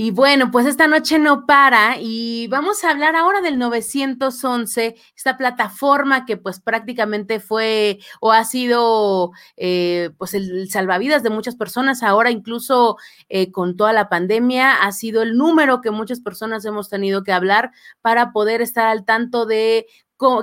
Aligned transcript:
Y 0.00 0.12
bueno, 0.12 0.52
pues 0.52 0.64
esta 0.66 0.86
noche 0.86 1.18
no 1.18 1.44
para 1.44 1.96
y 2.00 2.46
vamos 2.46 2.84
a 2.84 2.90
hablar 2.90 3.16
ahora 3.16 3.40
del 3.40 3.58
911, 3.58 4.94
esta 5.16 5.36
plataforma 5.36 6.24
que 6.24 6.36
pues 6.36 6.60
prácticamente 6.60 7.40
fue 7.40 7.98
o 8.20 8.30
ha 8.30 8.44
sido 8.44 9.32
eh, 9.56 10.10
pues 10.16 10.34
el 10.34 10.70
salvavidas 10.70 11.24
de 11.24 11.30
muchas 11.30 11.56
personas, 11.56 12.04
ahora 12.04 12.30
incluso 12.30 12.96
eh, 13.28 13.50
con 13.50 13.76
toda 13.76 13.92
la 13.92 14.08
pandemia 14.08 14.84
ha 14.84 14.92
sido 14.92 15.20
el 15.22 15.36
número 15.36 15.80
que 15.80 15.90
muchas 15.90 16.20
personas 16.20 16.64
hemos 16.64 16.88
tenido 16.88 17.24
que 17.24 17.32
hablar 17.32 17.72
para 18.00 18.30
poder 18.30 18.62
estar 18.62 18.86
al 18.86 19.04
tanto 19.04 19.46
de 19.46 19.88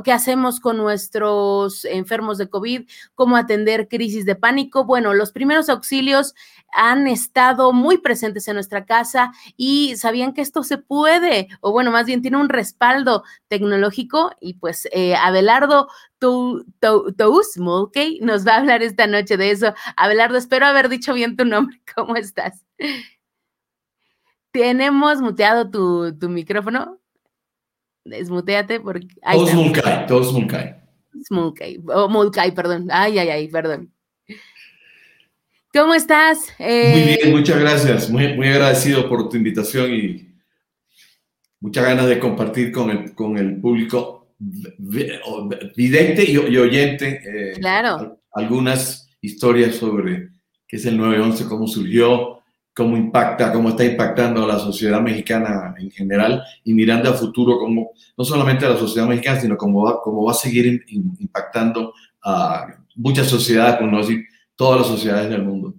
qué 0.04 0.12
hacemos 0.12 0.60
con 0.60 0.78
nuestros 0.78 1.84
enfermos 1.86 2.38
de 2.38 2.50
COVID, 2.50 2.88
cómo 3.14 3.36
atender 3.36 3.88
crisis 3.88 4.26
de 4.26 4.36
pánico. 4.36 4.86
Bueno, 4.86 5.14
los 5.14 5.32
primeros 5.32 5.70
auxilios 5.70 6.34
han 6.72 7.08
estado 7.08 7.74
muy 7.74 7.98
presentes 7.98 8.48
en 8.48 8.56
nuestra 8.56 8.86
casa 8.86 9.32
y 9.58 9.96
sabían 9.98 10.34
que 10.34 10.42
esto 10.42 10.64
se 10.64 10.78
puede, 10.78 11.50
o 11.62 11.72
bueno, 11.72 11.92
más 11.92 12.06
bien 12.06 12.22
tiene 12.22 12.38
un 12.38 12.50
respaldo 12.50 13.24
tecnológico 13.48 14.32
y 14.40 14.56
pues 14.56 14.88
eh, 14.92 15.16
Abelardo 15.16 15.88
Tous 16.20 17.58
Mulkey 17.58 18.20
nos 18.22 18.48
va 18.48 18.54
a 18.54 18.58
hablar 18.58 18.82
esta 18.82 19.08
noche 19.08 19.38
de 19.38 19.52
eso. 19.52 19.74
Abelardo, 19.98 20.38
espero 20.38 20.66
haber 20.66 20.90
dicho 20.90 21.14
bien 21.14 21.36
tu 21.36 21.46
nombre. 21.46 21.82
¿Cómo 21.96 22.16
estás? 22.16 22.64
Tenemos 24.52 25.22
muteado 25.22 25.70
tu, 25.70 26.18
tu 26.18 26.30
micrófono 26.30 27.00
desmuteate 28.06 28.80
porque... 28.80 29.08
Todos 29.32 29.54
Mulkai, 29.54 30.08
todos 30.08 30.34
Mulkai. 30.34 30.76
Mulkai, 31.30 31.82
oh, 31.88 32.08
Mulkai, 32.08 32.54
perdón. 32.54 32.88
Ay, 32.92 33.20
ay, 33.20 33.30
ay, 33.30 33.48
perdón. 33.48 33.92
¿Cómo 35.74 35.94
estás? 35.94 36.54
Eh, 36.58 36.92
muy 36.92 37.02
bien, 37.02 37.38
muchas 37.38 37.60
gracias. 37.60 38.10
Muy, 38.10 38.34
muy 38.34 38.48
agradecido 38.48 39.10
por 39.10 39.28
tu 39.28 39.36
invitación 39.36 39.94
y 39.94 40.36
muchas 41.60 41.84
ganas 41.84 42.08
de 42.08 42.20
compartir 42.20 42.72
con 42.72 42.90
el, 42.90 43.14
con 43.14 43.38
el 43.38 43.60
público 43.60 44.36
vidente 45.76 46.30
y, 46.30 46.38
oyente 46.38 47.22
eh, 47.26 47.54
claro. 47.60 48.20
algunas 48.34 49.10
historias 49.22 49.76
sobre 49.76 50.30
qué 50.68 50.78
es 50.78 50.86
el 50.86 50.98
911, 50.98 51.46
cómo 51.48 51.68
surgió, 51.68 52.35
cómo 52.76 52.98
impacta, 52.98 53.54
cómo 53.54 53.70
está 53.70 53.86
impactando 53.86 54.44
a 54.44 54.48
la 54.48 54.60
sociedad 54.60 55.00
mexicana 55.00 55.74
en 55.80 55.90
general 55.92 56.44
y 56.64 56.74
mirando 56.74 57.10
a 57.10 57.14
futuro 57.14 57.58
cómo, 57.58 57.92
no 58.18 58.26
solamente 58.26 58.66
a 58.66 58.70
la 58.70 58.78
sociedad 58.78 59.08
mexicana, 59.08 59.40
sino 59.40 59.56
cómo 59.58 59.84
va, 59.84 60.02
cómo 60.02 60.26
va 60.26 60.32
a 60.32 60.36
seguir 60.36 60.84
impactando 60.90 61.94
a 62.22 62.68
muchas 62.96 63.28
sociedades, 63.28 63.78
por 63.78 63.88
no 63.88 64.00
decir 64.00 64.26
todas 64.56 64.82
las 64.82 64.88
sociedades 64.90 65.30
del 65.30 65.44
mundo. 65.44 65.74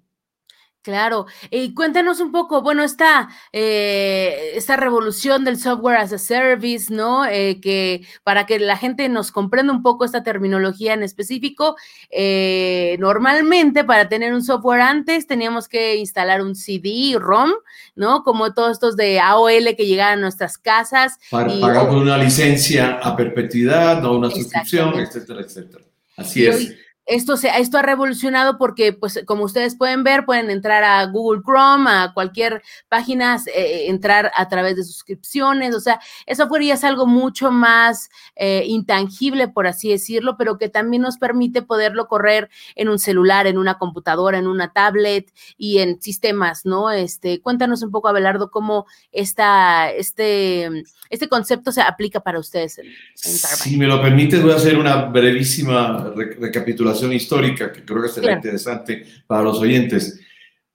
Claro, 0.87 1.27
y 1.51 1.75
cuéntanos 1.75 2.21
un 2.21 2.31
poco, 2.31 2.63
bueno, 2.63 2.85
esta, 2.85 3.29
eh, 3.53 4.53
esta 4.55 4.77
revolución 4.77 5.45
del 5.45 5.59
software 5.59 5.97
as 5.97 6.13
a 6.13 6.19
service, 6.19 6.95
¿no? 6.95 7.27
Eh, 7.27 7.59
que 7.61 8.07
para 8.23 8.47
que 8.47 8.61
la 8.61 8.77
gente 8.77 9.09
nos 9.09 9.33
comprenda 9.33 9.73
un 9.73 9.83
poco 9.83 10.05
esta 10.05 10.23
terminología 10.23 10.95
en 10.95 11.03
específico, 11.03 11.75
eh, 12.09 12.97
normalmente 13.01 13.83
para 13.83 14.09
tener 14.09 14.33
un 14.33 14.45
software 14.45 14.83
antes 14.83 15.27
teníamos 15.27 15.67
que 15.67 15.97
instalar 15.97 16.41
un 16.41 16.55
CD, 16.55 17.17
ROM, 17.19 17.51
¿no? 17.97 18.23
Como 18.23 18.55
todos 18.55 18.71
estos 18.71 18.97
de 18.97 19.19
AOL 19.19 19.75
que 19.77 19.87
llegaban 19.87 20.21
a 20.21 20.23
nuestras 20.23 20.57
casas. 20.57 21.19
Para 21.33 21.49
pagar 21.61 21.89
por 21.89 21.97
una 21.97 22.17
licencia 22.17 23.01
a 23.03 23.17
perpetuidad, 23.17 24.01
no 24.03 24.19
una 24.19 24.31
suscripción, 24.31 25.01
etcétera, 25.01 25.41
etcétera. 25.41 25.83
Así 26.17 26.47
es 26.47 26.86
esto, 27.07 27.37
se, 27.37 27.49
esto 27.59 27.79
ha 27.79 27.83
revolucionado 27.83 28.59
porque, 28.59 28.93
pues, 28.93 29.23
como 29.27 29.45
ustedes 29.45 29.77
pueden 29.77 30.03
ver, 30.03 30.25
pueden 30.25 30.51
entrar 30.51 30.83
a 30.83 31.05
Google 31.07 31.41
Chrome, 31.43 31.89
a 31.89 32.11
cualquier 32.13 32.63
página, 32.89 33.41
eh, 33.55 33.87
entrar 33.89 34.33
a 34.35 34.49
través 34.49 34.75
de 34.75 34.83
suscripciones, 34.83 35.75
o 35.75 35.81
sea, 35.81 36.01
eso 36.27 36.49
ya 36.61 36.75
es 36.75 36.85
algo 36.85 37.07
mucho 37.07 37.53
más 37.53 38.11
eh, 38.35 38.65
intangible, 38.67 39.47
por 39.47 39.69
así 39.69 39.91
decirlo, 39.91 40.37
pero 40.37 40.59
que 40.59 40.69
también 40.69 41.03
nos 41.03 41.17
permite 41.19 41.63
poderlo 41.63 42.09
correr 42.09 42.51
en 42.75 42.89
un 42.89 42.99
celular, 42.99 43.47
en 43.47 43.59
una 43.59 43.79
computadora, 43.79 44.39
en 44.39 44.49
una 44.49 44.73
tablet 44.73 45.33
y 45.57 45.79
en 45.79 46.01
sistemas, 46.01 46.67
¿no? 46.67 46.91
Este, 46.91 47.41
cuéntanos 47.41 47.83
un 47.83 47.93
poco, 47.93 48.09
Abelardo, 48.09 48.51
cómo 48.51 48.87
esta, 49.13 49.91
este, 49.93 50.83
este 51.09 51.29
concepto 51.29 51.71
se 51.71 51.83
aplica 51.83 52.21
para 52.21 52.41
ustedes. 52.41 52.79
En, 52.79 52.87
si 53.15 53.77
me 53.77 53.87
lo 53.87 54.03
permites, 54.03 54.43
voy 54.43 54.53
a 54.53 54.57
hacer 54.57 54.77
una 54.77 55.05
brevísima 55.05 56.13
recapitulación 56.17 56.96
histórica 57.13 57.73
que 57.73 57.85
creo 57.85 58.03
que 58.03 58.09
será 58.09 58.33
interesante 58.33 59.05
para 59.27 59.43
los 59.43 59.59
oyentes. 59.59 60.21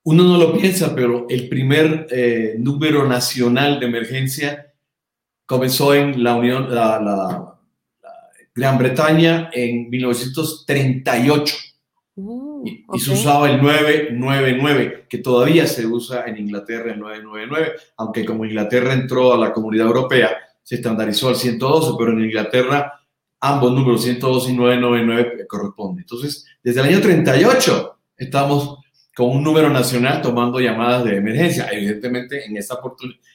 Uno 0.03 0.23
no 0.23 0.37
lo 0.37 0.57
piensa, 0.57 0.95
pero 0.95 1.27
el 1.29 1.47
primer 1.47 2.07
eh, 2.09 2.55
número 2.57 3.07
nacional 3.07 3.79
de 3.79 3.85
emergencia 3.85 4.73
comenzó 5.45 5.93
en 5.93 6.23
la 6.23 6.35
Unión, 6.35 6.73
la, 6.73 6.99
la, 6.99 7.51
Gran 8.53 8.77
Bretaña 8.77 9.49
en 9.53 9.89
1938 9.89 11.55
uh, 12.15 12.65
y, 12.65 12.99
se 12.99 13.11
usaba 13.11 13.49
el 13.49 13.61
999, 13.61 15.05
que 15.07 15.19
todavía 15.19 15.65
se 15.67 15.85
usa 15.85 16.25
en 16.25 16.37
Inglaterra 16.37 16.91
el 16.91 16.99
999, 16.99 17.71
aunque 17.97 18.25
como 18.25 18.43
Inglaterra 18.43 18.93
entró 18.93 19.33
a 19.33 19.37
la 19.37 19.53
comunidad 19.53 19.87
europea, 19.87 20.37
se 20.63 20.75
estandarizó 20.75 21.29
al 21.29 21.35
112, 21.35 21.91
pero 21.97 22.11
en 22.11 22.25
Inglaterra 22.25 23.00
ambos 23.41 23.73
números 23.73 24.03
102 24.03 24.49
y 24.49 24.53
999 24.53 25.47
corresponden. 25.47 26.03
Entonces, 26.03 26.45
desde 26.63 26.79
el 26.81 26.87
año 26.87 27.01
38 27.01 27.97
estamos 28.17 28.77
con 29.15 29.29
un 29.29 29.43
número 29.43 29.69
nacional 29.69 30.21
tomando 30.21 30.59
llamadas 30.59 31.03
de 31.03 31.17
emergencia. 31.17 31.67
Evidentemente, 31.71 32.45
en 32.45 32.55
esa, 32.55 32.79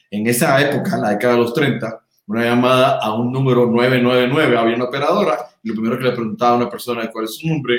en 0.09 0.27
esa 0.27 0.61
época, 0.61 0.97
la 0.97 1.09
década 1.11 1.33
de 1.33 1.39
los 1.41 1.53
30, 1.53 2.01
una 2.27 2.45
llamada 2.45 2.99
a 2.99 3.13
un 3.13 3.31
número 3.31 3.65
999, 3.67 4.57
había 4.57 4.75
una 4.75 4.85
operadora 4.85 5.37
y 5.61 5.69
lo 5.69 5.75
primero 5.75 5.97
que 5.97 6.05
le 6.05 6.11
preguntaba 6.11 6.53
a 6.53 6.57
una 6.57 6.69
persona 6.69 7.11
cuál 7.11 7.25
es 7.25 7.35
su 7.35 7.47
nombre, 7.47 7.75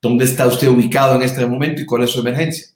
dónde 0.00 0.24
está 0.24 0.46
usted 0.46 0.68
ubicado 0.68 1.16
en 1.16 1.22
este 1.22 1.44
momento 1.44 1.82
y 1.82 1.86
cuál 1.86 2.04
es 2.04 2.10
su 2.10 2.20
emergencia. 2.20 2.68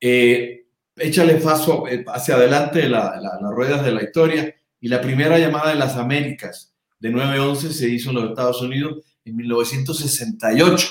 Eh, 0.00 0.64
échale 0.96 1.34
paso 1.34 1.88
eh, 1.88 2.04
hacia 2.06 2.36
adelante 2.36 2.88
las 2.88 3.40
ruedas 3.50 3.84
de 3.84 3.92
la 3.92 4.02
historia 4.02 4.54
y 4.80 4.88
la 4.88 5.00
primera 5.00 5.38
llamada 5.38 5.70
de 5.70 5.76
las 5.76 5.96
Américas 5.96 6.71
de 7.02 7.10
911 7.10 7.72
se 7.72 7.88
hizo 7.88 8.10
en 8.10 8.16
los 8.16 8.30
Estados 8.30 8.62
Unidos 8.62 9.00
en 9.24 9.34
1968. 9.34 10.88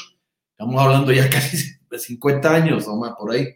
Estamos 0.51 0.81
hablando 0.81 1.13
ya 1.13 1.29
casi 1.29 1.57
de 1.89 1.97
50 1.97 2.53
años 2.53 2.85
o 2.87 2.97
más 2.97 3.13
por 3.17 3.31
ahí. 3.31 3.47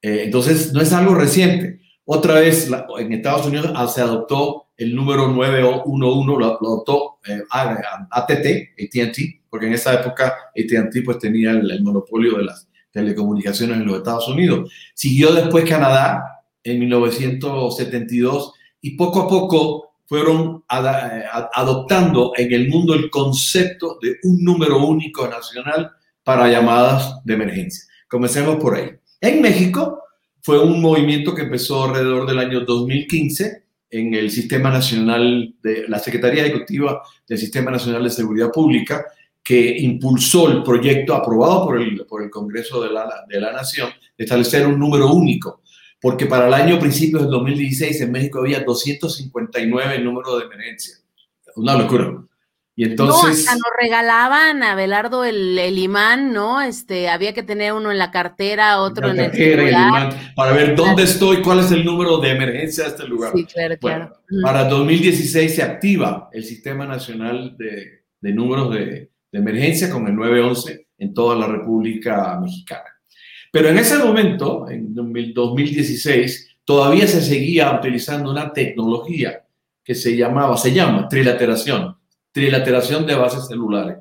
Eh, 0.00 0.22
entonces, 0.24 0.72
no 0.72 0.80
es 0.80 0.90
algo 0.94 1.14
reciente. 1.14 1.82
Otra 2.06 2.40
vez, 2.40 2.70
en 2.98 3.12
Estados 3.12 3.46
Unidos 3.46 3.70
ah, 3.76 3.86
se 3.86 4.00
adoptó 4.00 4.68
el 4.78 4.94
número 4.94 5.28
911, 5.28 6.40
lo, 6.40 6.46
adoptó 6.46 7.18
eh, 7.26 7.42
ATT, 7.50 8.10
ATT, 8.10 9.18
porque 9.50 9.66
en 9.66 9.74
esa 9.74 9.92
época 9.92 10.34
ATT 10.56 11.04
pues 11.04 11.18
tenía 11.18 11.50
el, 11.50 11.82
monopolio 11.82 12.38
de 12.38 12.44
las 12.44 12.68
telecomunicaciones 12.90 13.76
en 13.76 13.86
los 13.86 13.98
Estados 13.98 14.28
Unidos. 14.28 14.72
Siguió 14.94 15.34
después 15.34 15.68
Canadá 15.68 16.22
en 16.64 16.78
1972 16.78 18.54
y 18.80 18.96
poco 18.96 19.20
a 19.20 19.28
poco 19.28 19.87
fueron 20.08 20.64
eh, 20.70 21.24
adoptando 21.52 22.32
en 22.34 22.52
el 22.52 22.68
mundo 22.68 22.94
el 22.94 23.10
concepto 23.10 23.98
de 24.00 24.16
un 24.22 24.42
número 24.42 24.84
único 24.86 25.28
nacional 25.28 25.90
para 26.24 26.50
llamadas 26.50 27.22
de 27.24 27.34
emergencia. 27.34 27.84
Comencemos 28.08 28.56
por 28.56 28.74
ahí. 28.74 28.90
En 29.20 29.42
México 29.42 30.02
fue 30.40 30.58
un 30.58 30.80
movimiento 30.80 31.34
que 31.34 31.42
empezó 31.42 31.84
alrededor 31.84 32.26
del 32.26 32.38
año 32.38 32.60
2015 32.60 33.64
en 33.90 34.14
el 34.14 34.30
Sistema 34.30 34.70
Nacional 34.70 35.54
de 35.62 35.86
la 35.88 35.98
Secretaría 35.98 36.46
Ejecutiva 36.46 37.02
del 37.28 37.38
Sistema 37.38 37.70
Nacional 37.70 38.02
de 38.02 38.10
Seguridad 38.10 38.50
Pública, 38.50 39.04
que 39.44 39.76
impulsó 39.78 40.50
el 40.50 40.62
proyecto 40.62 41.14
aprobado 41.14 41.66
por 41.66 41.82
el, 41.82 42.06
por 42.06 42.22
el 42.22 42.30
Congreso 42.30 42.82
de 42.82 42.90
la, 42.90 43.26
de 43.28 43.40
la 43.40 43.52
Nación 43.52 43.90
de 44.16 44.24
establecer 44.24 44.66
un 44.66 44.78
número 44.78 45.12
único 45.12 45.60
porque 46.00 46.26
para 46.26 46.46
el 46.46 46.54
año 46.54 46.78
principios 46.78 47.22
del 47.22 47.30
2016 47.30 48.00
en 48.00 48.12
México 48.12 48.40
había 48.40 48.60
259 48.60 49.98
números 50.00 50.38
de 50.38 50.44
emergencia. 50.44 50.96
Una 51.56 51.76
locura. 51.76 52.24
Y 52.76 52.84
entonces... 52.84 53.44
No, 53.46 53.52
nos 53.54 53.72
regalaban 53.82 54.62
a 54.62 54.76
Belardo 54.76 55.24
el, 55.24 55.76
imán, 55.76 56.32
¿no? 56.32 56.60
Este, 56.60 57.08
había 57.08 57.34
que 57.34 57.42
tener 57.42 57.72
uno 57.72 57.90
en 57.90 57.98
la 57.98 58.12
cartera, 58.12 58.80
otro 58.80 59.10
en 59.10 59.18
el 59.18 59.32
celular. 59.32 60.14
para 60.36 60.52
ver 60.52 60.76
dónde 60.76 61.02
estoy, 61.02 61.42
cuál 61.42 61.58
es 61.58 61.72
el 61.72 61.84
número 61.84 62.18
de 62.18 62.30
emergencia 62.30 62.84
de 62.84 62.90
este 62.90 63.08
lugar. 63.08 63.32
Sí, 63.34 63.44
claro, 63.46 63.76
claro. 63.78 64.12
Para 64.42 64.68
2016 64.68 65.56
se 65.56 65.62
activa 65.64 66.28
el 66.32 66.44
Sistema 66.44 66.86
Nacional 66.86 67.56
de, 67.58 68.04
de 68.20 68.32
Números 68.32 68.72
de, 68.72 69.10
de 69.32 69.38
Emergencia 69.38 69.90
con 69.90 70.06
el 70.06 70.14
911 70.14 70.86
en 70.98 71.14
toda 71.14 71.34
la 71.34 71.48
República 71.48 72.38
Mexicana. 72.40 72.97
Pero 73.52 73.68
en 73.68 73.78
ese 73.78 73.98
momento, 73.98 74.68
en 74.68 74.94
2016, 74.94 76.58
todavía 76.64 77.06
se 77.06 77.22
seguía 77.22 77.72
utilizando 77.72 78.30
una 78.30 78.52
tecnología 78.52 79.44
que 79.82 79.94
se 79.94 80.16
llamaba, 80.16 80.56
se 80.56 80.72
llama 80.72 81.08
trilateración, 81.08 81.96
trilateración 82.30 83.06
de 83.06 83.14
bases 83.14 83.46
celulares, 83.46 83.96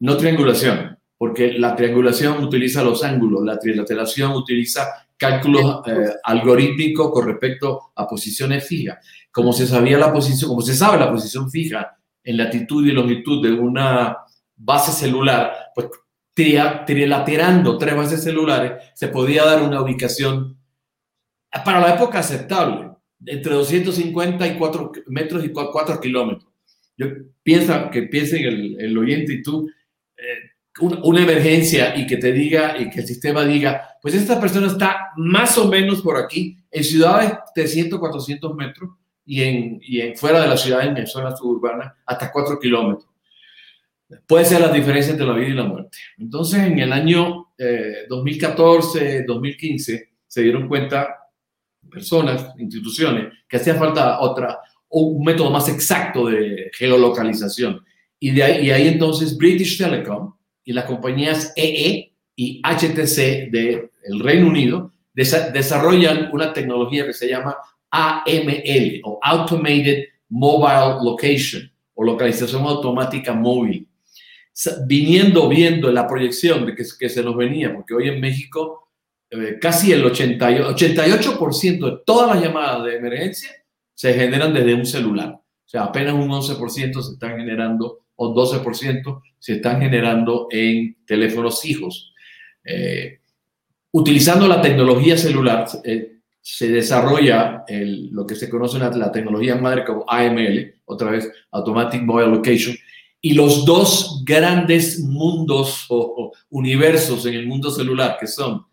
no 0.00 0.16
triangulación, 0.16 0.98
porque 1.16 1.52
la 1.52 1.76
triangulación 1.76 2.42
utiliza 2.42 2.82
los 2.82 3.04
ángulos, 3.04 3.44
la 3.44 3.56
trilateración 3.56 4.32
utiliza 4.32 4.88
cálculos 5.16 5.86
eh, 5.86 6.14
algorítmicos 6.24 7.12
con 7.12 7.28
respecto 7.28 7.92
a 7.94 8.08
posiciones 8.08 8.66
fijas. 8.66 8.98
Como 9.30 9.52
se 9.52 9.68
sabía 9.68 9.96
la 9.96 10.12
posición, 10.12 10.50
como 10.50 10.62
se 10.62 10.74
sabe 10.74 10.98
la 10.98 11.12
posición 11.12 11.48
fija 11.48 11.96
en 12.24 12.36
latitud 12.36 12.84
y 12.84 12.90
longitud 12.90 13.40
de 13.40 13.52
una 13.52 14.18
base 14.56 14.90
celular, 14.90 15.52
pues 15.72 15.86
trilaterando 16.34 17.78
tres 17.78 17.96
bases 17.96 18.22
celulares, 18.22 18.72
se 18.94 19.08
podía 19.08 19.44
dar 19.44 19.62
una 19.62 19.82
ubicación 19.82 20.58
para 21.64 21.80
la 21.80 21.94
época 21.94 22.20
aceptable, 22.20 22.90
entre 23.26 23.54
250 23.54 24.46
y 24.46 24.56
4 24.56 24.92
metros 25.08 25.44
y 25.44 25.50
4 25.50 26.00
kilómetros. 26.00 26.50
Yo 26.96 27.06
piensa 27.42 27.90
que 27.90 28.02
piensen 28.02 28.44
el, 28.44 28.80
el 28.80 28.98
oyente 28.98 29.34
y 29.34 29.42
tú, 29.42 29.70
eh, 30.16 30.52
una 30.80 31.22
emergencia 31.22 31.94
y 31.96 32.06
que 32.06 32.16
te 32.16 32.32
diga 32.32 32.78
y 32.78 32.88
que 32.88 33.00
el 33.00 33.06
sistema 33.06 33.44
diga, 33.44 33.98
pues 34.00 34.14
esta 34.14 34.40
persona 34.40 34.68
está 34.68 35.10
más 35.16 35.58
o 35.58 35.68
menos 35.68 36.00
por 36.00 36.16
aquí, 36.16 36.56
en 36.70 36.84
ciudades 36.84 37.32
de 37.54 37.66
100, 37.66 37.90
400 37.90 38.54
metros 38.54 38.90
y 39.24 39.42
en, 39.42 39.78
y 39.82 40.00
en 40.00 40.16
fuera 40.16 40.40
de 40.40 40.48
la 40.48 40.56
ciudad, 40.56 40.84
en 40.84 41.06
zonas 41.06 41.38
suburbanas, 41.38 41.92
hasta 42.06 42.32
4 42.32 42.58
kilómetros. 42.58 43.11
Puede 44.26 44.44
ser 44.44 44.60
la 44.60 44.72
diferencia 44.72 45.12
entre 45.12 45.26
la 45.26 45.34
vida 45.34 45.48
y 45.48 45.54
la 45.54 45.64
muerte. 45.64 45.98
Entonces, 46.18 46.60
en 46.60 46.78
el 46.78 46.92
año 46.92 47.48
2014, 48.08 49.18
eh, 49.18 49.24
2015, 49.26 50.10
se 50.26 50.42
dieron 50.42 50.68
cuenta 50.68 51.08
personas, 51.90 52.54
instituciones, 52.58 53.32
que 53.48 53.58
hacía 53.58 53.74
falta 53.74 54.20
otra, 54.20 54.58
un 54.88 55.22
método 55.24 55.50
más 55.50 55.68
exacto 55.68 56.26
de 56.26 56.70
geolocalización. 56.72 57.84
Y 58.18 58.30
de 58.30 58.42
ahí, 58.42 58.88
entonces 58.88 59.36
British 59.36 59.78
Telecom 59.78 60.34
y 60.64 60.72
las 60.72 60.84
compañías 60.84 61.52
EE 61.56 61.88
e 61.88 62.12
y 62.34 62.62
HTC 62.62 63.50
del 63.50 64.20
Reino 64.20 64.48
Unido 64.48 64.92
desarrollan 65.12 66.30
una 66.32 66.52
tecnología 66.52 67.04
que 67.04 67.12
se 67.12 67.28
llama 67.28 67.56
AML 67.90 69.00
o 69.04 69.18
Automated 69.22 70.04
Mobile 70.30 71.04
Location 71.04 71.70
o 71.94 72.04
localización 72.04 72.62
automática 72.62 73.34
móvil. 73.34 73.86
Viniendo, 74.86 75.48
viendo 75.48 75.90
la 75.90 76.06
proyección 76.06 76.66
de 76.66 76.74
que, 76.74 76.84
se 76.84 77.22
nos 77.22 77.36
venía, 77.36 77.74
porque 77.74 77.94
hoy 77.94 78.08
en 78.08 78.20
México 78.20 78.90
eh, 79.30 79.58
casi 79.60 79.92
el 79.92 80.04
88% 80.04 81.84
de 81.84 82.02
todas 82.04 82.34
las 82.34 82.44
llamadas 82.44 82.84
de 82.84 82.96
emergencia 82.96 83.50
se 83.94 84.12
generan 84.12 84.52
desde 84.52 84.74
un 84.74 84.84
celular. 84.84 85.30
O 85.32 85.68
sea, 85.68 85.84
apenas 85.84 86.14
un 86.14 86.28
11% 86.28 87.02
se 87.02 87.12
están 87.12 87.38
generando 87.38 88.04
o 88.16 88.34
12% 88.34 89.22
se 89.38 89.54
están 89.54 89.80
generando 89.80 90.48
en 90.50 90.98
teléfonos 91.06 91.62
fijos. 91.62 92.12
Eh, 92.64 93.20
utilizando 93.92 94.46
la 94.46 94.60
tecnología 94.60 95.16
celular, 95.16 95.66
eh, 95.84 96.18
se 96.40 96.68
desarrolla 96.68 97.64
lo 97.68 98.26
que 98.26 98.34
se 98.34 98.50
conoce 98.50 98.78
la, 98.78 98.90
la 98.90 99.12
tecnología 99.12 99.56
madre 99.56 99.84
como 99.84 100.04
AML, 100.08 100.74
otra 100.84 101.10
vez 101.12 101.30
Automatic 101.52 102.02
Mobile 102.02 102.30
Location, 102.30 102.76
y 103.24 103.34
los 103.34 103.64
dos 103.64 104.22
grandes 104.24 104.98
mundos 104.98 105.86
o 105.88 106.32
universos 106.50 107.24
en 107.24 107.34
el 107.34 107.46
mundo 107.46 107.70
celular, 107.70 108.18
que 108.20 108.26
son 108.26 108.66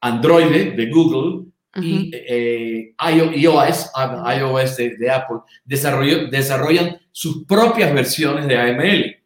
Android 0.00 0.74
de 0.76 0.90
Google 0.90 1.46
y 1.76 2.10
eh, 2.14 2.94
iOS, 3.36 3.90
iOS 4.38 4.76
de, 4.76 5.10
Apple, 5.10 5.38
desarrollan 5.64 7.00
sus 7.12 7.44
propias 7.44 7.92
versiones 7.92 8.46
de 8.46 8.56
AML. 8.56 9.16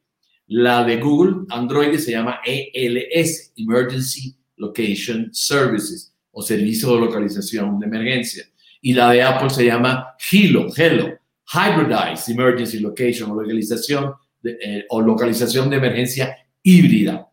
La 0.49 0.85
de 0.85 0.99
Google, 0.99 1.47
Android, 1.51 1.97
se 1.99 2.13
llama 2.13 2.41
ELS, 2.45 3.53
Emergency 3.57 4.35
Location 4.57 5.31
Services, 5.33 6.15
o 6.33 6.43
Servicio 6.43 6.95
de 6.95 7.01
Localización 7.01 7.79
de 7.79 7.87
Emergencia. 7.87 8.45
Y 8.83 8.93
la 8.93 9.11
de 9.11 9.23
Apple 9.23 9.49
se 9.49 9.65
llama 9.65 10.15
HELO, 10.31 10.67
HELO, 10.75 11.19
Hybridized 11.53 12.31
Emergency 12.31 12.81
Location, 12.81 13.31
o 13.31 13.41
localización 13.41 14.15
eh, 14.45 14.85
o 14.89 15.01
localización 15.01 15.71
de 15.71 15.77
emergencia 15.77 16.37
híbrida 16.63 17.29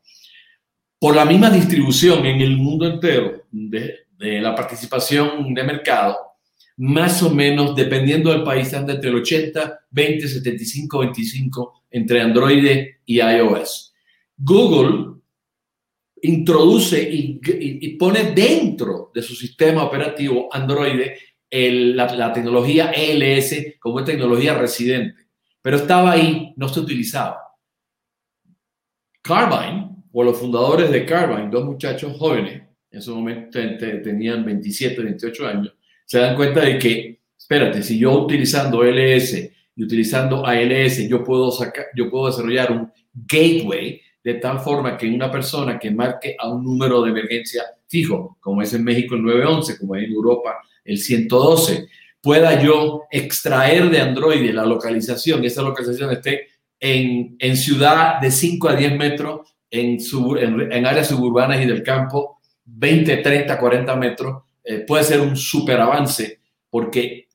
por 1.02 1.16
la 1.16 1.26
misma 1.26 1.50
distribución 1.50 2.26
en 2.28 2.42
el 2.42 2.58
mundo 2.58 2.86
entero 2.86 3.44
de, 3.52 4.06
la 4.20 4.54
participación 4.54 5.52
de 5.52 5.64
mercado, 5.64 6.16
más 6.78 7.24
o 7.24 7.32
menos, 7.32 7.76
dependiendo 7.76 8.30
del 8.30 8.44
país, 8.44 8.72
anda 8.76 8.94
entre 8.94 9.10
el 9.10 9.16
80, 9.16 9.80
20, 9.90 10.28
75, 10.28 11.00
25 11.00 11.84
entre 11.90 12.22
Android 12.22 12.88
y 13.04 13.20
iOS. 13.20 13.96
Google 14.38 15.22
introduce 16.22 17.02
y, 17.02 17.98
pone 17.98 18.32
dentro 18.36 19.12
de 19.12 19.24
su 19.24 19.34
sistema 19.34 19.84
operativo 19.84 20.50
Android 20.52 21.02
la, 21.50 22.14
la, 22.14 22.32
tecnología 22.32 22.92
ELS 22.92 23.78
como 23.80 24.04
tecnología 24.04 24.54
residente, 24.54 25.21
pero 25.62 25.78
estaba 25.78 26.12
ahí, 26.12 26.54
no 26.58 26.68
se 26.70 26.80
utilizaba. 26.80 27.40
Carbine 29.22 29.90
o 30.12 30.24
los 30.24 30.38
fundadores 30.38 30.92
de 30.92 31.06
Carbine, 31.06 31.50
dos 31.50 31.66
muchachos 31.66 32.18
jóvenes, 32.18 32.64
en 32.90 33.02
su 33.02 33.16
momento 33.16 33.60
tenían 34.04 34.44
27, 34.44 35.02
28 35.02 35.48
años, 35.48 35.74
se 36.06 36.20
dan 36.20 36.36
cuenta 36.36 36.62
de 36.62 36.78
que, 36.78 37.22
espérate, 37.38 37.82
si 37.82 37.98
yo 37.98 38.12
utilizando 38.12 38.84
LS 38.84 39.52
y 39.76 39.84
utilizando 39.84 40.46
ALS, 40.46 41.08
yo 41.08 41.24
puedo, 41.24 41.52
sacar, 41.52 41.86
yo 41.96 42.10
puedo 42.10 42.28
desarrollar 42.28 42.72
un 42.72 42.92
gateway 43.14 44.02
de 44.24 44.34
tal 44.36 44.60
forma 44.60 44.98
que 44.98 45.08
una 45.08 45.32
persona 45.32 45.80
que 45.80 45.90
marque 45.90 46.36
a 46.38 46.50
un 46.50 46.64
número 46.64 47.02
de 47.02 47.12
emergencia 47.12 47.64
fijo, 47.88 48.38
como 48.40 48.62
es 48.62 48.74
en 48.74 48.84
México 48.84 49.16
el 49.16 49.24
911, 49.24 49.80
como 49.80 49.96
es 49.96 50.04
en 50.04 50.12
Europa 50.12 50.58
el 50.84 50.98
112, 50.98 51.88
pueda 52.22 52.62
yo 52.62 53.04
extraer 53.10 53.90
de 53.90 54.00
Android 54.00 54.52
la 54.54 54.66
localización 54.66 55.44
y 55.44 55.48
esa 55.48 55.62
localización 55.62 56.12
esté 56.12 56.48
en, 56.80 57.36
en 57.40 57.58
ciudad 57.58 58.20
de 58.20 58.32
5 58.32 58.70
a 58.70 58.76
10 58.76 58.98
metros 58.98 59.56
en, 59.72 60.86
áreas 60.86 61.08
suburbanas 61.08 61.62
y 61.62 61.66
del 61.66 61.82
campo, 61.82 62.40
20, 62.66 63.18
30, 63.18 63.58
40 63.58 63.96
metros, 63.96 64.44
eh, 64.64 64.80
puede 64.80 65.04
ser 65.04 65.22
un 65.22 65.36
super 65.36 65.80
avance 65.80 66.40
porque 66.70 67.28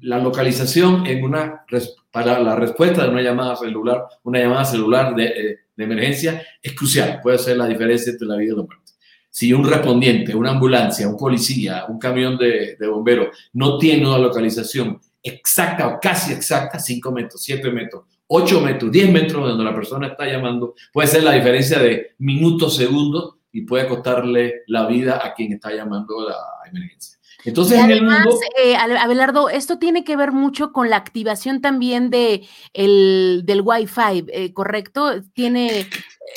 la 0.00 0.18
localización 0.18 1.06
en 1.06 1.24
una, 1.24 1.64
para 2.10 2.38
la 2.40 2.56
respuesta 2.56 3.04
de 3.04 3.10
una 3.10 3.22
llamada 3.22 3.56
celular, 3.56 4.04
una 4.24 4.40
llamada 4.40 4.64
celular 4.64 5.14
de, 5.14 5.24
eh, 5.24 5.58
de 5.76 5.84
emergencia 5.84 6.42
es 6.62 6.74
crucial, 6.74 7.20
puede 7.22 7.38
ser 7.38 7.56
la 7.56 7.66
diferencia 7.66 8.12
entre 8.12 8.26
la 8.26 8.36
vida 8.36 8.52
y 8.52 8.56
la 8.56 8.62
muerte. 8.62 8.89
Si 9.30 9.52
un 9.52 9.64
respondiente, 9.64 10.34
una 10.34 10.50
ambulancia, 10.50 11.08
un 11.08 11.16
policía, 11.16 11.84
un 11.88 11.98
camión 11.98 12.36
de, 12.36 12.76
bomberos 12.88 13.28
no 13.52 13.78
tiene 13.78 14.06
una 14.06 14.18
localización 14.18 15.00
exacta 15.22 15.86
o 15.86 16.00
casi 16.00 16.32
exacta, 16.32 16.78
5 16.78 17.12
metros, 17.12 17.42
7 17.42 17.70
metros 17.70 18.04
8 18.32 18.60
metros, 18.60 18.92
10 18.92 19.10
metros 19.10 19.48
donde 19.48 19.64
la 19.64 19.74
persona 19.74 20.06
está 20.06 20.24
llamando, 20.24 20.74
puede 20.92 21.08
ser 21.08 21.24
la 21.24 21.32
diferencia 21.32 21.80
de 21.80 22.14
minutos, 22.18 22.76
segundos 22.76 23.34
y 23.50 23.62
puede 23.62 23.88
costarle 23.88 24.62
la 24.68 24.86
vida 24.86 25.20
a 25.24 25.34
quien 25.34 25.52
está 25.52 25.74
llamando 25.74 26.28
la 26.28 26.36
emergencia. 26.70 27.18
Entonces, 27.44 27.78
en 27.78 27.90
el 27.90 28.02
mundo... 28.02 28.38
eh, 28.62 28.76
Abelardo, 28.76 29.48
esto 29.48 29.78
tiene 29.78 30.04
que 30.04 30.16
ver 30.16 30.32
mucho 30.32 30.72
con 30.72 30.90
la 30.90 30.96
activación 30.96 31.60
también 31.60 32.10
de 32.10 32.46
el, 32.72 33.42
del 33.44 33.62
Wi-Fi, 33.62 34.26
eh, 34.28 34.52
¿correcto? 34.52 35.22
Tiene 35.32 35.86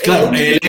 claro, 0.04 0.32
eh, 0.36 0.60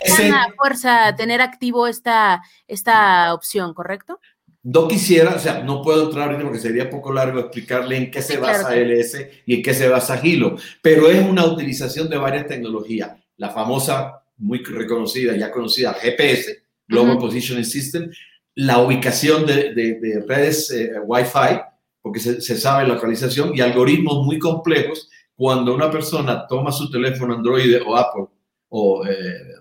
fuerza 0.57 1.15
tener 1.15 1.41
activo 1.41 1.87
esta, 1.87 2.41
esta 2.67 3.33
opción, 3.33 3.73
¿correcto? 3.73 4.19
No 4.63 4.87
quisiera, 4.87 5.35
o 5.35 5.39
sea, 5.39 5.63
no 5.63 5.83
puedo 5.83 6.05
entrar 6.05 6.25
ahorita 6.25 6.43
porque 6.43 6.59
sería 6.59 6.89
poco 6.89 7.13
largo 7.13 7.39
explicarle 7.39 7.97
en 7.97 8.09
qué 8.09 8.23
se 8.23 8.37
basa 8.37 8.75
LS 8.75 9.43
y 9.45 9.55
en 9.55 9.61
qué 9.61 9.75
se 9.75 9.87
basa 9.87 10.19
Hilo, 10.23 10.57
pero 10.81 11.07
es 11.07 11.23
una 11.23 11.45
utilización 11.45 12.09
de 12.09 12.17
varias 12.17 12.47
tecnologías. 12.47 13.11
La 13.37 13.51
famosa, 13.51 14.23
muy 14.37 14.63
reconocida, 14.63 15.35
ya 15.35 15.51
conocida 15.51 15.93
GPS, 15.93 16.63
Global 16.87 17.17
Positioning 17.19 17.65
System, 17.65 18.09
la 18.55 18.79
ubicación 18.79 19.45
de, 19.45 20.23
redes 20.27 20.71
eh, 20.71 20.93
Wi-Fi, 21.05 21.61
porque 22.01 22.19
se, 22.19 22.41
sabe 22.41 22.87
la 22.87 22.95
localización, 22.95 23.51
y 23.55 23.61
algoritmos 23.61 24.25
muy 24.25 24.39
complejos 24.39 25.09
cuando 25.35 25.75
una 25.75 25.91
persona 25.91 26.47
toma 26.47 26.71
su 26.71 26.89
teléfono 26.89 27.33
Android 27.35 27.81
o 27.85 27.95
Apple 27.95 28.25
o 28.69 29.05
eh, 29.05 29.55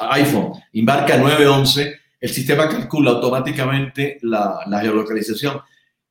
iPhone 0.00 0.52
y 0.72 0.82
marca 0.82 1.16
911 1.16 2.00
el 2.20 2.28
sistema 2.28 2.68
calcula 2.68 3.12
automáticamente 3.12 4.18
la, 4.22 4.62
geolocalización. 4.82 5.60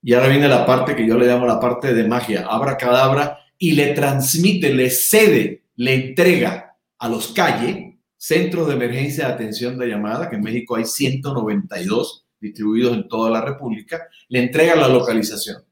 Y 0.02 0.14
ahora 0.14 0.28
viene 0.28 0.48
la 0.48 0.66
parte 0.66 0.96
que 0.96 1.08
yo 1.08 1.18
le 1.18 1.28
llamo 1.28 1.46
la 1.46 1.60
parte 1.60 1.94
de 1.94 2.08
magia, 2.08 2.48
abra 2.50 2.78
cadabra, 2.78 3.38
y 3.58 3.74
le 3.74 3.94
transmite, 3.94 4.74
le 4.74 4.90
cede, 4.90 5.66
le 5.76 5.94
entrega 5.94 6.78
a 6.98 7.10
los 7.10 7.28
calles, 7.28 7.89
centros 8.20 8.68
de 8.68 8.74
emergencia 8.74 9.28
de 9.28 9.34
atención 9.34 9.78
de 9.78 9.88
llamada, 9.88 10.30
que 10.30 10.36
en 10.36 10.42
México 10.42 10.76
hay 10.76 10.84
192 10.84 12.26
distribuidos 12.40 12.94
en 12.94 13.08
toda 13.08 13.30
la 13.32 13.42
República, 13.42 14.08
le 14.28 14.40
entrega 14.40 14.76
la 14.76 14.90
localización. 14.90 15.64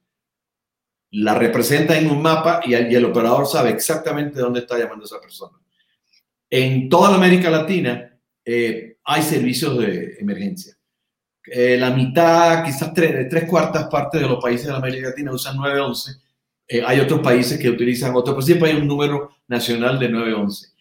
La 1.12 1.36
representa 1.36 1.98
en 1.98 2.10
un 2.10 2.22
mapa 2.22 2.62
y 2.66 2.74
el, 2.74 3.06
operador 3.06 3.48
sabe 3.48 3.72
exactamente 3.72 4.40
dónde 4.40 4.62
está 4.62 4.80
llamando 4.80 5.04
esa 5.04 5.20
persona. 5.20 5.58
En 6.50 6.88
toda 6.88 7.12
la 7.12 7.18
América 7.18 7.50
Latina, 7.50 8.18
eh, 8.46 8.98
hay 9.04 9.22
servicios 9.22 9.78
de 9.78 10.16
emergencia. 10.20 10.74
eh, 11.50 11.78
la 11.78 11.92
mitad, 11.92 12.64
quizás 12.66 12.94
tres, 12.94 13.30
tres, 13.30 13.46
cuartas 13.46 13.88
partes 13.88 14.22
de 14.22 14.28
los 14.28 14.42
países 14.42 14.68
de 14.68 14.74
América 14.74 15.10
Latina 15.10 15.32
usan 15.32 15.56
911. 15.58 16.12
Eh, 16.68 16.82
hay 16.86 17.00
otros 17.00 17.22
países 17.22 17.58
que 17.58 17.70
utilizan 17.70 18.14
otro, 18.16 18.34
pero 18.34 18.42
siempre 18.42 18.70
hay 18.70 18.78
un 18.78 18.88
número 18.88 19.38
nacional 19.48 19.98
de 20.00 20.10
911. 20.10 20.77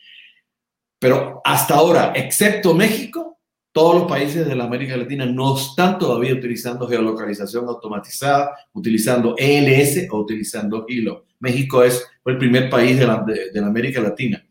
Pero 0.99 1.41
hasta 1.45 1.75
ahora, 1.75 2.13
excepto 2.15 2.75
México, 2.75 3.39
todos 3.73 3.95
los 3.95 4.09
países 4.09 4.47
de 4.47 4.55
la 4.55 4.65
América 4.65 4.97
Latina 4.97 5.27
no 5.27 5.57
están 5.57 5.99
todavía 5.99 6.33
utilizando 6.33 6.89
geolocalización 6.89 7.69
automatizada, 7.69 8.57
utilizando 8.73 9.35
ELS 9.37 10.09
o 10.11 10.19
utilizando 10.19 10.87
Hilo. 10.89 11.27
México 11.41 11.83
es 11.83 12.03
el 12.25 12.39
primer 12.39 12.71
país 12.71 12.99
de 12.99 13.07
la, 13.07 13.23
de 13.25 13.61
la 13.61 13.67
América 13.67 14.01
Latina. 14.01 14.43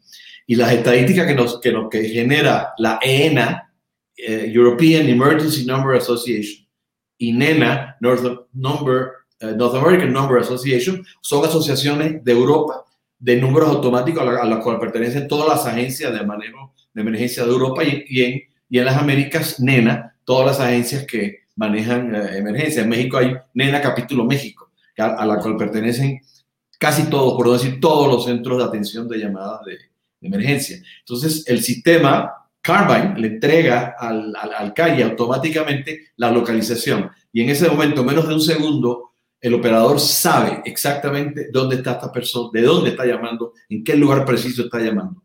Y 0.46 0.56
las 0.56 0.72
estadísticas 0.72 1.26
que 1.26 1.34
nos, 1.34 1.60
que 1.60 1.72
nos 1.72 1.90
que 1.90 2.08
genera 2.08 2.74
la 2.78 3.00
ENA, 3.02 3.74
eh, 4.16 4.52
European 4.54 5.10
Emergency 5.10 5.66
Number 5.66 5.98
Association, 5.98 6.66
y 7.18 7.32
NENA, 7.32 7.98
North, 8.02 8.48
Number, 8.54 9.12
eh, 9.40 9.54
North 9.56 9.76
American 9.76 10.14
Number 10.14 10.40
Association, 10.40 11.04
son 11.22 11.44
asociaciones 11.46 12.24
de 12.24 12.32
Europa 12.32 12.85
de 13.20 13.38
números 13.38 13.70
automáticos 13.70 14.24
a, 14.24 14.46
las 14.46 14.60
cuales 14.60 14.80
pertenecen 14.80 15.28
todas 15.28 15.48
las 15.48 15.66
agencias 15.66 16.14
de 16.14 16.26
manejo 16.26 16.74
de 16.94 17.02
emergencia 17.02 17.44
de 17.44 17.52
Europa 17.52 17.84
y, 17.84 18.22
en, 18.22 18.42
y 18.70 18.80
en 18.80 18.86
las 18.86 18.98
Américas, 18.98 19.60
NENA, 19.60 20.16
todas 20.24 20.48
las 20.48 20.60
agencias 20.60 21.06
que 21.06 21.46
manejan 21.56 22.14
eh, 22.16 22.38
emergencia. 22.38 22.84
En 22.84 22.90
México 22.90 23.18
hay 23.18 23.36
NENA 23.54 23.82
Capítulo 23.82 24.26
México, 24.26 24.72
a, 24.98 25.26
la 25.26 25.40
cual 25.40 25.58
pertenecen 25.58 26.22
casi 26.80 27.10
todos, 27.10 27.36
por 27.36 27.48
no 27.48 27.54
decir 27.54 27.80
todos 27.80 28.08
los 28.08 28.26
centros 28.26 28.58
de 28.58 28.64
atención 28.64 29.08
de 29.08 29.20
llamadas 29.20 29.62
de, 29.66 29.78
emergencia. 30.22 30.82
Entonces, 31.02 31.44
el 31.46 31.62
sistema 31.62 32.34
Carbine 32.60 33.20
le 33.20 33.28
entrega 33.28 33.96
al, 34.00 34.34
al, 34.36 34.74
calle 34.74 35.04
automáticamente 35.04 36.08
la 36.16 36.32
localización 36.32 37.12
y 37.32 37.44
en 37.44 37.50
ese 37.50 37.70
momento, 37.70 38.04
menos 38.04 38.28
de 38.28 38.34
un 38.34 38.42
segundo, 38.42 39.12
el 39.42 39.54
operador 39.54 40.00
sabe 40.00 40.62
exactamente 40.66 41.50
dónde 41.52 41.78
está 41.78 41.94
esta 41.94 42.12
persona, 42.12 42.50
de 42.54 42.62
dónde 42.62 42.90
está 42.92 43.06
llamando, 43.06 43.54
en 43.70 43.84
qué 43.84 43.96
lugar 43.96 44.26
preciso 44.26 44.64
está 44.64 44.80
llamando. 44.80 45.22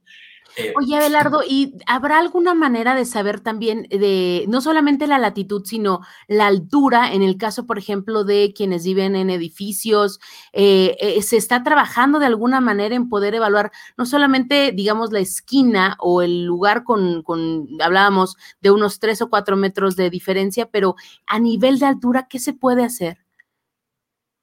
Eh, 0.56 0.72
Oye, 0.76 0.96
Abelardo, 0.96 1.42
¿y 1.46 1.74
habrá 1.86 2.18
alguna 2.18 2.54
manera 2.54 2.94
de 2.94 3.04
saber 3.04 3.40
también 3.40 3.86
de 3.88 4.44
no 4.48 4.60
solamente 4.60 5.06
la 5.06 5.18
latitud, 5.18 5.62
sino 5.64 6.00
la 6.26 6.48
altura, 6.48 7.12
en 7.12 7.22
el 7.22 7.36
caso, 7.36 7.66
por 7.66 7.78
ejemplo, 7.78 8.24
de 8.24 8.52
quienes 8.54 8.84
viven 8.84 9.14
en 9.16 9.30
edificios? 9.30 10.18
Eh, 10.52 10.96
eh, 11.00 11.22
¿Se 11.22 11.36
está 11.36 11.62
trabajando 11.62 12.18
de 12.18 12.26
alguna 12.26 12.60
manera 12.60 12.94
en 12.94 13.08
poder 13.08 13.34
evaluar 13.34 13.70
no 13.96 14.06
solamente, 14.06 14.72
digamos, 14.72 15.12
la 15.12 15.20
esquina 15.20 15.96
o 16.00 16.22
el 16.22 16.44
lugar 16.44 16.84
con, 16.84 17.22
con 17.22 17.68
hablábamos 17.80 18.36
de 18.60 18.70
unos 18.70 18.98
tres 18.98 19.22
o 19.22 19.30
cuatro 19.30 19.56
metros 19.56 19.96
de 19.96 20.10
diferencia, 20.10 20.66
pero 20.66 20.96
a 21.26 21.38
nivel 21.38 21.78
de 21.78 21.86
altura, 21.86 22.26
¿qué 22.28 22.38
se 22.38 22.52
puede 22.52 22.84
hacer? 22.84 23.18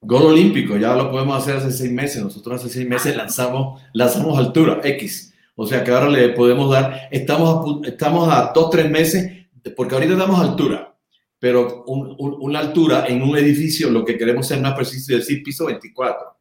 Gol 0.00 0.26
olímpico, 0.26 0.76
ya 0.76 0.94
lo 0.94 1.10
podemos 1.10 1.42
hacer 1.42 1.56
hace 1.56 1.72
seis 1.72 1.92
meses. 1.92 2.22
Nosotros 2.22 2.60
hace 2.60 2.72
seis 2.72 2.88
meses 2.88 3.16
lanzamos, 3.16 3.82
lanzamos 3.92 4.38
altura 4.38 4.80
X 4.84 5.28
o 5.60 5.66
sea 5.66 5.82
que 5.82 5.90
ahora 5.90 6.08
le 6.08 6.28
podemos 6.28 6.70
dar, 6.70 7.08
estamos 7.10 7.82
a, 7.84 7.88
estamos 7.88 8.32
a 8.32 8.52
dos, 8.54 8.70
tres 8.70 8.88
meses, 8.88 9.48
porque 9.74 9.96
ahorita 9.96 10.14
damos 10.14 10.38
altura, 10.40 10.96
pero 11.36 11.82
una 11.84 12.60
altura 12.60 13.06
en 13.08 13.22
un 13.22 13.36
edificio, 13.36 13.90
lo 13.90 14.04
que 14.04 14.16
queremos 14.16 14.46
ser 14.46 14.60
más 14.60 14.74
preciso 14.74 15.12
es 15.14 15.26
decir 15.26 15.42
piso 15.42 15.66
24, 15.66 16.36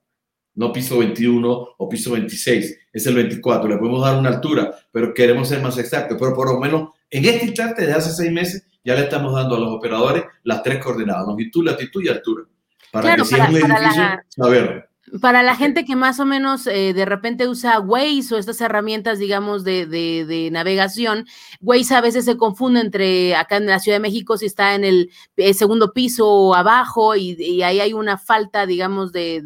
no 0.53 0.71
piso 0.71 0.99
21 0.99 1.67
o 1.79 1.89
piso 1.89 2.11
26, 2.11 2.77
es 2.93 3.07
el 3.07 3.15
24. 3.15 3.67
Le 3.67 3.77
podemos 3.77 4.03
dar 4.03 4.19
una 4.19 4.29
altura, 4.29 4.75
pero 4.91 5.15
queremos 5.15 5.49
ser 5.49 5.63
más 5.63 5.79
exactos. 5.79 6.15
Pero 6.19 6.35
por 6.35 6.53
lo 6.53 6.59
menos 6.59 6.89
en 7.09 7.25
este 7.25 7.45
instante 7.47 7.87
de 7.87 7.93
hace 7.93 8.11
seis 8.11 8.31
meses 8.31 8.67
ya 8.83 8.93
le 8.93 9.01
estamos 9.01 9.33
dando 9.33 9.55
a 9.55 9.59
los 9.59 9.71
operadores 9.71 10.25
las 10.43 10.61
tres 10.61 10.77
coordenadas, 10.77 11.25
longitud, 11.25 11.65
latitud 11.65 12.03
y 12.03 12.09
altura. 12.09 12.43
Para 12.91 13.15
que 13.15 13.25
si 13.25 13.35
es 13.35 13.49
un 13.49 13.55
edificio, 13.55 14.19
saberlo. 14.29 14.86
Para 15.21 15.41
la 15.41 15.55
gente 15.55 15.85
que 15.85 15.95
más 15.95 16.19
o 16.19 16.25
menos 16.25 16.67
eh, 16.67 16.91
de 16.93 17.05
repente 17.05 17.47
usa 17.47 17.79
Waze 17.79 18.35
o 18.35 18.37
estas 18.37 18.59
herramientas, 18.59 19.19
digamos, 19.19 19.63
de, 19.63 19.85
de, 19.85 20.49
navegación, 20.51 21.25
Waze 21.61 21.95
a 21.95 22.01
veces 22.01 22.25
se 22.25 22.35
confunde 22.35 22.81
entre 22.81 23.33
acá 23.33 23.55
en 23.55 23.67
la 23.67 23.79
Ciudad 23.79 23.95
de 23.95 24.01
México 24.01 24.37
si 24.37 24.47
está 24.47 24.75
en 24.75 24.83
el, 24.83 25.09
eh, 25.37 25.53
segundo 25.53 25.93
piso 25.93 26.27
o 26.27 26.53
abajo 26.53 27.15
y, 27.15 27.61
ahí 27.61 27.79
hay 27.79 27.93
una 27.93 28.17
falta, 28.17 28.65
digamos, 28.65 29.13
de, 29.13 29.41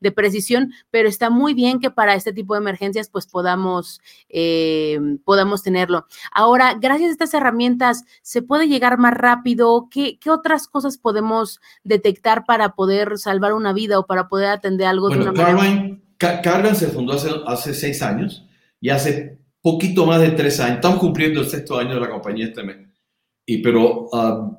de, 0.00 0.12
precisión, 0.12 0.72
pero 0.90 1.08
está 1.08 1.30
muy 1.30 1.54
bien 1.54 1.78
que 1.78 1.92
para 1.92 2.16
este 2.16 2.32
tipo 2.32 2.54
de 2.54 2.60
emergencias 2.60 3.08
pues 3.08 3.28
podamos, 3.28 4.00
eh, 4.28 4.98
podamos 5.24 5.62
tenerlo. 5.62 6.06
Ahora, 6.32 6.74
gracias 6.74 7.10
a 7.10 7.12
estas 7.12 7.34
herramientas, 7.34 8.04
¿se 8.22 8.42
puede 8.42 8.66
llegar 8.66 8.98
más 8.98 9.14
rápido? 9.14 9.86
¿Qué, 9.88 10.18
¿Qué 10.18 10.30
otras 10.30 10.66
cosas 10.66 10.98
podemos 10.98 11.60
detectar 11.84 12.44
para 12.44 12.74
poder 12.74 13.18
salvar 13.18 13.52
una 13.52 13.72
vida 13.72 14.00
o 14.00 14.06
para 14.06 14.26
poder 14.26 14.48
atender? 14.48 14.79
Algo 14.86 15.08
bueno, 15.08 15.32
de 15.32 16.74
se 16.74 16.88
fundó 16.88 17.14
hace, 17.14 17.30
hace 17.46 17.74
seis 17.74 18.02
años 18.02 18.46
y 18.80 18.90
hace 18.90 19.38
poquito 19.62 20.06
más 20.06 20.20
de 20.20 20.30
tres 20.30 20.58
años, 20.60 20.76
estamos 20.76 20.98
cumpliendo 20.98 21.40
el 21.40 21.48
sexto 21.48 21.78
año 21.78 21.94
de 21.94 22.00
la 22.00 22.10
compañía 22.10 22.46
este 22.46 22.62
mes, 22.62 22.76
y, 23.44 23.58
pero 23.58 24.08
um, 24.08 24.56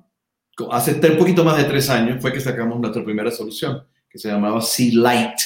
hace 0.72 0.94
un 0.94 1.18
poquito 1.18 1.44
más 1.44 1.58
de 1.58 1.64
tres 1.64 1.90
años 1.90 2.22
fue 2.22 2.32
que 2.32 2.40
sacamos 2.40 2.80
nuestra 2.80 3.04
primera 3.04 3.32
solución, 3.32 3.84
que 4.10 4.20
se 4.20 4.30
llamaba 4.30 4.62
Sea 4.62 4.92
Light, 4.94 5.38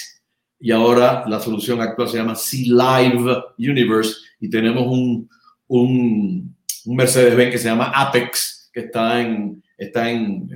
y 0.60 0.72
ahora 0.72 1.24
la 1.27 1.39
solución 1.39 1.82
actual 1.82 2.10
se 2.10 2.17
llama 2.17 2.36
Sea 2.36 2.65
Live 2.67 3.44
Universe, 3.58 4.15
y 4.39 4.50
tenemos 4.50 4.88
un, 4.88 5.29
un, 5.67 6.55
un 6.86 6.96
Mercedes-Benz 6.96 7.51
que 7.51 7.58
se 7.58 7.70
llama 7.70 7.91
Apex, 7.96 8.70
que 8.74 8.82
está 8.82 9.22
en, 9.22 9.63
está 9.77 10.10
en, 10.10 10.50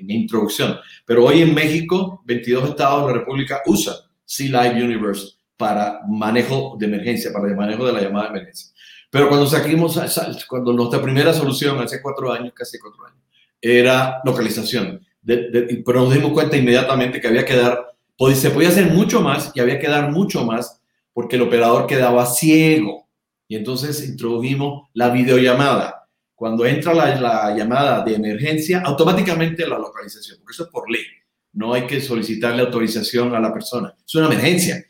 en 0.00 0.10
introducción. 0.10 0.78
Pero 1.04 1.24
hoy 1.24 1.42
en 1.42 1.54
México, 1.54 2.22
22 2.26 2.70
estados 2.70 3.06
de 3.06 3.12
la 3.12 3.18
República 3.20 3.62
usan 3.66 3.94
Sea 4.24 4.64
Live 4.64 4.84
Universe 4.84 5.34
para 5.56 6.00
manejo 6.08 6.76
de 6.78 6.86
emergencia, 6.86 7.32
para 7.32 7.48
el 7.48 7.56
manejo 7.56 7.86
de 7.86 7.92
la 7.92 8.00
llamada 8.00 8.24
de 8.24 8.30
emergencia. 8.30 8.70
Pero 9.10 9.28
cuando 9.28 9.46
saquimos, 9.46 10.00
cuando 10.48 10.72
nuestra 10.72 11.02
primera 11.02 11.32
solución 11.32 11.78
hace 11.80 12.00
cuatro 12.00 12.32
años, 12.32 12.52
casi 12.54 12.78
cuatro 12.78 13.04
años, 13.04 13.18
era 13.60 14.20
localización. 14.24 15.04
pero 15.24 16.00
nos 16.00 16.14
dimos 16.14 16.32
cuenta 16.32 16.56
inmediatamente 16.56 17.20
que 17.20 17.28
había 17.28 17.44
que 17.44 17.56
dar, 17.56 17.86
se 18.34 18.50
podía 18.50 18.68
hacer 18.68 18.90
mucho 18.92 19.20
más 19.20 19.52
y 19.54 19.60
había 19.60 19.78
que 19.78 19.88
dar 19.88 20.10
mucho 20.10 20.44
más 20.44 20.80
porque 21.12 21.36
el 21.36 21.42
operador 21.42 21.86
quedaba 21.86 22.24
ciego. 22.26 23.08
Y 23.48 23.56
entonces 23.56 24.08
introdujimos 24.08 24.88
la 24.94 25.10
videollamada 25.10 25.99
cuando 26.40 26.64
entra 26.64 26.94
la, 26.94 27.54
llamada 27.54 28.02
de 28.02 28.14
emergencia, 28.14 28.80
automáticamente 28.80 29.68
la 29.68 29.76
localización, 29.76 30.38
porque 30.38 30.54
eso 30.54 30.64
es 30.64 30.70
por 30.70 30.90
ley. 30.90 31.02
No 31.52 31.74
hay 31.74 31.86
que 31.86 32.00
solicitarle 32.00 32.62
autorización 32.62 33.34
a 33.34 33.40
la 33.40 33.52
persona. 33.52 33.94
Es 34.06 34.14
una 34.14 34.24
emergencia. 34.24 34.82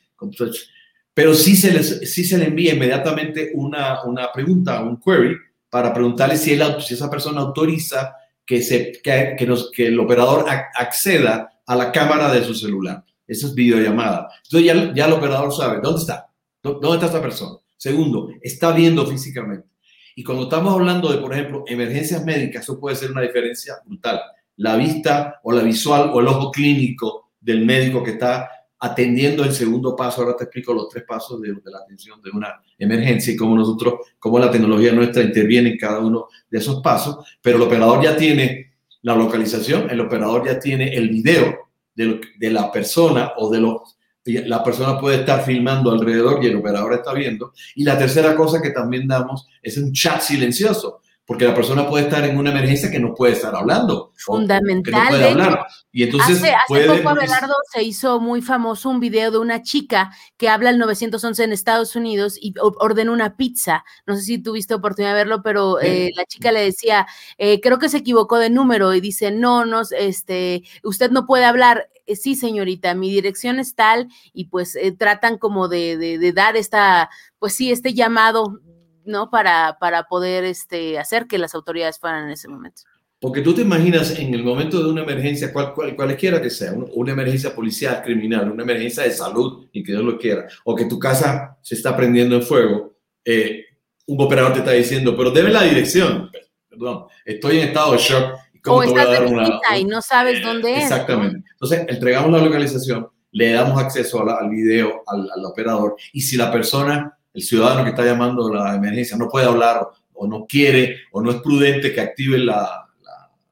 Pero 1.12 1.35
sí 1.35 1.57
se, 1.57 1.73
les, 1.73 2.09
sí 2.09 2.23
se 2.23 2.38
le 2.38 2.45
envía 2.45 2.75
inmediatamente 2.75 3.50
una, 3.54 4.04
una 4.04 4.30
pregunta, 4.33 4.80
un 4.80 5.00
query, 5.00 5.37
para 5.69 5.92
preguntarle 5.92 6.37
si, 6.37 6.57
si 6.87 6.95
esa 6.95 7.11
persona 7.11 7.40
autoriza 7.40 8.14
que, 8.47 8.62
se, 8.62 8.92
que, 9.02 9.35
que, 9.37 9.45
nos, 9.45 9.73
que 9.73 9.88
el 9.88 9.99
operador 9.99 10.47
acceda 10.49 11.62
a 11.66 11.75
la 11.75 11.90
cámara 11.90 12.33
de 12.33 12.45
su 12.45 12.54
celular. 12.54 13.02
Esa 13.26 13.49
es 13.49 13.57
videollamada. 13.57 14.28
Entonces 14.45 14.66
ya, 14.66 14.95
ya 14.95 15.07
el 15.07 15.14
operador 15.14 15.52
sabe 15.52 15.80
dónde 15.83 16.00
está, 16.00 16.30
dónde 16.62 16.95
está 16.95 17.07
esta 17.07 17.21
persona. 17.21 17.59
Segundo, 17.76 18.28
está 18.40 18.71
viendo 18.71 19.04
físicamente. 19.04 19.69
Y 20.20 20.22
cuando 20.22 20.42
estamos 20.44 20.74
hablando 20.74 21.10
de, 21.10 21.16
por 21.16 21.32
ejemplo, 21.32 21.64
emergencias 21.66 22.22
médicas, 22.26 22.64
eso 22.64 22.78
puede 22.78 22.94
ser 22.94 23.10
una 23.10 23.22
diferencia 23.22 23.76
brutal. 23.86 24.20
La 24.56 24.76
vista 24.76 25.40
o 25.42 25.50
la 25.50 25.62
visual 25.62 26.10
o 26.12 26.20
el 26.20 26.26
ojo 26.26 26.50
clínico 26.50 27.30
del 27.40 27.64
médico 27.64 28.02
que 28.02 28.10
está 28.10 28.50
atendiendo 28.80 29.44
el 29.44 29.52
segundo 29.52 29.96
paso. 29.96 30.20
Ahora 30.20 30.36
te 30.36 30.44
explico 30.44 30.74
los 30.74 30.90
tres 30.90 31.04
pasos 31.08 31.40
de, 31.40 31.54
la 31.64 31.78
atención 31.78 32.20
de 32.20 32.32
una 32.32 32.60
emergencia 32.78 33.32
y 33.32 33.36
cómo 33.38 33.56
nosotros, 33.56 33.94
cómo 34.18 34.38
la 34.38 34.50
tecnología 34.50 34.92
nuestra 34.92 35.22
interviene 35.22 35.70
en 35.70 35.78
cada 35.78 36.00
uno 36.00 36.28
de 36.50 36.58
esos 36.58 36.82
pasos. 36.82 37.24
Pero 37.40 37.56
el 37.56 37.62
operador 37.62 38.04
ya 38.04 38.14
tiene 38.14 38.74
la 39.00 39.16
localización, 39.16 39.88
el 39.88 40.00
operador 40.00 40.44
ya 40.44 40.60
tiene 40.60 40.94
el 40.94 41.08
video 41.08 41.70
de, 41.94 42.20
de 42.38 42.50
la 42.50 42.70
persona 42.70 43.32
o 43.38 43.48
de 43.48 43.60
los 43.60 43.96
la 44.38 44.62
persona 44.62 44.99
puede 44.99 45.20
estar 45.20 45.44
filmando 45.44 45.90
alrededor 45.90 46.42
y 46.42 46.49
el 46.49 46.56
operador 46.56 46.94
está 46.94 47.12
viendo. 47.12 47.52
Y 47.75 47.84
la 47.84 47.99
tercera 47.99 48.34
cosa 48.34 48.60
que 48.60 48.70
también 48.70 49.06
damos 49.06 49.46
es 49.62 49.76
un 49.78 49.92
chat 49.92 50.20
silencioso, 50.20 51.00
porque 51.30 51.44
la 51.44 51.54
persona 51.54 51.88
puede 51.88 52.06
estar 52.06 52.25
en 52.25 52.37
una 52.37 52.50
emergencia 52.50 52.90
que 52.90 52.99
no 52.99 53.14
puede 53.14 53.34
estar 53.34 53.54
hablando. 53.54 54.12
Fundamental. 54.16 55.37
no 55.37 55.58
Y 55.92 56.02
entonces 56.02 56.38
hace, 56.38 56.87
poco, 56.88 57.08
Abelardo, 57.08 57.54
se 57.72 57.84
hizo 57.84 58.18
muy 58.18 58.42
famoso 58.42 58.90
un 58.90 58.99
video 58.99 59.30
de 59.30 59.38
una 59.38 59.62
chica 59.62 60.10
que 60.37 60.49
habla 60.49 60.70
el 60.70 60.78
911 60.78 61.44
en 61.44 61.52
Estados 61.52 61.94
Unidos 61.94 62.37
y 62.40 62.54
ordena 62.58 63.12
una 63.12 63.37
pizza. 63.37 63.84
No 64.06 64.16
sé 64.16 64.22
si 64.22 64.38
tuviste 64.38 64.75
oportunidad 64.75 65.12
de 65.12 65.18
verlo, 65.18 65.42
pero 65.42 65.80
eh, 65.80 66.10
la 66.16 66.25
chica 66.25 66.50
le 66.50 66.62
decía, 66.62 67.06
eh, 67.38 67.60
creo 67.60 67.78
que 67.78 67.88
se 67.88 67.99
equivocó 67.99 68.38
de 68.38 68.50
número 68.50 68.92
y 68.92 69.00
dice, 69.00 69.30
no, 69.30 69.64
no, 69.64 69.82
este, 69.96 70.64
usted 70.82 71.12
no 71.12 71.26
puede 71.26 71.44
hablar 71.44 71.88
eh, 72.12 72.17
sí, 72.17 72.35
señorita, 72.35 72.95
mi 72.95 73.11
dirección 73.11 73.59
es 73.59 73.75
tal 73.75 74.09
y 74.33 74.47
pues 74.47 74.76
tratan 74.99 75.38
como 75.38 75.69
de, 75.69 76.33
dar 76.35 76.57
esta, 76.57 77.11
pues 77.38 77.55
sí, 77.55 77.71
este 77.71 77.95
llamado 77.95 78.61
¿no? 79.05 79.31
Para, 79.31 79.76
para 79.81 80.05
poder 80.05 80.45
este, 80.45 80.99
hacer 80.99 81.26
que 81.26 81.38
las 81.38 81.55
autoridades 81.55 81.99
fueran 81.99 82.25
en 82.25 82.31
ese 82.31 82.49
momento. 82.49 82.83
Porque 83.21 83.43
tú 83.43 83.52
te 83.52 83.62
imaginas 83.62 84.19
en 84.19 84.33
el 84.33 84.43
momento 84.43 84.83
de 84.83 84.90
una 84.90 85.02
emergencia, 85.02 85.52
cual, 85.52 85.75
cualquiera 85.75 86.40
que 86.40 86.49
sea, 86.49 86.73
una 86.73 87.12
emergencia 87.12 87.55
policial, 87.55 88.00
criminal, 88.02 88.50
una 88.50 88.62
emergencia 88.62 89.02
de 89.02 89.11
salud, 89.11 89.67
y 89.73 89.83
que 89.83 89.93
Dios 89.93 90.05
lo 90.05 90.19
quiera, 90.19 90.47
o 90.64 90.75
que 90.75 90.87
tu 90.87 90.99
casa 90.99 91.59
se 91.61 91.75
está 91.75 91.95
prendiendo 91.95 92.37
en 92.37 92.43
fuego, 92.43 92.95
eh, 93.25 93.64
un 94.07 94.21
operador 94.23 94.55
te 94.55 94.61
está 94.61 94.73
diciendo, 94.73 95.14
pero 95.17 95.31
debe 95.31 95.50
la 95.50 95.64
dirección. 95.64 96.31
Perdón, 96.69 97.05
estoy 97.25 97.59
en 97.59 97.69
estado 97.69 97.93
de 97.93 97.99
shock. 97.99 98.38
¿Cómo 98.62 98.79
o 98.79 98.83
estás 98.83 99.11
de 99.11 99.26
una, 99.26 99.61
y 99.79 99.85
no 99.85 100.02
sabes 100.02 100.43
dónde 100.43 100.76
es. 100.76 100.85
Exactamente. 100.85 101.49
Entonces, 101.52 101.87
entregamos 101.88 102.31
la 102.33 102.45
localización, 102.45 103.09
le 103.33 103.52
damos 103.52 103.81
acceso 103.81 104.29
al 104.29 104.49
video 104.49 105.02
al, 105.07 105.29
al 105.35 105.45
operador, 105.45 105.97
y 106.12 106.21
si 106.21 106.37
la 106.37 106.50
persona, 106.50 107.17
el 107.33 107.43
ciudadano 107.43 107.85
que 107.85 107.90
está 107.90 108.05
llamando 108.05 108.52
la 108.52 108.75
emergencia, 108.75 109.17
no 109.17 109.29
puede 109.29 109.47
hablar 109.47 109.87
o 110.12 110.26
no 110.26 110.47
quiere 110.47 110.99
o 111.12 111.23
no 111.23 111.31
es 111.31 111.40
prudente 111.40 111.93
que 111.93 112.00
active 112.00 112.38
la, 112.38 112.87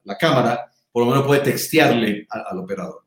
la 0.09 0.17
cámara, 0.17 0.71
por 0.91 1.05
lo 1.05 1.11
menos 1.11 1.27
puede 1.27 1.43
textearle 1.43 2.27
al, 2.31 2.59
operador. 2.59 3.05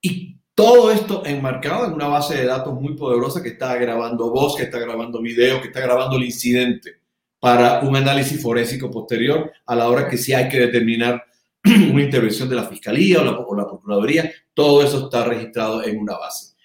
Y 0.00 0.36
todo 0.54 0.92
esto 0.92 1.24
enmarcado 1.24 1.86
en 1.86 1.94
una 1.94 2.06
base 2.06 2.36
de 2.36 2.46
datos 2.46 2.74
muy 2.74 2.94
poderosa 2.94 3.42
que 3.42 3.50
está 3.50 3.76
grabando 3.76 4.30
voz, 4.30 4.56
que 4.56 4.64
está 4.64 4.78
grabando 4.78 5.20
video, 5.20 5.60
que 5.60 5.68
está 5.68 5.80
grabando 5.80 6.16
el 6.16 6.24
incidente 6.24 7.00
para 7.46 7.78
un 7.82 7.94
análisis 7.94 8.42
forésico 8.42 8.90
posterior 8.90 9.52
a 9.66 9.76
la 9.76 9.88
hora 9.88 10.08
que 10.08 10.18
sí 10.18 10.34
hay 10.34 10.48
que 10.48 10.58
determinar 10.58 11.24
una 11.64 12.02
intervención 12.02 12.48
de 12.48 12.56
la 12.56 12.64
fiscalía 12.64 13.20
o 13.20 13.24
la, 13.24 13.38
o 13.38 13.56
la 13.56 13.68
procuraduría. 13.68 14.32
Todo 14.52 14.82
eso 14.82 15.04
está 15.04 15.22
registrado 15.22 15.84
en 15.84 15.96
una 15.96 16.18
base. 16.18 16.56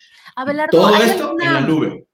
todo 0.71 0.95
esto 0.95 1.35
en 1.39 1.53
la 1.53 1.61
nube. 1.61 2.07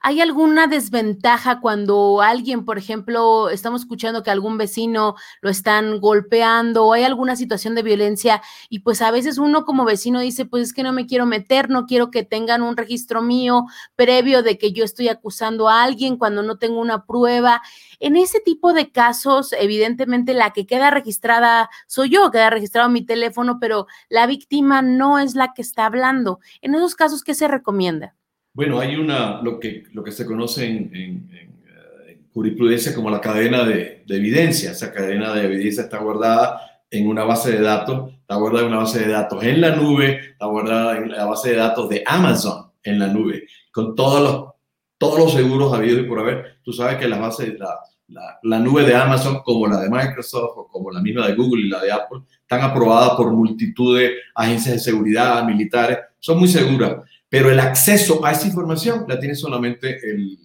¿Hay 0.00 0.20
alguna 0.20 0.66
desventaja 0.66 1.60
cuando 1.60 2.22
alguien, 2.22 2.64
por 2.64 2.78
ejemplo, 2.78 3.50
estamos 3.50 3.82
escuchando 3.82 4.22
que 4.22 4.30
algún 4.30 4.56
vecino 4.56 5.16
lo 5.40 5.50
están 5.50 6.00
golpeando 6.00 6.86
o 6.86 6.92
hay 6.92 7.02
alguna 7.02 7.36
situación 7.36 7.74
de 7.74 7.82
violencia 7.82 8.40
y 8.68 8.80
pues 8.80 9.02
a 9.02 9.10
veces 9.10 9.38
uno 9.38 9.64
como 9.64 9.84
vecino 9.84 10.20
dice, 10.20 10.44
pues 10.44 10.68
es 10.68 10.72
que 10.72 10.82
no 10.82 10.92
me 10.92 11.06
quiero 11.06 11.26
meter, 11.26 11.68
no 11.70 11.86
quiero 11.86 12.10
que 12.10 12.22
tengan 12.22 12.62
un 12.62 12.76
registro 12.76 13.22
mío 13.22 13.64
previo 13.96 14.42
de 14.42 14.58
que 14.58 14.72
yo 14.72 14.84
estoy 14.84 15.08
acusando 15.08 15.68
a 15.68 15.82
alguien 15.82 16.16
cuando 16.16 16.42
no 16.42 16.58
tengo 16.58 16.80
una 16.80 17.04
prueba? 17.04 17.62
En 17.98 18.16
ese 18.16 18.40
tipo 18.40 18.72
de 18.72 18.92
casos, 18.92 19.52
evidentemente 19.52 20.34
la 20.34 20.52
que 20.52 20.66
queda 20.66 20.90
registrada 20.90 21.70
soy 21.86 22.10
yo, 22.10 22.30
queda 22.30 22.50
registrado 22.50 22.88
mi 22.88 23.04
teléfono, 23.04 23.58
pero 23.60 23.86
la 24.08 24.26
víctima 24.26 24.82
no 24.82 25.18
es 25.18 25.34
la 25.34 25.54
que 25.54 25.62
está 25.62 25.86
hablando. 25.86 26.40
En 26.60 26.74
esos 26.74 26.94
casos, 26.94 27.24
¿qué 27.24 27.34
se 27.34 27.48
recomienda? 27.48 28.14
Bueno, 28.58 28.80
hay 28.80 28.96
una, 28.96 29.40
lo 29.40 29.60
que, 29.60 29.84
lo 29.92 30.02
que 30.02 30.10
se 30.10 30.26
conoce 30.26 30.66
en, 30.66 31.30
eh, 31.32 32.18
jurisprudencia 32.32 32.92
como 32.92 33.08
la 33.08 33.20
cadena 33.20 33.62
de, 33.64 34.02
evidencia. 34.08 34.72
Esa 34.72 34.92
cadena 34.92 35.32
de 35.32 35.44
evidencia 35.44 35.84
está 35.84 35.98
guardada 35.98 36.60
en 36.90 37.06
una 37.06 37.22
base 37.22 37.52
de 37.52 37.60
datos, 37.60 38.12
está 38.14 38.34
guardada 38.34 38.66
en 38.66 38.72
una 38.72 38.80
base 38.80 38.98
de 38.98 39.12
datos 39.12 39.44
en 39.44 39.60
la 39.60 39.76
nube, 39.76 40.32
está 40.32 40.46
guardada 40.46 40.96
en 40.96 41.08
la 41.12 41.24
base 41.26 41.50
de 41.50 41.56
datos 41.56 41.88
de 41.88 42.02
Amazon 42.04 42.72
en 42.82 42.98
la 42.98 43.06
nube, 43.06 43.46
con 43.70 43.94
todos 43.94 44.22
los, 44.22 44.54
todos 44.98 45.20
los 45.20 45.32
seguros 45.34 45.72
habidos 45.72 46.00
y 46.00 46.08
por 46.08 46.18
haber. 46.18 46.58
Tú 46.64 46.72
sabes 46.72 46.96
que 46.96 47.06
la 47.06 47.18
base, 47.18 47.56
la, 47.56 48.40
la, 48.42 48.58
nube 48.58 48.82
de 48.82 48.96
Amazon, 48.96 49.40
como 49.44 49.68
la 49.68 49.78
de 49.78 49.88
Microsoft 49.88 50.66
como 50.72 50.90
la 50.90 51.00
misma 51.00 51.28
de 51.28 51.36
Google 51.36 51.62
y 51.62 51.68
la 51.68 51.80
de 51.80 51.92
Apple, 51.92 52.22
están 52.40 52.62
aprobadas 52.62 53.10
por 53.10 53.30
multitud 53.30 53.96
de 53.96 54.16
agencias 54.34 54.74
de 54.74 54.80
seguridad, 54.80 55.44
militares, 55.44 55.98
son 56.18 56.40
muy 56.40 56.48
seguras 56.48 56.96
pero 57.28 57.50
el 57.50 57.60
acceso 57.60 58.24
a 58.24 58.32
esa 58.32 58.46
información 58.46 59.04
la 59.06 59.18
tiene 59.18 59.34
solamente 59.34 59.98
el, 60.02 60.38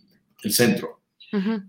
centro. 0.51 0.99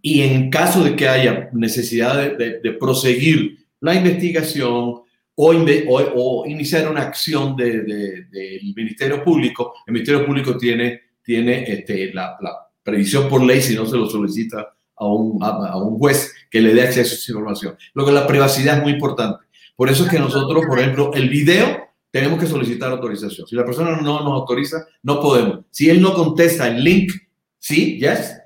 Y 0.03 0.23
en 0.23 0.51
caso 0.51 0.83
de 0.83 0.97
que 0.97 1.09
haya 1.09 1.49
necesidad 1.53 2.37
de, 2.37 2.73
proseguir 2.73 3.59
la 3.81 3.95
investigación 3.95 4.73
o, 4.73 5.05
o, 5.37 6.47
iniciar 6.47 6.91
una 6.91 7.03
acción 7.03 7.57
del 7.57 8.27
Ministerio 8.75 9.23
Público, 9.23 9.75
el 9.87 9.93
Ministerio 9.93 10.27
Público 10.27 10.59
tiene, 10.59 11.01
tiene 11.23 11.63
este, 11.73 12.13
la, 12.13 12.37
previsión 12.83 13.29
por 13.29 13.43
ley, 13.43 13.63
si 13.63 13.75
no 13.75 13.87
se 13.87 13.97
lo 13.97 14.07
solicita 14.11 14.75
a 14.97 15.07
un, 15.07 15.43
a, 15.43 15.79
un 15.79 15.99
juez 15.99 16.35
que 16.51 16.61
le 16.61 16.75
dé 16.75 16.83
acceso 16.83 17.15
a 17.15 17.17
esa 17.17 17.33
información. 17.33 17.77
Luego, 17.95 18.11
la 18.11 18.27
privacidad 18.27 18.79
es 18.79 18.83
muy 18.83 18.93
importante. 18.93 19.45
Por 19.77 19.89
eso 19.89 20.05
es 20.05 20.11
que 20.11 20.19
nosotros, 20.19 20.67
por 20.67 20.79
ejemplo, 20.79 21.13
el 21.15 21.29
video 21.29 21.85
tenemos 22.15 22.39
que 22.39 22.47
solicitar 22.47 22.93
autorización. 22.93 23.45
Si 23.45 23.57
la 23.57 23.65
persona 23.65 23.97
no 24.01 24.21
nos 24.21 24.33
autoriza, 24.35 24.87
no 25.03 25.21
podemos. 25.21 25.65
Si 25.73 25.91
él 25.91 26.01
no 26.01 26.15
contesta 26.15 26.69
el 26.69 26.85
link, 26.85 27.11
sí, 27.59 27.99
yes, 27.99 28.41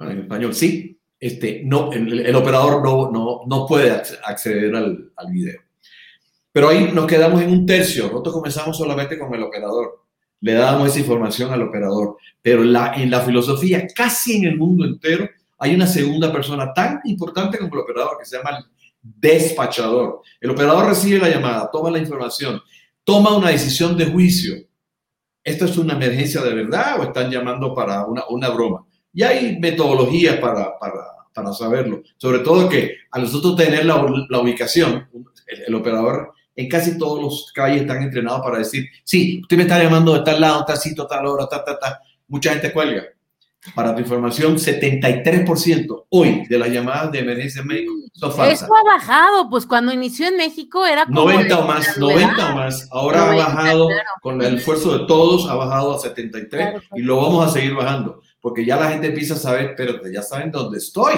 en 0.00 0.22
español, 0.22 0.52
sí, 0.52 0.98
este, 1.20 1.62
no, 1.64 1.92
el, 1.92 2.34
operador 2.34 2.82
no, 2.82 3.12
no, 3.12 3.42
no, 3.46 3.64
puede 3.64 3.92
acceder 3.92 4.74
al, 4.74 5.12
al, 5.14 5.32
video. 5.32 5.60
Pero 6.50 6.68
ahí 6.68 6.90
nos 6.92 7.06
quedamos 7.06 7.40
en 7.42 7.50
un 7.50 7.64
tercio. 7.64 8.08
Nosotros 8.08 8.34
comenzamos 8.34 8.76
solamente 8.76 9.16
con 9.16 9.32
el 9.32 9.44
operador. 9.44 10.02
Le 10.40 10.54
damos 10.54 10.88
esa 10.88 10.98
información 10.98 11.52
al 11.52 11.62
operador. 11.62 12.16
Pero 12.42 12.64
la, 12.64 12.92
en 12.96 13.08
la 13.08 13.20
filosofía, 13.20 13.86
casi 13.94 14.38
en 14.38 14.46
el 14.46 14.56
mundo 14.56 14.84
entero, 14.84 15.30
hay 15.60 15.76
una 15.76 15.86
segunda 15.86 16.32
persona 16.32 16.74
tan 16.74 17.02
importante 17.04 17.56
como 17.56 17.72
el 17.72 17.82
operador 17.82 18.18
que 18.18 18.24
se 18.24 18.36
llama 18.36 18.58
el 18.58 18.64
despachador. 19.00 20.22
El 20.40 20.50
operador 20.50 20.86
recibe 20.86 21.20
la 21.20 21.28
llamada, 21.28 21.70
toma 21.70 21.92
la 21.92 21.98
información 22.00 22.60
toma 23.06 23.36
una 23.36 23.50
decisión 23.50 23.96
de 23.96 24.06
juicio. 24.06 24.56
¿Esto 25.42 25.64
es 25.64 25.78
una 25.78 25.94
emergencia 25.94 26.42
de 26.42 26.52
verdad 26.52 26.98
o 26.98 27.04
están 27.04 27.30
llamando 27.30 27.72
para 27.72 28.04
una, 28.04 28.48
broma? 28.50 28.84
Y 29.12 29.22
hay 29.22 29.58
metodologías 29.60 30.38
para, 30.38 30.76
para, 30.76 31.04
para, 31.32 31.52
saberlo. 31.52 32.02
Sobre 32.16 32.40
todo 32.40 32.68
que 32.68 32.96
a 33.12 33.20
nosotros 33.20 33.54
tener 33.54 33.86
la, 33.86 34.04
ubicación, 34.40 35.08
el, 35.46 35.74
operador 35.74 36.32
en 36.56 36.68
casi 36.68 36.98
todos 36.98 37.22
los 37.22 37.52
calles 37.52 37.82
están 37.82 38.02
entrenados 38.02 38.40
para 38.40 38.58
decir, 38.58 38.86
sí, 39.04 39.40
usted 39.40 39.56
me 39.56 39.62
está 39.62 39.80
llamando 39.80 40.12
de 40.12 40.24
tal 40.24 40.40
lado, 40.40 40.64
tal 40.64 40.76
sitio, 40.76 41.06
tal 41.06 41.26
hora, 41.26 41.46
tal, 41.48 41.64
tal, 41.64 41.78
tal. 41.78 41.94
Mucha 42.26 42.50
gente 42.50 42.72
cuelga. 42.72 43.04
Para 43.74 43.94
tu 43.94 44.00
información, 44.00 44.56
73% 44.56 46.06
hoy 46.10 46.46
de 46.46 46.58
las 46.58 46.68
llamadas 46.70 47.12
de 47.12 47.18
emergencia 47.20 47.62
médica 47.62 47.92
son 48.12 48.32
falsas. 48.32 48.62
Eso 48.62 48.74
ha 48.74 48.84
bajado, 48.84 49.50
pues 49.50 49.66
cuando 49.66 49.92
inició 49.92 50.28
en 50.28 50.36
México 50.36 50.86
era 50.86 51.06
como 51.06 51.24
90 51.24 51.58
o 51.58 51.66
más, 51.66 51.98
90 51.98 52.52
o 52.52 52.54
más. 52.54 52.88
Ahora 52.90 53.30
ha 53.30 53.34
bajado, 53.34 53.88
con 54.22 54.40
el 54.42 54.56
esfuerzo 54.56 54.98
de 54.98 55.06
todos, 55.06 55.48
ha 55.48 55.54
bajado 55.54 55.96
a 55.96 55.98
73 55.98 56.82
y 56.94 57.02
lo 57.02 57.16
vamos 57.16 57.46
a 57.46 57.50
seguir 57.50 57.74
bajando, 57.74 58.20
porque 58.40 58.64
ya 58.64 58.76
la 58.76 58.90
gente 58.90 59.08
empieza 59.08 59.34
a 59.34 59.38
saber, 59.38 59.74
pero 59.76 60.00
ya 60.10 60.22
saben 60.22 60.50
dónde 60.50 60.78
estoy. 60.78 61.14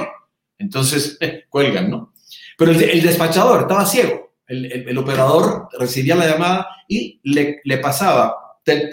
Entonces, 0.58 1.18
cuelgan, 1.48 1.90
¿no? 1.90 2.12
Pero 2.56 2.72
el, 2.72 3.02
despachador 3.02 3.62
estaba 3.62 3.86
ciego. 3.86 4.32
El, 4.46 4.88
el, 4.88 4.98
operador 4.98 5.68
recibía 5.78 6.16
la 6.16 6.26
llamada 6.26 6.66
y 6.88 7.20
le, 7.22 7.60
le 7.62 7.78
pasaba 7.78 8.47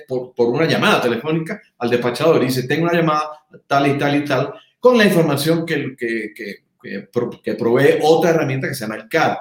por, 0.08 0.34
por, 0.34 0.50
una 0.50 0.66
llamada 0.66 1.02
telefónica 1.02 1.62
al 1.78 1.90
despachador 1.90 2.42
y 2.42 2.48
dice, 2.48 2.68
tengo 2.68 2.84
una 2.84 2.94
llamada 2.94 3.46
tal 3.68 3.88
y 3.88 3.98
tal 3.98 4.16
y 4.16 4.26
tal, 4.26 4.54
con 4.80 4.98
la 4.98 5.06
información 5.06 5.66
que, 5.66 5.96
que, 5.98 6.34
que, 6.34 7.10
que 7.44 7.54
provee 7.56 8.00
otra 8.02 8.32
herramienta 8.32 8.68
que 8.68 8.76
se 8.76 8.82
llama 8.82 8.96
el 8.96 9.10
CAD, 9.10 9.38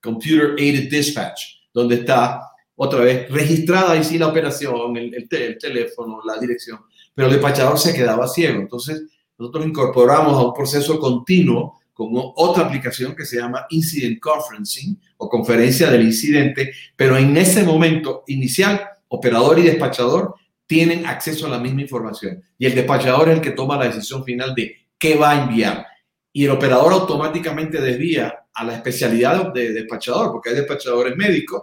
Computer 0.00 0.54
Aided 0.58 0.90
Dispatch, 0.90 1.40
donde 1.72 1.96
está 1.96 2.40
otra 2.76 3.00
vez 3.00 3.28
registrada 3.30 3.92
ahí 3.92 4.04
sí 4.04 4.18
la 4.18 4.28
operación, 4.28 4.96
el, 4.96 5.26
el, 5.30 5.58
teléfono, 5.58 6.20
la 6.24 6.38
dirección, 6.38 6.78
pero 7.14 7.26
el 7.26 7.34
despachador 7.34 7.78
se 7.78 7.92
quedaba 7.92 8.28
ciego. 8.28 8.60
Entonces, 8.60 9.02
nosotros 9.36 9.66
incorporamos 9.66 10.34
a 10.34 10.46
un 10.46 10.54
proceso 10.54 10.98
continuo 10.98 11.80
con 11.92 12.10
otra 12.12 12.66
aplicación 12.66 13.16
que 13.16 13.24
se 13.26 13.38
llama 13.38 13.66
Incident 13.70 14.20
Conferencing 14.20 15.00
o 15.16 15.28
conferencia 15.28 15.90
del 15.90 16.02
incidente, 16.02 16.72
pero 16.94 17.16
en 17.16 17.36
ese 17.36 17.64
momento 17.64 18.22
inicial 18.28 18.80
operador 19.08 19.58
y 19.58 19.62
despachador 19.62 20.34
tienen 20.66 21.06
acceso 21.06 21.46
a 21.46 21.50
la 21.50 21.58
misma 21.58 21.82
información 21.82 22.42
y 22.58 22.66
el 22.66 22.74
despachador 22.74 23.28
es 23.28 23.36
el 23.36 23.40
que 23.40 23.52
toma 23.52 23.78
la 23.78 23.86
decisión 23.86 24.24
final 24.24 24.54
de 24.54 24.76
qué 24.98 25.16
va 25.16 25.30
a 25.30 25.42
enviar. 25.42 25.86
Y 26.32 26.44
el 26.44 26.50
operador 26.50 26.92
automáticamente 26.92 27.80
desvía 27.80 28.44
a 28.52 28.64
la 28.64 28.74
especialidad 28.74 29.52
de 29.52 29.72
despachador, 29.72 30.32
porque 30.32 30.50
hay 30.50 30.56
despachadores 30.56 31.16
médicos 31.16 31.62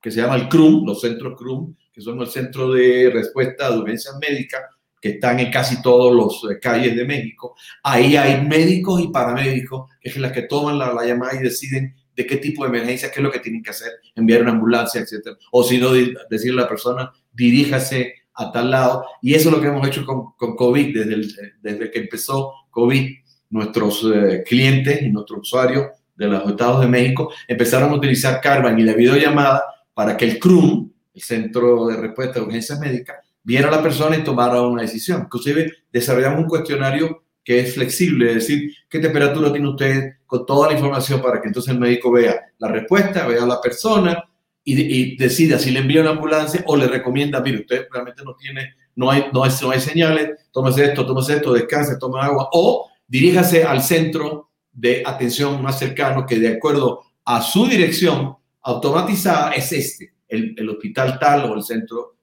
que 0.00 0.10
se 0.10 0.20
llama 0.20 0.36
el 0.36 0.48
CRUM, 0.48 0.86
los 0.86 1.00
centros 1.00 1.36
CRUM, 1.36 1.74
que 1.92 2.00
son 2.00 2.20
el 2.20 2.28
centro 2.28 2.70
de 2.70 3.10
respuesta 3.12 3.70
de 3.70 3.78
urgencias 3.78 4.14
médicas, 4.20 4.62
que 5.00 5.10
están 5.10 5.40
en 5.40 5.50
casi 5.50 5.82
todos 5.82 6.14
los 6.14 6.50
eh, 6.50 6.58
calles 6.60 6.94
de 6.96 7.04
México. 7.04 7.56
Ahí 7.82 8.16
hay 8.16 8.44
médicos 8.46 9.00
y 9.00 9.08
paramédicos, 9.08 9.90
que 10.00 10.10
es 10.10 10.16
las 10.16 10.32
que 10.32 10.42
toman 10.42 10.78
la 10.78 11.04
llamada 11.04 11.34
y 11.34 11.42
deciden 11.42 11.94
de 12.18 12.26
qué 12.26 12.38
tipo 12.38 12.64
de 12.64 12.70
emergencia, 12.70 13.12
qué 13.12 13.20
es 13.20 13.22
lo 13.22 13.30
que 13.30 13.38
tienen 13.38 13.62
que 13.62 13.70
hacer, 13.70 13.92
enviar 14.16 14.42
una 14.42 14.50
ambulancia, 14.50 15.00
etc. 15.00 15.38
O 15.52 15.62
si 15.62 15.78
no, 15.78 15.92
decirle 16.28 16.60
a 16.60 16.64
la 16.64 16.68
persona, 16.68 17.12
diríjase 17.32 18.12
a 18.34 18.50
tal 18.50 18.72
lado. 18.72 19.04
Y 19.22 19.34
eso 19.34 19.48
es 19.48 19.54
lo 19.54 19.60
que 19.60 19.68
hemos 19.68 19.86
hecho 19.86 20.04
con, 20.04 20.32
con 20.36 20.56
COVID, 20.56 20.98
desde, 20.98 21.52
desde 21.62 21.90
que 21.92 22.00
empezó 22.00 22.52
COVID, 22.70 23.08
nuestros 23.50 24.04
eh, 24.12 24.42
clientes 24.44 25.00
y 25.00 25.10
nuestros 25.10 25.42
usuarios 25.42 25.86
de 26.16 26.26
los 26.26 26.50
Estados 26.50 26.80
de 26.80 26.88
México 26.88 27.32
empezaron 27.46 27.90
a 27.90 27.94
utilizar 27.94 28.40
Carvan 28.40 28.80
y 28.80 28.82
la 28.82 28.94
videollamada 28.94 29.62
para 29.94 30.16
que 30.16 30.24
el 30.24 30.40
CRUM, 30.40 30.90
el 31.14 31.22
Centro 31.22 31.86
de 31.86 31.98
Respuesta 31.98 32.40
de 32.40 32.46
Urgencias 32.46 32.80
Médicas, 32.80 33.18
viera 33.44 33.68
a 33.68 33.70
la 33.70 33.82
persona 33.82 34.16
y 34.16 34.24
tomara 34.24 34.60
una 34.62 34.82
decisión. 34.82 35.22
Inclusive 35.22 35.72
desarrollamos 35.92 36.40
un 36.40 36.48
cuestionario 36.48 37.22
que 37.48 37.60
es 37.60 37.72
flexible, 37.72 38.28
es 38.28 38.34
decir, 38.34 38.74
qué 38.90 38.98
temperatura 38.98 39.50
tiene 39.50 39.70
usted 39.70 40.16
con 40.26 40.44
toda 40.44 40.68
la 40.68 40.74
información 40.74 41.22
para 41.22 41.40
que 41.40 41.48
entonces 41.48 41.72
el 41.72 41.80
médico 41.80 42.12
vea 42.12 42.38
la 42.58 42.68
respuesta, 42.68 43.26
vea 43.26 43.42
a 43.42 43.46
la 43.46 43.58
persona 43.58 44.22
y, 44.62 45.16
decida 45.16 45.58
si 45.58 45.70
le 45.70 45.78
envía 45.80 46.02
una 46.02 46.10
ambulancia 46.10 46.62
o 46.66 46.76
le 46.76 46.86
recomienda, 46.86 47.40
mire, 47.40 47.60
usted 47.60 47.86
realmente 47.90 48.22
no 48.22 48.34
tiene, 48.34 48.74
no 48.96 49.10
hay, 49.10 49.28
no 49.32 49.44
no 49.46 49.70
hay 49.70 49.80
señales, 49.80 50.32
tómese 50.52 50.84
esto, 50.84 51.06
tómese 51.06 51.36
esto, 51.36 51.54
descanse, 51.54 51.96
tome 51.98 52.20
agua 52.20 52.50
o 52.52 52.90
diríjase 53.06 53.64
al 53.64 53.82
centro 53.82 54.50
de 54.70 55.02
atención 55.06 55.62
más 55.62 55.78
cercano 55.78 56.26
que 56.26 56.38
de 56.38 56.48
acuerdo 56.48 57.00
a 57.24 57.40
su 57.40 57.66
dirección 57.66 58.36
automatizada 58.60 59.52
es 59.52 59.72
este, 59.72 60.12
el, 60.28 60.54
el 60.54 60.68
hospital 60.68 61.18
tal 61.18 61.50
o 61.50 61.54
el 61.54 61.62
centro 61.62 62.17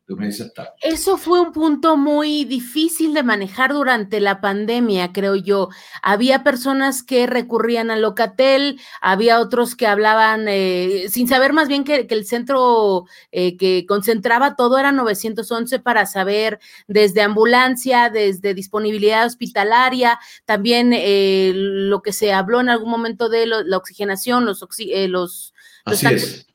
eso 0.82 1.18
fue 1.18 1.41
un 1.41 1.52
punto 1.52 1.98
muy 1.98 2.46
difícil 2.46 3.15
de 3.15 3.24
manejar 3.24 3.74
durante 3.74 4.20
la 4.20 4.39
pandemia, 4.39 5.12
creo 5.12 5.36
yo. 5.36 5.70
Había 6.04 6.44
personas 6.44 7.02
que 7.02 7.26
recurrían 7.26 7.89
a 7.89 7.96
Locatel, 7.96 8.80
había 9.02 9.39
otros 9.39 9.76
que 9.76 9.88
hablaban 9.88 10.46
eh, 10.48 11.06
sin 11.10 11.28
saber 11.28 11.54
más 11.54 11.68
bien 11.68 11.84
que, 11.84 12.06
el 12.08 12.26
centro 12.28 13.06
eh, 13.32 13.58
que 13.58 13.88
concentraba 13.88 14.56
todo 14.56 14.78
era 14.78 14.91
911 14.91 15.80
para 15.80 16.06
saber 16.06 16.60
desde 16.88 17.24
ambulancia, 17.24 18.12
desde 18.12 18.54
disponibilidad 18.54 19.26
hospitalaria, 19.26 20.20
también 20.46 20.91
eh, 20.94 21.52
lo 21.56 22.04
que 22.04 22.13
se 22.13 22.32
habló 22.32 22.62
en 22.62 22.70
algún 22.70 22.91
momento 22.91 23.28
de 23.28 23.48
la 23.48 23.78
oxigenación, 23.78 24.46
los, 24.46 24.63
los 25.10 25.55
Así 25.86 26.08
es. 26.08 26.45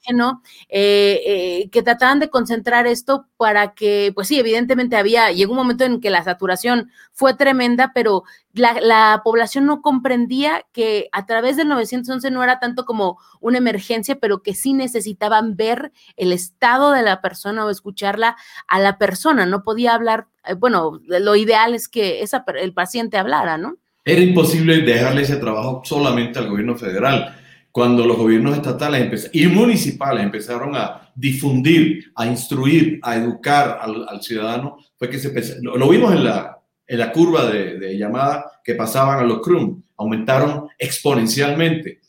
Eh, 0.68 1.20
eh, 1.24 1.70
que 1.70 1.82
trataban 1.82 2.18
de 2.18 2.30
concentrar 2.30 2.86
esto 2.86 3.26
para 3.36 3.74
que, 3.74 4.12
pues 4.14 4.28
sí, 4.28 4.38
evidentemente 4.38 4.96
había, 4.96 5.30
llegó 5.30 5.52
un 5.52 5.58
momento 5.58 5.84
en 5.84 6.00
que 6.00 6.10
la 6.10 6.24
saturación 6.24 6.90
fue 7.12 7.34
tremenda, 7.34 7.92
pero 7.94 8.24
la, 8.52 9.20
población 9.22 9.66
no 9.66 9.82
comprendía 9.82 10.64
que 10.72 11.08
a 11.12 11.26
través 11.26 11.56
del 11.56 11.68
911 11.68 12.30
no 12.30 12.42
era 12.42 12.58
tanto 12.58 12.84
como 12.84 13.18
una 13.40 13.58
emergencia, 13.58 14.16
pero 14.16 14.42
que 14.42 14.54
sí 14.54 14.72
necesitaban 14.72 15.56
ver 15.56 15.92
el 16.16 16.32
estado 16.32 16.90
de 16.92 17.02
la 17.02 17.20
persona 17.20 17.64
o 17.64 17.70
escucharla 17.70 18.36
a 18.66 18.80
la 18.80 18.98
persona, 18.98 19.46
no 19.46 19.62
podía 19.62 19.94
hablar, 19.94 20.26
eh, 20.44 20.54
bueno, 20.54 21.00
lo 21.06 21.36
ideal 21.36 21.74
es 21.74 21.88
que 21.88 22.22
esa, 22.22 22.44
el 22.60 22.72
paciente 22.72 23.16
hablara, 23.16 23.58
¿no? 23.58 23.76
Era 24.04 24.22
imposible 24.22 24.78
dejarle 24.80 25.22
ese 25.22 25.36
trabajo 25.36 25.82
solamente 25.84 26.38
al 26.38 26.48
gobierno 26.48 26.74
federal 26.74 27.39
cuando 27.72 28.04
los 28.04 28.16
gobiernos 28.16 28.56
estatales 28.56 29.30
y 29.33 29.46
municipales 29.46 30.24
empezaron 30.24 30.74
a 30.74 31.12
difundir, 31.14 32.12
a 32.16 32.26
instruir, 32.26 32.98
a 33.02 33.16
educar 33.16 33.78
al, 33.80 34.22
ciudadano, 34.22 34.78
fue 34.96 35.09
que 35.09 35.18
se 35.18 35.33
lo, 35.62 35.88
vimos 35.88 36.12
en 36.12 36.24
la, 36.24 36.59
en 36.87 36.98
la 36.98 37.12
curva 37.12 37.46
de, 37.46 37.78
de 37.78 37.96
llamadas 37.96 38.44
que 38.64 38.74
pasaban 38.74 39.20
a 39.20 39.22
los 39.22 39.40
CRUM, 39.40 39.83
aumentaron 39.96 40.68
exponencialmente. 40.78 42.00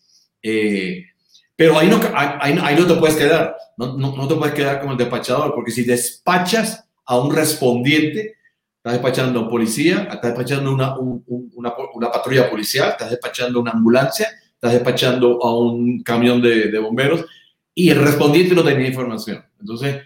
Eh, 0.41 1.05
pero 1.55 1.77
ahí 1.77 1.89
no, 1.89 1.99
ahí, 2.15 2.57
ahí 2.59 2.75
no 2.75 2.87
te 2.87 2.95
puedes 2.95 3.15
quedar, 3.15 3.55
no, 3.77 3.95
no, 3.97 4.15
no, 4.15 4.27
te 4.27 4.35
puedes 4.35 4.55
quedar 4.55 4.79
como 4.79 4.93
el 4.93 4.97
despachador, 4.97 5.53
porque 5.53 5.71
si 5.71 5.83
despachas 5.83 6.87
a 7.05 7.19
un 7.19 7.35
respondiente, 7.35 8.35
estás 8.77 8.93
despachando 8.93 9.39
a 9.39 9.43
un 9.43 9.49
policía, 9.49 10.07
estás 10.11 10.33
despachando 10.33 10.73
una, 10.73 10.97
una, 10.97 11.73
una 11.93 12.11
patrulla 12.11 12.49
policial, 12.49 12.89
estás 12.89 13.11
despachando 13.11 13.59
una 13.59 13.71
ambulancia, 13.71 14.27
estás 14.61 14.73
despachando 14.73 15.39
a 15.41 15.57
un 15.57 16.03
camión 16.03 16.39
de, 16.39 16.77
bomberos 16.77 17.25
y 17.73 17.89
el 17.89 17.97
respondiente 17.97 18.53
no 18.53 18.63
tenía 18.63 18.89
información. 18.89 19.43
Entonces, 19.59 20.03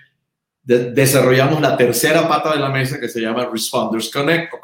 desarrollamos 0.63 1.59
la 1.59 1.75
tercera 1.75 2.25
pata 2.25 2.53
de 2.53 2.61
la 2.61 2.69
mesa 2.69 2.97
que 2.97 3.09
se 3.09 3.19
llama 3.19 3.49
Responders 3.51 4.09
Connect 4.09 4.53
o 4.53 4.61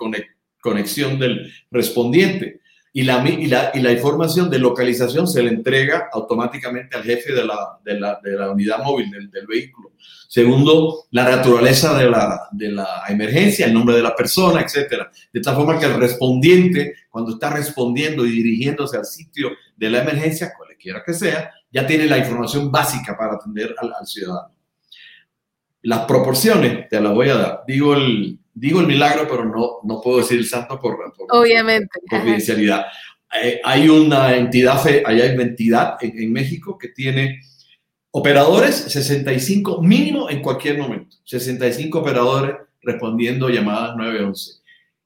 conexión 0.62 1.19
del 1.19 1.51
respondiente. 1.69 2.61
Y 2.93 3.04
la, 3.04 3.23
y 3.27 3.47
la, 3.47 3.71
y 3.73 3.80
la, 3.80 3.91
información 3.93 4.49
de 4.49 4.60
localización 4.60 5.25
se 5.25 5.41
le 5.41 5.49
entrega 5.49 6.10
automáticamente 6.12 6.97
al 6.97 7.04
jefe 7.04 7.34
de 7.34 7.45
la, 7.45 7.80
de 7.86 7.97
la, 7.97 8.19
de 8.21 8.32
la 8.34 8.51
unidad 8.51 8.84
móvil 8.84 9.10
del, 9.10 9.32
del, 9.32 9.47
vehículo. 9.47 9.91
Segundo, 10.27 11.06
la 11.12 11.23
naturaleza 11.23 11.97
de 11.97 12.10
la, 12.10 12.49
de 12.51 12.69
la 12.69 13.04
emergencia, 13.08 13.65
el 13.65 13.73
nombre 13.73 13.95
de 13.95 14.04
la 14.04 14.13
persona, 14.13 14.62
etc. 14.62 15.08
De 15.32 15.39
tal 15.39 15.56
forma 15.56 15.80
que 15.80 15.86
el 15.86 15.95
respondiente, 15.95 16.95
cuando 17.10 17.32
está 17.32 17.49
respondiendo 17.49 18.25
y 18.25 18.32
dirigiéndose 18.32 18.97
al 18.97 19.06
sitio 19.06 19.51
de 19.77 19.89
la 19.89 20.01
emergencia, 20.01 20.51
cualquiera 20.58 21.01
que 21.06 21.13
sea, 21.13 21.49
ya 21.71 21.88
tiene 21.88 22.08
la 22.08 22.17
información 22.17 22.69
básica 22.69 23.17
para 23.17 23.36
atender 23.36 23.73
al, 23.77 23.93
al 23.97 24.06
ciudadano. 24.06 24.54
Las 25.84 26.01
proporciones 26.01 26.89
te 26.89 26.99
las 26.99 27.13
voy 27.13 27.30
a 27.30 27.36
dar. 27.36 27.63
Digo 27.65 27.95
el, 27.95 28.40
digo 28.53 28.79
el 28.79 28.87
milagro, 28.87 29.27
pero 29.29 29.45
no, 29.45 29.79
no 29.83 30.01
puedo 30.01 30.19
decir 30.19 30.39
el 30.39 30.47
santo 30.47 30.79
por, 30.79 30.97
Obviamente. 31.29 31.99
confidencialidad. 32.09 32.85
Eh, 33.41 33.61
hay 33.63 33.87
una 33.87 34.35
entidad, 34.35 34.85
hay 35.05 35.21
una 35.21 35.43
entidad 35.43 35.97
en, 36.01 36.19
en, 36.19 36.33
México 36.33 36.77
que 36.77 36.89
tiene 36.89 37.39
operadores 38.11 38.75
65 38.75 39.81
mínimo 39.81 40.29
en 40.29 40.41
cualquier 40.41 40.77
momento. 40.77 41.15
65 41.23 41.99
operadores 41.99 42.55
respondiendo 42.81 43.49
llamadas 43.49 43.95
911. 43.95 44.61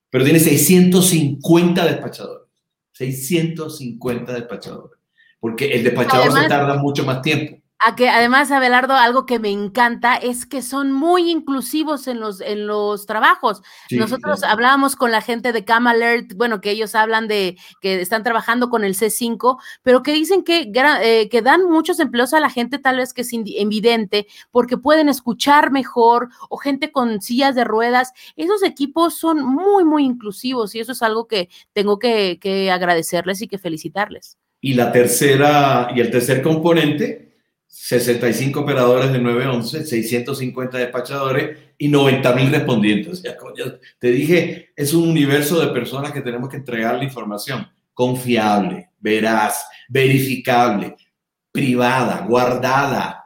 Pero 0.09 0.23
tiene 0.23 0.39
650 0.39 1.85
despachadores. 1.85 2.47
650 2.93 4.33
despachadores. 4.33 4.99
Porque 5.39 5.67
el 5.67 5.83
despachador 5.83 6.31
se 6.31 6.47
tarda 6.47 6.77
mucho 6.77 7.03
más 7.03 7.21
tiempo. 7.21 7.61
A 7.87 7.95
que 7.95 8.09
además, 8.09 8.49
Abelardo, 8.49 8.95
algo 8.95 9.27
que 9.27 9.37
me 9.37 9.51
encanta 9.51 10.15
es 10.15 10.47
que 10.47 10.63
son 10.63 10.91
muy 10.91 11.29
inclusivos 11.29 12.07
en 12.07 12.19
los, 12.19 12.41
en 12.41 12.65
los 12.65 13.05
trabajos. 13.05 13.61
Nosotros 13.91 14.41
hablábamos 14.41 14.95
con 14.95 15.11
la 15.11 15.21
gente 15.21 15.51
de 15.51 15.63
Cam 15.65 15.85
Alert, 15.85 16.33
bueno, 16.33 16.61
que 16.61 16.71
ellos 16.71 16.95
hablan 16.95 17.27
de 17.27 17.59
que 17.81 18.01
están 18.01 18.23
trabajando 18.23 18.71
con 18.71 18.83
el 18.83 18.95
C5, 18.95 19.59
pero 19.83 20.01
que 20.01 20.13
dicen 20.13 20.43
que, 20.43 20.71
eh, 21.03 21.29
que 21.29 21.41
dan 21.43 21.69
muchos 21.69 21.99
empleos 21.99 22.33
a 22.33 22.39
la 22.39 22.49
gente 22.49 22.79
tal 22.79 22.97
vez 22.97 23.13
que 23.13 23.21
es 23.21 23.31
invidente, 23.33 24.25
porque 24.49 24.79
pueden 24.79 25.07
escuchar 25.07 25.69
mejor, 25.69 26.29
o 26.49 26.57
gente 26.57 26.91
con 26.91 27.21
sillas 27.21 27.53
de 27.53 27.65
ruedas. 27.65 28.13
Esos 28.35 28.63
equipos 28.63 29.13
son 29.13 29.45
muy, 29.45 29.85
muy 29.85 30.05
inclusivos 30.05 30.73
y 30.73 30.79
eso 30.79 30.93
es 30.93 31.03
algo 31.03 31.27
que 31.27 31.49
tengo 31.71 31.99
que, 31.99 32.39
que 32.41 32.71
agradecerles 32.71 33.43
y 33.43 33.47
que 33.47 33.59
felicitarles. 33.59 34.39
Y 34.59 34.73
la 34.73 34.91
tercera, 34.91 35.89
y 35.95 35.99
el 35.99 36.09
tercer 36.09 36.41
componente 36.41 37.34
65 37.77 38.61
operadores 38.61 39.11
de 39.11 39.19
911, 39.19 39.85
650 39.85 40.77
despachadores 40.77 41.59
y 41.77 41.89
90 41.89 42.33
mil 42.33 42.49
respondientes. 42.49 43.21
te 43.99 44.11
dije, 44.11 44.69
es 44.77 44.93
un 44.93 45.09
universo 45.09 45.59
de 45.59 45.73
personas 45.73 46.13
que 46.13 46.21
tenemos 46.21 46.49
que 46.49 46.55
entregar 46.55 46.95
la 46.95 47.03
información 47.03 47.67
confiable, 47.93 48.91
veraz, 48.97 49.67
verificable, 49.89 50.95
privada, 51.51 52.25
guardada 52.25 53.25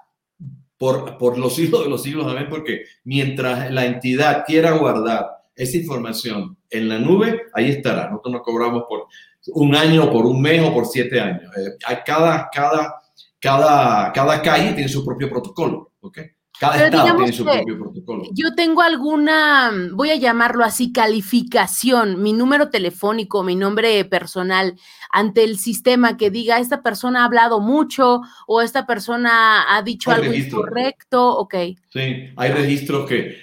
por, 0.78 1.20
por 1.20 1.38
los 1.38 1.56
siglos 1.56 1.84
de 1.84 1.90
los 1.92 2.02
siglos. 2.02 2.26
Amén, 2.26 2.48
porque 2.50 2.86
mientras 3.04 3.70
la 3.72 3.86
entidad 3.86 4.46
quiera 4.48 4.72
guardar 4.72 5.28
esa 5.56 5.78
información 5.78 6.58
en 6.72 6.90
la 6.90 6.98
nube, 6.98 7.44
ahí 7.54 7.70
estará. 7.70 8.10
Nosotros 8.10 8.34
nos 8.34 8.42
cobramos 8.42 8.86
por 8.90 9.06
un 9.54 9.76
año, 9.76 10.12
por 10.12 10.26
un 10.26 10.42
mes 10.42 10.68
o 10.68 10.74
por 10.74 10.88
siete 10.88 11.22
años. 11.22 11.56
Eh, 11.56 11.78
cada, 12.04 12.50
cada 12.52 13.00
cada, 13.40 14.12
cada 14.12 14.42
calle 14.42 14.74
tiene 14.74 14.90
su 14.90 15.06
propio 15.06 15.30
protocolo, 15.30 15.94
¿ok? 16.02 16.20
Cada 16.60 16.86
estado 16.86 17.16
tiene 17.16 17.32
su 17.32 17.46
propio 17.46 17.80
protocolo. 17.80 18.24
Yo 18.34 18.54
tengo 18.54 18.82
alguna, 18.82 19.72
voy 19.94 20.10
a 20.10 20.16
llamarlo 20.16 20.66
así, 20.66 20.92
calificación, 20.92 22.22
mi 22.22 22.34
número 22.34 22.70
telefónico, 22.70 23.44
mi 23.44 23.56
nombre 23.56 24.04
personal 24.04 24.76
ante 25.10 25.46
el 25.46 25.58
sistema 25.58 26.18
que 26.18 26.30
diga, 26.30 26.60
esta 26.60 26.84
persona 26.84 27.22
ha 27.22 27.26
hablado 27.26 27.62
mucho 27.62 28.22
o 28.46 28.62
esta 28.62 28.86
persona 28.86 29.74
ha 29.74 29.82
dicho 29.84 30.12
algo 30.12 30.34
incorrecto, 30.34 31.38
ok. 31.38 31.56
Sí, 31.94 32.30
hay 32.36 32.52
registros 32.52 33.08
que 33.08 33.38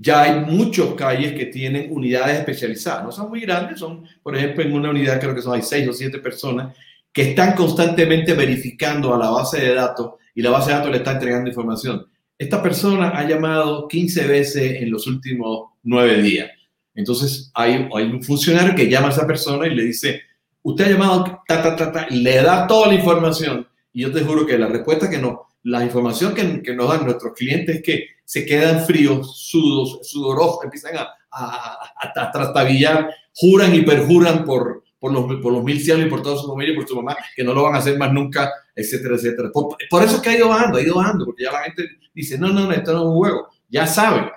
ya 0.00 0.22
hay 0.22 0.40
muchos 0.40 0.94
calles 0.94 1.32
que 1.32 1.46
tienen 1.46 1.92
unidades 1.92 2.38
especializadas, 2.38 3.04
no 3.04 3.12
son 3.12 3.28
muy 3.28 3.40
grandes, 3.40 3.80
son, 3.80 4.04
por 4.22 4.34
ejemplo, 4.34 4.64
en 4.64 4.72
una 4.72 4.90
unidad 4.90 5.20
creo 5.20 5.34
que 5.34 5.42
son 5.42 5.54
hay 5.54 5.62
seis 5.62 5.86
o 5.88 5.92
siete 5.92 6.18
personas 6.18 6.74
que 7.12 7.30
están 7.30 7.54
constantemente 7.54 8.34
verificando 8.34 9.14
a 9.14 9.18
la 9.18 9.30
base 9.30 9.60
de 9.60 9.74
datos 9.74 10.12
y 10.34 10.42
la 10.42 10.50
base 10.50 10.70
de 10.70 10.76
datos 10.76 10.90
le 10.90 10.98
está 10.98 11.12
entregando 11.12 11.48
información. 11.48 12.06
Esta 12.38 12.62
persona 12.62 13.10
ha 13.10 13.28
llamado 13.28 13.88
15 13.88 14.26
veces 14.26 14.82
en 14.82 14.90
los 14.90 15.06
últimos 15.06 15.70
nueve 15.82 16.22
días. 16.22 16.50
Entonces 16.94 17.50
hay, 17.54 17.88
un 17.90 18.22
funcionario 18.22 18.74
que 18.74 18.88
llama 18.88 19.08
a 19.08 19.10
esa 19.10 19.26
persona 19.26 19.66
y 19.66 19.74
le 19.74 19.84
dice, 19.84 20.22
usted 20.62 20.84
ha 20.84 20.90
llamado, 20.90 21.42
ta, 21.46 21.62
ta, 21.62 21.76
ta, 21.76 21.92
ta, 21.92 22.06
le 22.10 22.36
da 22.36 22.66
toda 22.66 22.88
la 22.88 22.94
información 22.94 23.66
y 23.92 24.02
yo 24.02 24.12
te 24.12 24.22
juro 24.22 24.46
que 24.46 24.58
la 24.58 24.68
respuesta 24.68 25.10
que 25.10 25.18
no, 25.18 25.48
la 25.64 25.84
información 25.84 26.34
que, 26.34 26.62
que 26.62 26.74
nos 26.74 26.88
dan 26.88 27.04
nuestros 27.04 27.34
clientes 27.34 27.76
es 27.76 27.82
que 27.82 28.06
se 28.24 28.46
quedan 28.46 28.84
fríos, 28.84 29.36
sudos, 29.36 30.08
sudorosos, 30.08 30.64
empiezan 30.64 30.94
a 31.32 32.30
trastabillar, 32.32 33.12
juran 33.34 33.74
y 33.74 33.82
perjuran 33.82 34.44
por, 34.44 34.84
por 35.00 35.12
los, 35.12 35.40
por 35.40 35.52
los 35.52 35.64
mil 35.64 35.80
cielos 35.80 36.06
y 36.06 36.10
por 36.10 36.22
toda 36.22 36.36
su 36.36 36.46
familia 36.46 36.74
y 36.74 36.76
por 36.76 36.86
su 36.86 36.94
mamá, 36.94 37.16
que 37.34 37.42
no 37.42 37.54
lo 37.54 37.62
van 37.62 37.74
a 37.74 37.78
hacer 37.78 37.98
más 37.98 38.12
nunca, 38.12 38.52
etcétera, 38.76 39.16
etcétera. 39.16 39.50
Por, 39.52 40.02
eso 40.04 40.16
es 40.16 40.22
que 40.22 40.28
ha 40.28 40.36
ido 40.36 40.48
bajando, 40.48 40.78
ha 40.78 40.82
ido 40.82 40.96
bajando, 40.96 41.24
porque 41.24 41.44
ya 41.44 41.52
la 41.52 41.62
gente 41.62 41.88
dice, 42.14 42.38
no, 42.38 42.48
no, 42.48 42.66
no, 42.66 42.72
esto 42.72 42.92
no 42.92 42.98
es 43.00 43.06
un 43.06 43.14
juego, 43.14 43.48
ya 43.68 43.86
sabe. 43.86 44.30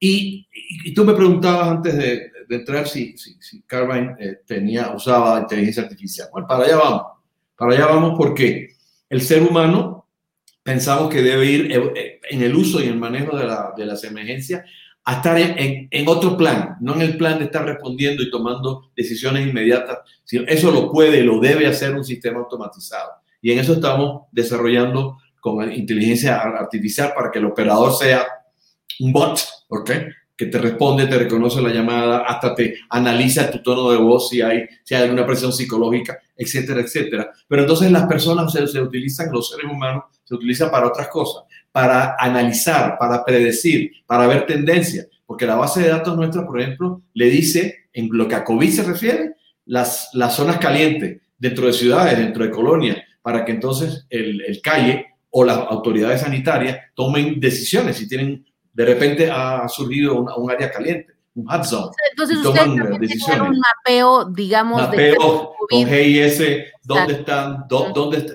Y, 0.00 0.46
y, 0.84 0.92
tú 0.92 1.04
me 1.04 1.14
preguntabas 1.14 1.68
antes 1.68 1.96
de, 1.96 2.30
de 2.48 2.56
entrar 2.56 2.86
si, 2.88 3.16
si, 3.16 3.36
si 3.40 3.62
Carvine 3.62 4.14
eh, 4.18 4.40
tenía, 4.46 4.92
usaba 4.94 5.40
inteligencia 5.40 5.84
artificial. 5.84 6.28
Bueno, 6.32 6.46
para 6.46 6.64
allá 6.64 6.76
vamos. 6.76 7.02
Para 7.56 7.72
allá 7.72 7.86
vamos 7.86 8.14
porque 8.16 8.70
el 9.08 9.22
ser 9.22 9.42
humano 9.42 10.06
pensamos 10.62 11.12
que 11.12 11.22
debe 11.22 11.46
ir 11.46 11.72
eh, 11.72 12.20
en 12.28 12.42
el 12.42 12.54
uso 12.54 12.82
y 12.82 12.88
el 12.88 12.96
manejo 12.96 13.36
de, 13.36 13.46
la, 13.46 13.72
de 13.76 13.86
las 13.86 14.02
emergencias 14.04 14.64
a 15.06 15.16
estar 15.16 15.38
en, 15.38 15.88
en, 15.90 16.08
otro 16.08 16.36
plan, 16.36 16.76
no 16.80 16.94
en 16.94 17.02
el 17.02 17.16
plan 17.18 17.38
de 17.38 17.44
estar 17.44 17.64
respondiendo 17.64 18.22
y 18.22 18.30
tomando 18.30 18.90
decisiones 18.96 19.46
inmediatas, 19.46 19.98
eso 20.30 20.70
lo 20.70 20.90
puede, 20.90 21.22
lo 21.22 21.40
debe 21.40 21.66
hacer 21.66 21.94
un 21.94 22.04
sistema 22.04 22.38
automatizado. 22.38 23.10
Y 23.42 23.52
en 23.52 23.58
eso 23.58 23.74
estamos 23.74 24.22
desarrollando 24.32 25.18
con 25.40 25.70
inteligencia 25.70 26.40
artificial 26.40 27.12
para 27.14 27.30
que 27.30 27.38
el 27.38 27.44
operador 27.44 27.92
sea 27.92 28.26
un 29.00 29.12
bot, 29.12 29.38
¿ok? 29.68 29.90
Que 30.34 30.46
te 30.46 30.58
responde, 30.58 31.06
te 31.06 31.18
reconoce 31.18 31.60
la 31.60 31.68
llamada, 31.68 32.20
hasta 32.20 32.54
te 32.54 32.76
analiza 32.88 33.50
tu 33.50 33.62
tono 33.62 33.90
de 33.90 33.98
voz 33.98 34.30
si 34.30 34.40
hay, 34.40 34.64
si 34.82 34.94
hay 34.94 35.02
alguna 35.02 35.26
presión 35.26 35.52
psicológica, 35.52 36.18
etcétera, 36.34 36.80
etcétera. 36.80 37.30
Pero 37.46 37.62
entonces 37.62 37.92
las 37.92 38.06
personas 38.06 38.50
se, 38.50 38.66
se 38.66 38.80
utilizan, 38.80 39.30
los 39.30 39.50
seres 39.50 39.70
humanos 39.70 40.04
se 40.24 40.34
utilizan 40.34 40.70
para 40.70 40.88
otras 40.88 41.08
cosas, 41.08 41.44
para 41.74 42.14
analizar, 42.20 42.96
para 43.00 43.24
predecir, 43.24 43.90
para 44.06 44.28
ver 44.28 44.46
tendencias. 44.46 45.08
Porque 45.26 45.44
la 45.44 45.56
base 45.56 45.82
de 45.82 45.88
datos 45.88 46.16
nuestra, 46.16 46.46
por 46.46 46.60
ejemplo, 46.60 47.02
le 47.14 47.28
dice, 47.28 47.88
en 47.92 48.08
lo 48.12 48.28
que 48.28 48.36
a 48.36 48.44
COVID 48.44 48.70
se 48.70 48.84
refiere, 48.84 49.32
las, 49.66 50.10
las 50.12 50.36
zonas 50.36 50.58
calientes 50.58 51.20
dentro 51.36 51.66
de 51.66 51.72
ciudades, 51.72 52.16
dentro 52.16 52.44
de 52.44 52.52
colonias, 52.52 52.98
para 53.22 53.44
que 53.44 53.50
entonces 53.50 54.06
el, 54.08 54.40
el 54.42 54.60
calle 54.62 55.06
o 55.30 55.42
las 55.42 55.58
autoridades 55.58 56.20
sanitarias 56.20 56.78
tomen 56.94 57.40
decisiones 57.40 57.96
si 57.96 58.06
tienen, 58.06 58.46
de 58.72 58.84
repente 58.84 59.28
ha 59.28 59.68
surgido 59.68 60.14
un, 60.14 60.30
un 60.36 60.50
área 60.52 60.70
caliente, 60.70 61.14
un 61.34 61.44
hot 61.46 61.64
zone. 61.64 61.90
Entonces, 62.12 62.36
ustedes 62.36 63.00
decisiones. 63.00 63.48
un 63.50 63.58
mapeo, 63.58 64.26
digamos, 64.26 64.80
mapeo 64.80 65.10
de 65.10 65.16
con 65.16 65.88
GIS, 65.88 66.40
dónde 66.84 67.14
están, 67.14 67.64
dó, 67.68 67.90
dónde 67.92 68.18
está, 68.18 68.34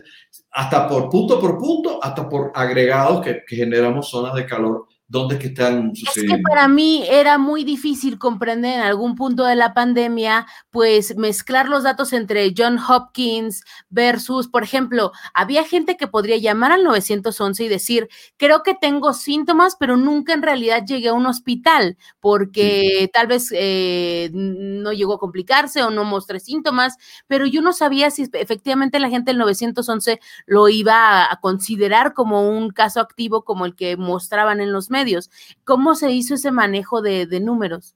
hasta 0.59 0.89
por 0.89 1.09
punto 1.09 1.39
por 1.39 1.57
punto, 1.57 2.03
hasta 2.03 2.27
por 2.27 2.51
agregados 2.53 3.21
que, 3.21 3.45
que 3.47 3.55
generamos 3.55 4.09
zonas 4.09 4.33
de 4.35 4.45
calor 4.45 4.88
¿Dónde 5.11 5.39
que 5.39 5.47
están 5.47 5.95
sucediendo? 5.95 6.35
Es 6.35 6.37
que 6.37 6.43
para 6.43 6.67
mí 6.67 7.03
era 7.09 7.39
muy 7.39 7.63
difícil 7.63 8.19
comprender 8.19 8.75
en 8.75 8.81
algún 8.81 9.15
punto 9.15 9.43
de 9.43 9.55
la 9.55 9.73
pandemia, 9.73 10.45
pues 10.69 11.17
mezclar 11.17 11.67
los 11.67 11.81
datos 11.81 12.13
entre 12.13 12.53
John 12.55 12.77
Hopkins 12.77 13.63
versus, 13.89 14.47
por 14.47 14.61
ejemplo, 14.61 15.11
había 15.33 15.63
gente 15.63 15.97
que 15.97 16.05
podría 16.05 16.37
llamar 16.37 16.73
al 16.73 16.83
911 16.83 17.63
y 17.63 17.67
decir, 17.67 18.07
creo 18.37 18.61
que 18.61 18.75
tengo 18.79 19.13
síntomas, 19.13 19.75
pero 19.79 19.97
nunca 19.97 20.33
en 20.33 20.43
realidad 20.43 20.85
llegué 20.85 21.09
a 21.09 21.13
un 21.13 21.25
hospital 21.25 21.97
porque 22.19 22.99
sí. 22.99 23.09
tal 23.11 23.25
vez 23.25 23.51
eh, 23.51 24.29
no 24.31 24.93
llegó 24.93 25.15
a 25.15 25.19
complicarse 25.19 25.81
o 25.81 25.89
no 25.89 26.03
mostré 26.03 26.39
síntomas, 26.39 26.97
pero 27.25 27.47
yo 27.47 27.63
no 27.63 27.73
sabía 27.73 28.11
si 28.11 28.29
efectivamente 28.33 28.99
la 28.99 29.09
gente 29.09 29.31
del 29.31 29.39
911 29.39 30.19
lo 30.45 30.69
iba 30.69 31.23
a, 31.23 31.33
a 31.33 31.39
considerar 31.39 32.13
como 32.13 32.47
un 32.47 32.69
caso 32.69 32.99
activo 32.99 33.43
como 33.43 33.65
el 33.65 33.75
que 33.75 33.97
mostraban 33.97 34.61
en 34.61 34.71
los 34.71 34.91
medios 34.91 34.98
medios. 34.99 35.29
¿Cómo 35.63 35.95
se 35.95 36.11
hizo 36.11 36.33
ese 36.35 36.51
manejo 36.51 37.01
de, 37.01 37.25
de 37.25 37.39
números? 37.39 37.95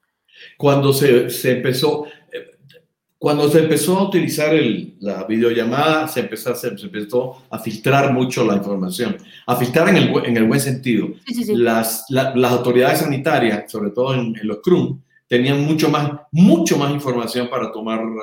Cuando 0.57 0.91
se, 0.93 1.29
se, 1.29 1.51
empezó, 1.57 2.05
cuando 3.17 3.49
se 3.49 3.59
empezó 3.59 3.97
a 3.97 4.07
utilizar 4.09 4.53
el, 4.53 4.95
la 4.99 5.25
videollamada, 5.25 6.07
se 6.07 6.21
empezó, 6.21 6.55
se, 6.55 6.77
se, 6.77 6.85
empezó 6.85 7.43
a 7.49 7.59
filtrar 7.59 8.11
mucho 8.11 8.43
la 8.43 8.55
información, 8.55 9.15
a 9.45 9.55
filtrar 9.55 9.89
en 9.89 9.97
el, 9.97 10.07
en 10.25 10.35
el 10.37 10.45
buen 10.45 10.59
sentido. 10.59 11.07
Sí, 11.25 11.33
sí, 11.35 11.43
sí. 11.43 11.55
Las, 11.55 12.05
la, 12.09 12.33
las 12.35 12.51
autoridades 12.51 12.99
sanitarias, 12.99 13.71
sobre 13.71 13.91
todo 13.91 14.13
en, 14.13 14.35
en 14.41 14.47
los 14.47 14.59
CRUM, 14.61 15.01
tenían 15.27 15.61
mucho 15.65 15.89
más, 15.89 16.11
mucho 16.31 16.77
más 16.77 16.91
información 16.91 17.49
para 17.49 17.71
tomar 17.71 17.99
uh, 18.05 18.19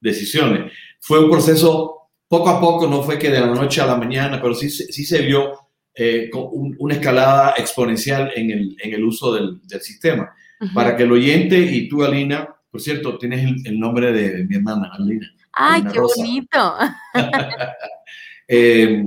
decisiones. 0.00 0.72
Fue 1.00 1.18
un 1.24 1.30
proceso 1.30 2.10
poco 2.28 2.48
a 2.48 2.60
poco, 2.60 2.86
no 2.86 3.02
fue 3.02 3.18
que 3.18 3.30
de 3.30 3.40
la 3.40 3.46
noche 3.46 3.80
a 3.80 3.86
la 3.86 3.96
mañana, 3.96 4.40
pero 4.40 4.54
sí, 4.54 4.68
sí 4.70 5.04
se 5.04 5.20
vio 5.22 5.61
eh, 5.94 6.30
con 6.30 6.44
un, 6.52 6.76
una 6.78 6.94
escalada 6.94 7.54
exponencial 7.56 8.30
en 8.34 8.50
el, 8.50 8.76
en 8.82 8.94
el 8.94 9.04
uso 9.04 9.34
del, 9.34 9.60
del 9.66 9.80
sistema. 9.80 10.32
Uh 10.60 10.64
-huh. 10.66 10.74
Para 10.74 10.96
que 10.96 11.02
el 11.02 11.12
oyente 11.12 11.58
y 11.58 11.88
tú, 11.88 12.02
Alina, 12.02 12.48
por 12.70 12.80
cierto, 12.80 13.18
tienes 13.18 13.44
el, 13.44 13.56
el 13.66 13.78
nombre 13.78 14.12
de 14.12 14.44
mi 14.44 14.56
hermana, 14.56 14.90
Alina. 14.98 15.26
¡Ay, 15.52 15.74
Alina 15.80 15.92
qué 15.92 15.98
Rosa. 15.98 16.14
bonito! 16.22 16.74
eh, 18.48 19.04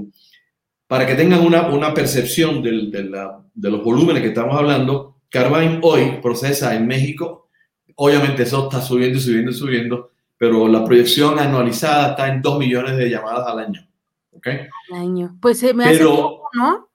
para 0.87 1.07
que 1.07 1.15
tengan 1.15 1.41
una, 1.41 1.67
una 1.69 1.93
percepción 1.93 2.61
del, 2.61 2.91
de, 2.91 3.03
la, 3.05 3.41
de, 3.53 3.71
los 3.71 3.83
volúmenes 3.83 4.21
que 4.21 4.29
estamos 4.29 4.55
hablando, 4.55 5.17
Carvine 5.29 5.79
hoy 5.81 6.19
procesa 6.21 6.75
en 6.75 6.85
México, 6.85 7.49
obviamente 7.95 8.43
eso 8.43 8.65
está 8.65 8.81
subiendo 8.81 9.17
y 9.17 9.21
subiendo 9.21 9.51
y 9.51 9.53
subiendo, 9.53 10.11
pero 10.37 10.67
la 10.67 10.83
proyección 10.83 11.39
anualizada 11.39 12.11
está 12.11 12.27
en 12.27 12.41
2 12.41 12.59
millones 12.59 12.97
de 12.97 13.09
llamadas 13.09 13.47
al 13.47 13.59
año. 13.59 13.87
¿Okay? 14.37 14.67
Al 14.91 14.99
año. 14.99 15.37
Pues 15.41 15.59
se 15.59 15.73
me 15.73 15.85
Pero, 15.85 16.11
hace 16.11 16.21
poco, 16.21 16.49
¿no? 16.53 16.89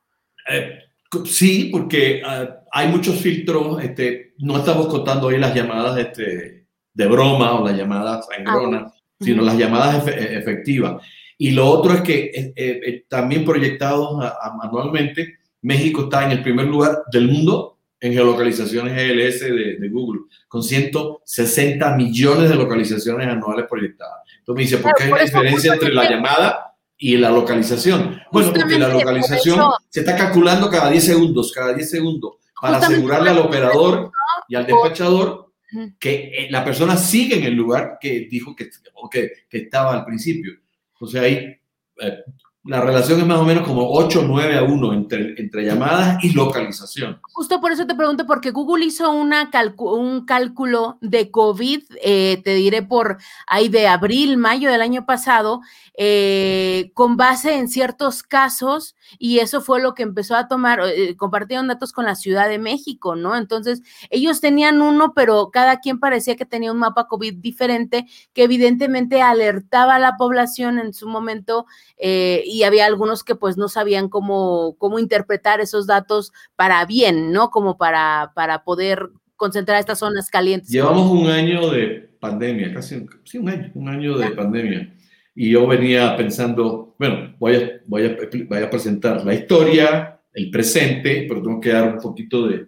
Eh, 0.48 0.78
sí, 1.24 1.68
porque 1.72 2.22
uh, 2.24 2.60
hay 2.70 2.88
muchos 2.88 3.16
filtros. 3.16 3.82
Este, 3.82 4.34
no 4.38 4.58
estamos 4.58 4.86
contando 4.86 5.28
hoy 5.28 5.38
las 5.38 5.54
llamadas 5.54 5.98
este, 5.98 6.66
de 6.92 7.06
broma 7.06 7.58
o 7.58 7.66
las 7.66 7.76
llamadas 7.76 8.26
sangronas, 8.26 8.92
ah, 8.92 8.94
sino 9.20 9.42
uh 9.42 9.44
-huh. 9.44 9.48
las 9.48 9.58
llamadas 9.58 9.96
efe 9.98 10.10
eh, 10.10 10.38
efectivas. 10.38 11.02
Y 11.38 11.52
lo 11.52 11.66
otro 11.66 11.94
es 11.94 12.02
que 12.02 12.30
eh, 12.34 12.52
eh, 12.56 13.04
también 13.08 13.44
proyectados 13.44 14.22
anualmente, 14.62 15.38
México 15.62 16.02
está 16.02 16.26
en 16.26 16.32
el 16.32 16.42
primer 16.42 16.66
lugar 16.66 17.02
del 17.10 17.28
mundo 17.28 17.78
en 17.98 18.12
geolocalizaciones 18.12 18.94
GLS 18.94 19.40
de, 19.40 19.76
de, 19.78 19.88
Google, 19.90 20.22
con 20.48 20.62
160 20.62 21.96
millones 21.96 22.48
de 22.48 22.56
localizaciones 22.56 23.26
anuales 23.26 23.66
proyectadas. 23.68 24.20
Entonces 24.38 24.56
me 24.56 24.62
dice, 24.62 24.76
¿por 24.78 24.94
qué 24.94 25.04
hay 25.04 25.12
una 25.12 25.22
diferencia 25.22 25.74
entre 25.74 25.92
la 25.92 26.10
llamada 26.10 26.69
y 27.02 27.16
la 27.16 27.30
localización. 27.30 28.20
Bueno, 28.30 28.52
porque 28.52 28.78
la 28.78 28.88
localización 28.88 29.58
eso, 29.58 29.74
se 29.88 30.00
está 30.00 30.14
calculando 30.14 30.68
cada 30.70 30.90
10 30.90 31.02
segundos, 31.02 31.50
cada 31.50 31.72
10 31.72 31.90
segundos, 31.90 32.34
para 32.60 32.76
asegurarle 32.76 33.30
al 33.30 33.38
operador 33.38 34.12
y 34.46 34.54
al 34.54 34.66
despachador 34.66 35.50
que 35.98 36.46
la 36.50 36.62
persona 36.62 36.96
sigue 36.96 37.38
en 37.38 37.44
el 37.44 37.54
lugar 37.54 37.96
que 37.98 38.28
dijo 38.30 38.54
que, 38.54 38.68
que, 39.10 39.32
que 39.48 39.58
estaba 39.58 39.94
al 39.94 40.04
principio. 40.04 40.52
O 41.00 41.06
sea, 41.06 41.22
ahí 41.22 41.58
eh, 42.00 42.18
la 42.64 42.82
relación 42.82 43.18
es 43.20 43.26
más 43.26 43.38
o 43.38 43.44
menos 43.44 43.66
como 43.66 43.90
8, 43.90 44.24
9 44.26 44.58
a 44.58 44.62
1 44.62 44.92
entre, 44.92 45.40
entre 45.40 45.64
llamadas 45.64 46.22
y 46.22 46.32
localización. 46.32 47.18
Justo 47.32 47.58
por 47.58 47.72
eso 47.72 47.86
te 47.86 47.94
pregunto, 47.94 48.26
porque 48.26 48.50
Google 48.50 48.84
hizo 48.84 49.10
una 49.10 49.50
un 49.78 50.26
cálculo 50.26 50.98
de 51.00 51.30
COVID, 51.30 51.82
eh, 52.02 52.42
te 52.44 52.54
diré 52.54 52.82
por 52.82 53.16
ahí 53.46 53.70
de 53.70 53.88
abril, 53.88 54.36
mayo 54.36 54.70
del 54.70 54.82
año 54.82 55.06
pasado, 55.06 55.62
eh, 55.96 56.90
con 56.92 57.16
base 57.16 57.56
en 57.56 57.68
ciertos 57.68 58.22
casos, 58.22 58.94
y 59.18 59.38
eso 59.38 59.62
fue 59.62 59.80
lo 59.80 59.94
que 59.94 60.02
empezó 60.02 60.36
a 60.36 60.46
tomar, 60.46 60.80
eh, 60.84 61.16
compartieron 61.16 61.66
datos 61.66 61.92
con 61.92 62.04
la 62.04 62.14
Ciudad 62.14 62.48
de 62.48 62.58
México, 62.58 63.16
¿no? 63.16 63.36
Entonces, 63.36 63.82
ellos 64.10 64.40
tenían 64.42 64.82
uno, 64.82 65.14
pero 65.14 65.50
cada 65.50 65.80
quien 65.80 65.98
parecía 65.98 66.36
que 66.36 66.44
tenía 66.44 66.72
un 66.72 66.78
mapa 66.78 67.08
COVID 67.08 67.36
diferente, 67.36 68.06
que 68.34 68.44
evidentemente 68.44 69.22
alertaba 69.22 69.94
a 69.94 69.98
la 69.98 70.16
población 70.18 70.78
en 70.78 70.92
su 70.92 71.08
momento. 71.08 71.64
Y 72.50 72.64
había 72.64 72.86
algunos 72.86 73.22
que 73.22 73.34
pues 73.34 73.56
no 73.56 73.68
sabían 73.68 74.08
cómo, 74.08 74.74
cómo 74.78 74.98
interpretar 74.98 75.60
esos 75.60 75.86
datos 75.86 76.32
para 76.56 76.84
bien, 76.84 77.32
¿no? 77.32 77.50
Como 77.50 77.78
para, 77.78 78.32
para 78.34 78.64
poder 78.64 79.10
concentrar 79.36 79.78
estas 79.78 80.00
zonas 80.00 80.28
calientes. 80.28 80.68
Llevamos 80.68 81.10
un 81.10 81.28
año 81.28 81.70
de 81.70 82.10
pandemia, 82.20 82.74
casi 82.74 82.96
un, 82.96 83.08
sí, 83.24 83.38
un 83.38 83.48
año, 83.48 83.70
un 83.74 83.88
año 83.88 84.18
de 84.18 84.30
pandemia. 84.32 84.94
Y 85.34 85.50
yo 85.50 85.66
venía 85.66 86.16
pensando, 86.16 86.94
bueno, 86.98 87.34
voy 87.38 87.56
a, 87.56 87.70
voy, 87.86 88.06
a, 88.06 88.16
voy 88.48 88.58
a 88.58 88.68
presentar 88.68 89.24
la 89.24 89.32
historia, 89.34 90.20
el 90.32 90.50
presente, 90.50 91.26
pero 91.28 91.42
tengo 91.42 91.60
que 91.60 91.70
dar 91.70 91.94
un 91.94 92.00
poquito 92.00 92.48
de 92.48 92.66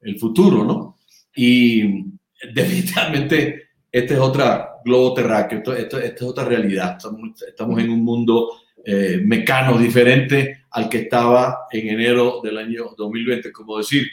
el 0.00 0.18
futuro, 0.18 0.64
¿no? 0.64 0.96
Y 1.34 2.04
definitivamente 2.54 3.70
esta 3.90 4.14
es 4.14 4.20
otra 4.20 4.70
globo 4.84 5.14
terráqueo, 5.14 5.58
esto, 5.58 5.74
esto, 5.74 5.98
esta 5.98 6.24
es 6.24 6.30
otra 6.30 6.44
realidad. 6.44 6.96
Estamos, 6.96 7.42
estamos 7.42 7.80
en 7.80 7.90
un 7.90 8.04
mundo 8.04 8.50
eh, 8.84 9.20
mecano 9.24 9.78
diferente 9.78 10.64
al 10.70 10.88
que 10.88 10.98
estaba 10.98 11.66
en 11.70 11.88
enero 11.88 12.40
del 12.42 12.58
año 12.58 12.94
2020. 12.96 13.52
Como 13.52 13.78
decir, 13.78 14.06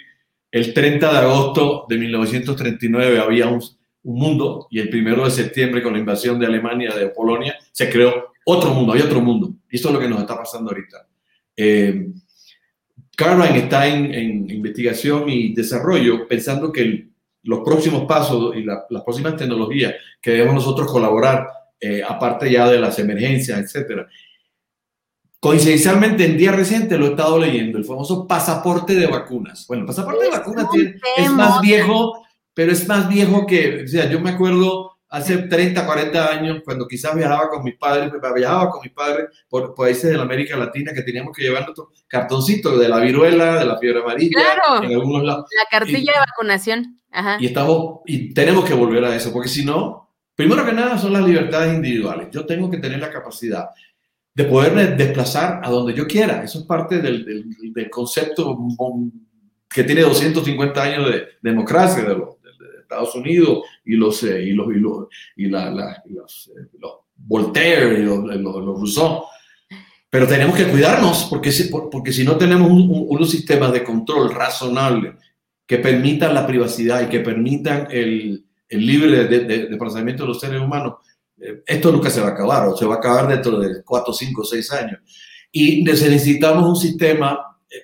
el 0.52 0.74
30 0.74 1.12
de 1.12 1.18
agosto 1.18 1.86
de 1.90 1.98
1939 1.98 3.20
había 3.20 3.48
un, 3.48 3.62
un 4.04 4.20
mundo 4.20 4.68
y 4.70 4.80
el 4.80 4.90
primero 4.90 5.26
de 5.26 5.32
septiembre 5.32 5.82
con 5.82 5.94
la 5.94 6.00
invasión 6.00 6.40
de 6.40 6.46
Alemania, 6.46 6.94
de 6.94 7.08
Polonia, 7.10 7.56
se 7.72 7.90
creó 7.90 8.32
otro 8.46 8.74
mundo, 8.74 8.94
hay 8.94 9.02
otro 9.02 9.22
mundo. 9.22 9.54
Y 9.70 9.76
esto 9.76 9.90
es 9.90 9.94
lo 9.94 10.00
que 10.00 10.08
nos 10.08 10.22
está 10.22 10.38
pasando 10.38 10.72
ahorita. 10.72 11.08
Eh, 11.56 12.08
Carvine 13.16 13.60
está 13.60 13.88
en, 13.88 14.14
en, 14.14 14.50
investigación 14.50 15.30
y 15.30 15.54
desarrollo 15.54 16.28
pensando 16.28 16.72
que 16.72 16.82
el, 16.82 17.12
los 17.44 17.60
próximos 17.60 18.06
pasos 18.06 18.56
y 18.56 18.64
la, 18.64 18.86
las 18.90 19.04
próximas 19.04 19.36
tecnologías 19.36 19.94
que 20.22 20.32
debemos 20.32 20.56
nosotros 20.56 20.92
colaborar, 20.92 21.48
eh, 21.80 22.02
aparte 22.08 22.52
ya 22.52 22.70
de 22.70 22.80
las 22.80 22.98
emergencias, 23.00 23.60
etcétera, 23.60 24.08
Coincidencialmente, 25.42 26.24
en 26.24 26.38
día 26.38 26.54
reciente 26.54 26.98
lo 26.98 27.08
he 27.08 27.10
estado 27.10 27.38
leyendo, 27.38 27.78
el 27.78 27.84
famoso 27.84 28.26
pasaporte 28.26 28.96
de 28.96 29.08
vacunas. 29.08 29.66
Bueno, 29.68 29.82
el 29.82 29.88
pasaporte 29.88 30.24
de 30.24 30.32
vacunas 30.32 30.70
tiene, 30.72 30.96
es 31.18 31.30
más 31.32 31.60
viejo 31.60 32.22
pero 32.54 32.72
es 32.72 32.88
más 32.88 33.08
viejo 33.08 33.46
que, 33.46 33.84
o 33.84 33.88
sea, 33.88 34.10
yo 34.10 34.20
me 34.20 34.32
acuerdo 34.32 34.98
hace 35.10 35.38
30, 35.38 35.86
40 35.86 36.30
años, 36.30 36.62
cuando 36.64 36.88
quizás 36.88 37.16
viajaba 37.16 37.50
con 37.50 37.64
mis 37.64 37.76
padres, 37.76 38.12
viajaba 38.36 38.70
con 38.70 38.82
mis 38.82 38.94
padres 38.94 39.28
por 39.50 39.74
países 39.76 40.10
de 40.10 40.18
la 40.18 40.24
América 40.24 40.56
Latina 40.58 40.94
que 40.94 41.02
teníamos 41.02 41.36
que 41.36 41.44
llevar 41.44 41.64
nuestros 41.64 41.90
cartoncitos 42.08 42.80
de 42.80 42.88
la 42.88 43.00
viruela, 43.00 43.60
de 43.60 43.66
la 43.66 43.78
fiebre 43.78 44.02
amarilla, 44.02 44.42
claro, 44.42 44.84
en 44.84 44.94
algunos 44.94 45.24
lados. 45.24 45.46
La 45.58 45.66
cartilla 45.70 46.14
de 46.14 46.20
vacunación. 46.20 46.98
Ajá. 47.12 47.38
Y, 47.42 47.48
estamos, 47.48 48.00
y 48.06 48.34
tenemos 48.34 48.64
que 48.64 48.74
volver 48.74 49.04
a 49.04 49.16
eso, 49.16 49.34
porque 49.34 49.50
si 49.50 49.66
no, 49.66 50.10
primero 50.34 50.66
que 50.66 50.72
nada 50.72 50.98
son 50.98 51.12
las 51.12 51.24
libertades 51.24 51.74
individuales. 51.74 52.30
Yo 52.32 52.46
tengo 52.46 52.70
que 52.70 52.78
tener 52.78 53.00
la 53.00 53.10
capacidad 53.10 53.70
de 54.34 54.46
poderme 54.46 54.88
desplazar 54.88 55.62
a 55.64 55.70
donde 55.70 55.94
yo 55.94 56.08
quiera. 56.08 56.44
Eso 56.44 56.60
es 56.60 56.66
parte 56.66 57.00
del, 57.00 57.26
del, 57.74 57.90
concepto 57.90 58.58
que 59.70 59.84
tiene 59.84 60.02
250 60.02 60.82
años 60.82 61.12
de 61.12 61.24
democracia 61.42 62.04
de, 62.04 62.16
los, 62.16 62.36
Estados 62.82 63.16
Unidos 63.16 63.64
y 63.86 63.96
los, 63.96 64.22
eh, 64.24 64.44
y 64.44 64.52
los, 64.52 64.68
y 64.76 64.80
los, 64.80 65.08
y 65.38 65.46
la, 65.48 65.72
los, 66.06 66.52
eh, 66.58 66.68
los, 66.78 66.92
Voltaire 67.16 68.00
y 68.00 68.04
los, 68.04 68.20
los, 68.20 68.66
Rousseau. 68.66 69.24
Pero 70.10 70.28
tenemos 70.28 70.58
que 70.58 70.68
cuidarnos 70.68 71.28
porque 71.30 71.52
si, 71.54 71.70
porque 71.70 72.12
si 72.12 72.26
no 72.26 72.36
tenemos 72.36 72.70
unos 72.70 73.30
sistemas 73.30 73.72
de 73.72 73.84
control 73.84 74.34
razonable 74.34 75.14
que 75.66 75.78
permitan 75.78 76.34
la 76.34 76.46
privacidad 76.46 77.04
y 77.04 77.10
que 77.10 77.22
permitan 77.22 77.88
el, 77.90 78.44
el 78.68 78.86
libre 78.86 79.26
de, 79.26 79.68
de 79.68 80.18
los 80.26 80.40
seres 80.40 80.60
humanos, 80.60 80.96
esto 81.66 81.92
nunca 81.92 82.10
se 82.10 82.22
va 82.22 82.30
a 82.30 82.32
acabar 82.32 82.68
o 82.68 82.78
se 82.78 82.86
va 82.86 82.96
a 82.96 82.98
acabar 82.98 83.28
dentro 83.28 83.60
de 83.60 83.84
cuatro, 83.84 84.14
cinco, 84.14 84.44
seis 84.44 84.72
años. 84.72 85.00
Y 85.52 85.84
necesitamos 85.84 86.64
un 86.64 86.76
sistema 86.76 87.58
eh, 87.70 87.76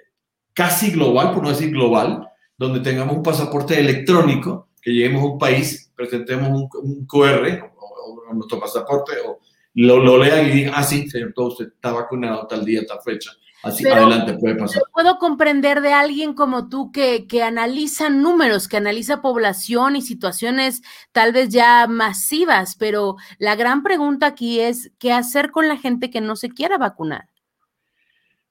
casi 0.54 0.92
global, 0.92 1.34
por 1.34 1.44
no 1.44 1.50
decir 1.50 1.72
global, 1.72 2.28
donde 2.58 2.80
tengamos 2.80 3.18
un 3.18 3.24
pasaporte 3.24 3.80
electrónico, 3.80 4.70
que 4.82 4.92
lleguemos 4.92 5.24
a 5.24 5.26
un 5.26 5.38
país, 5.38 5.92
presentemos 5.96 6.50
un, 6.50 7.06
QR 7.06 7.72
o, 7.78 8.34
nuestro 8.34 8.60
pasaporte 8.60 9.14
o 9.26 9.40
lo, 9.74 9.98
lo, 9.98 10.18
lean 10.18 10.48
y 10.48 10.52
digan, 10.52 10.74
ah, 10.76 10.84
sí, 10.84 11.10
señor, 11.10 11.34
todo 11.36 11.50
usted 11.50 11.68
está 11.68 11.92
vacunado 11.92 12.48
tal 12.48 12.64
día, 12.64 12.86
tal 12.86 13.00
fecha. 13.04 13.32
Así 13.68 13.88
adelante 13.88 14.34
puede 14.34 14.56
pasar. 14.56 14.84
Puedo 14.94 15.18
comprender 15.18 15.82
de 15.82 15.94
alguien 15.94 16.34
como 16.34 16.70
tú 16.70 16.92
que, 16.92 17.28
que 17.28 17.44
analiza 17.44 18.10
números, 18.10 18.68
que 18.68 18.78
analiza 18.78 19.22
población 19.22 19.96
y 19.96 20.02
situaciones 20.02 20.82
tal 21.12 21.34
vez 21.34 21.50
ya 21.50 21.88
masivas, 21.88 22.76
pero 22.76 23.16
la 23.38 23.56
gran 23.56 23.84
pregunta 23.84 24.28
aquí 24.28 24.60
es, 24.60 24.92
¿qué 25.00 25.14
hacer 25.14 25.52
con 25.52 25.68
la 25.68 25.78
gente 25.78 26.10
que 26.10 26.22
no 26.22 26.36
se 26.36 26.50
quiera 26.50 26.78
vacunar? 26.78 27.28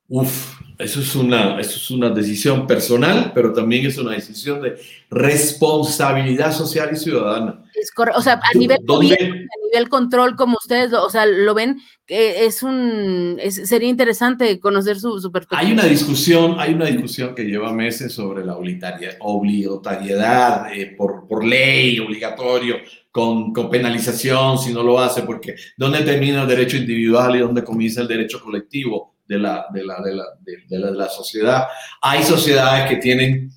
Uf, 0.08 0.60
eso 0.78 1.00
es, 1.00 1.16
una, 1.16 1.58
eso 1.58 1.78
es 1.78 1.90
una 1.90 2.10
decisión 2.10 2.64
personal, 2.66 3.32
pero 3.34 3.50
también 3.52 3.86
es 3.86 3.98
una 3.98 4.12
decisión 4.12 4.60
de 4.60 4.76
responsabilidad 5.10 6.52
social 6.52 6.90
y 6.92 6.96
ciudadana. 6.96 7.64
Es 7.74 7.90
o 7.96 8.22
sea, 8.22 8.34
a 8.34 8.56
nivel 8.56 8.78
gobierno, 8.84 9.34
a 9.34 9.66
nivel 9.66 9.88
control, 9.88 10.36
como 10.36 10.58
ustedes, 10.60 10.92
o 10.92 11.10
sea, 11.10 11.26
lo 11.26 11.54
ven, 11.54 11.80
es 12.06 12.62
un, 12.62 13.40
sería 13.50 13.88
interesante 13.88 14.60
conocer 14.60 15.00
su, 15.00 15.18
su, 15.18 15.32
perspectiva. 15.32 15.66
Hay 15.66 15.72
una 15.72 15.86
discusión, 15.86 16.54
hay 16.58 16.74
una 16.74 16.84
discusión 16.86 17.34
que 17.34 17.42
lleva 17.44 17.72
meses 17.72 18.12
sobre 18.12 18.44
la 18.44 18.56
obligatoriedad 18.56 20.72
eh, 20.72 20.94
por, 20.96 21.26
por 21.26 21.44
ley, 21.44 21.98
obligatorio, 21.98 22.76
con, 23.10 23.52
con, 23.52 23.68
penalización 23.70 24.56
si 24.58 24.72
no 24.72 24.84
lo 24.84 25.00
hace, 25.00 25.22
porque 25.22 25.56
¿dónde 25.76 26.02
termina 26.02 26.42
el 26.42 26.48
derecho 26.48 26.76
individual 26.76 27.34
y 27.34 27.40
dónde 27.40 27.64
comienza 27.64 28.02
el 28.02 28.08
derecho 28.08 28.40
colectivo? 28.40 29.15
De 29.26 29.38
la, 29.38 29.66
de 29.72 29.84
la, 29.84 30.00
de 30.00 30.14
la, 30.14 30.24
de, 30.40 30.78
la, 30.78 30.90
de 30.90 30.96
la 30.96 31.08
sociedad. 31.08 31.66
Hay 32.02 32.22
sociedades 32.22 32.88
que 32.88 32.96
tienen 32.96 33.50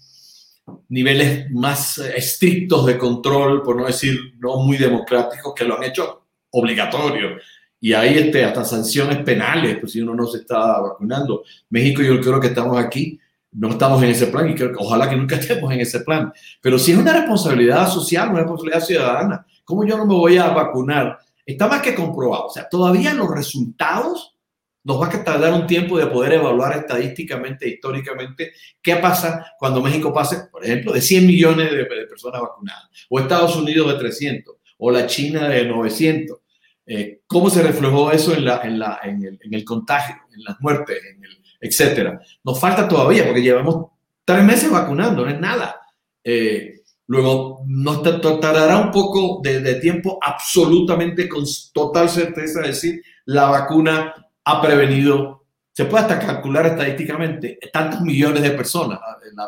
niveles 0.89 1.49
más 1.51 1.97
estrictos 1.97 2.85
de 2.85 2.97
control, 2.97 3.63
por 3.63 3.75
no 3.75 3.85
decir 3.85 4.33
no 4.39 4.57
muy 4.57 4.77
democráticos, 4.77 5.53
que 5.55 5.65
lo 5.65 5.77
han 5.77 5.83
hecho 5.83 6.25
obligatorio. 6.51 7.37
Y 7.79 7.93
hay 7.93 8.17
este, 8.17 8.43
hasta 8.43 8.65
sanciones 8.65 9.19
penales, 9.19 9.77
pues 9.79 9.93
si 9.93 10.01
uno 10.01 10.13
no 10.13 10.27
se 10.27 10.39
está 10.39 10.79
vacunando. 10.79 11.43
México, 11.69 12.01
yo 12.01 12.19
creo 12.19 12.39
que 12.39 12.47
estamos 12.47 12.77
aquí, 12.77 13.19
no 13.51 13.69
estamos 13.69 14.03
en 14.03 14.09
ese 14.09 14.27
plan 14.27 14.49
y 14.49 14.55
creo 14.55 14.71
que 14.71 14.83
ojalá 14.83 15.09
que 15.09 15.15
nunca 15.15 15.35
estemos 15.39 15.71
en 15.71 15.81
ese 15.81 16.01
plan. 16.01 16.33
Pero 16.61 16.77
si 16.77 16.91
es 16.91 16.97
una 16.97 17.13
responsabilidad 17.13 17.89
social, 17.89 18.29
una 18.29 18.39
responsabilidad 18.39 18.83
ciudadana, 18.83 19.45
¿cómo 19.63 19.85
yo 19.85 19.97
no 19.97 20.05
me 20.05 20.15
voy 20.15 20.37
a 20.37 20.49
vacunar? 20.49 21.19
Está 21.45 21.67
más 21.67 21.81
que 21.81 21.95
comprobado. 21.95 22.47
O 22.47 22.51
sea, 22.51 22.67
todavía 22.69 23.13
los 23.13 23.29
resultados 23.29 24.35
nos 24.83 25.01
va 25.01 25.07
a 25.07 25.23
tardar 25.23 25.53
un 25.53 25.67
tiempo 25.67 25.97
de 25.97 26.07
poder 26.07 26.33
evaluar 26.33 26.77
estadísticamente, 26.77 27.67
históricamente, 27.67 28.53
qué 28.81 28.95
pasa 28.95 29.53
cuando 29.57 29.81
México 29.81 30.13
pase, 30.13 30.47
por 30.51 30.63
ejemplo, 30.63 30.93
de 30.93 31.01
100 31.01 31.27
millones 31.27 31.71
de, 31.71 31.85
personas 31.85 32.41
vacunadas, 32.41 32.89
o 33.09 33.19
Estados 33.19 33.55
Unidos 33.55 33.91
de 33.93 33.99
300, 33.99 34.55
o 34.77 34.91
la 34.91 35.05
China 35.05 35.49
de 35.49 35.65
900. 35.65 36.37
Eh, 36.85 37.21
¿Cómo 37.27 37.49
se 37.49 37.61
reflejó 37.61 38.11
eso 38.11 38.33
en, 38.33 38.45
la, 38.45 38.61
en, 38.63 38.79
la, 38.79 38.99
en, 39.03 39.23
el, 39.23 39.39
en, 39.43 39.53
el, 39.53 39.63
contagio, 39.63 40.15
en 40.33 40.43
las 40.43 40.59
muertes, 40.59 40.97
en 41.05 41.21
etcétera? 41.61 42.19
Nos 42.43 42.59
falta 42.59 42.87
todavía, 42.87 43.25
porque 43.25 43.41
llevamos 43.41 43.91
tres 44.23 44.43
meses 44.43 44.71
vacunando, 44.71 45.25
no 45.25 45.29
es 45.29 45.39
nada. 45.39 45.75
Eh, 46.23 46.81
luego, 47.07 47.63
nos 47.67 48.01
tardará 48.01 48.77
un 48.77 48.91
poco 48.91 49.41
de, 49.43 49.59
de 49.59 49.75
tiempo 49.75 50.17
absolutamente 50.21 51.27
con 51.27 51.43
total 51.73 52.09
certeza 52.09 52.61
decir 52.61 53.03
la 53.25 53.45
vacuna 53.49 54.15
ha 54.49 54.61
prevenido, 54.61 55.45
se 55.71 55.85
puede 55.85 56.03
hasta 56.03 56.19
calcular 56.19 56.65
estadísticamente, 56.65 57.59
tantos 57.71 58.01
millones 58.01 58.41
de 58.41 58.51
personas, 58.51 58.99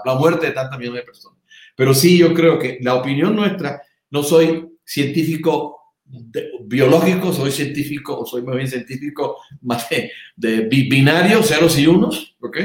la, 0.05 0.15
muerte 0.15 0.47
de 0.47 0.51
tantos 0.53 0.77
millones 0.77 1.01
de 1.01 1.05
personas. 1.05 1.39
Pero 1.75 1.93
sí, 1.93 2.17
yo 2.17 2.33
creo 2.33 2.59
que 2.59 2.77
la 2.81 2.95
opinión 2.95 3.35
nuestra, 3.35 3.81
no 4.11 4.23
soy 4.23 4.69
científico 4.83 5.77
biológico, 6.65 7.31
soy 7.31 7.51
científico, 7.51 8.19
o 8.19 8.25
soy 8.25 8.43
más 8.43 8.55
bien 8.55 8.67
científico 8.67 9.37
más 9.61 9.87
de, 10.35 10.67
binario, 10.69 11.41
ceros 11.41 11.77
y 11.79 11.87
unos, 11.87 12.35
¿ok? 12.41 12.57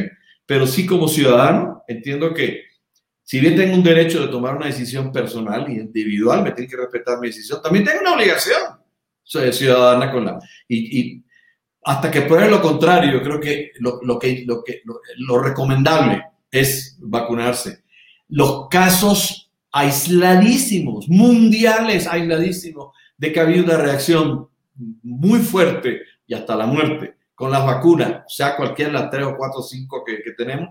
Pero 0.44 0.66
sí 0.66 0.84
como 0.84 1.08
ciudadano, 1.08 1.84
entiendo 1.88 2.34
que 2.34 2.64
si 3.22 3.40
bien 3.40 3.56
tengo 3.56 3.74
un 3.74 3.82
derecho 3.82 4.20
de 4.20 4.28
tomar 4.28 4.56
una 4.56 4.66
decisión 4.66 5.10
personal 5.10 5.68
y 5.68 5.80
individual, 5.80 6.42
me 6.42 6.52
tiene 6.52 6.70
que 6.70 6.76
respetar 6.76 7.18
mi 7.18 7.28
decisión, 7.28 7.60
también 7.62 7.84
tengo 7.84 8.00
una 8.00 8.14
obligación 8.14 8.60
soy 9.26 9.52
ciudadana 9.52 10.10
con 10.12 10.24
la... 10.24 10.38
Y, 10.68 11.00
y 11.00 11.24
hasta 11.86 12.10
que 12.10 12.22
pruebe 12.22 12.50
lo 12.50 12.60
contrario, 12.60 13.12
yo 13.12 13.22
creo 13.22 13.38
que 13.38 13.70
lo, 13.78 14.00
lo 14.02 14.18
que, 14.18 14.44
lo, 14.44 14.64
que 14.64 14.82
lo, 15.18 15.38
recomendable 15.38 16.20
es 16.50 16.96
vacunarse. 16.98 17.84
Los 18.28 18.68
casos 18.68 19.52
aisladísimos, 19.70 21.08
mundiales 21.08 22.08
aisladísimos, 22.08 22.92
de 23.16 23.32
que 23.32 23.38
ha 23.38 23.44
habido 23.44 23.64
una 23.64 23.76
reacción 23.76 24.48
muy 25.04 25.38
fuerte 25.38 26.00
y 26.26 26.34
hasta 26.34 26.56
la 26.56 26.66
muerte 26.66 27.14
con 27.36 27.52
las 27.52 27.64
vacunas, 27.64 28.24
sea 28.26 28.56
cualquiera 28.56 28.90
de 28.90 28.98
las 28.98 29.10
tres 29.10 29.24
o 29.24 29.36
cuatro 29.36 29.60
o 29.60 29.62
cinco 29.62 30.02
que, 30.04 30.22
que 30.22 30.32
tenemos, 30.32 30.70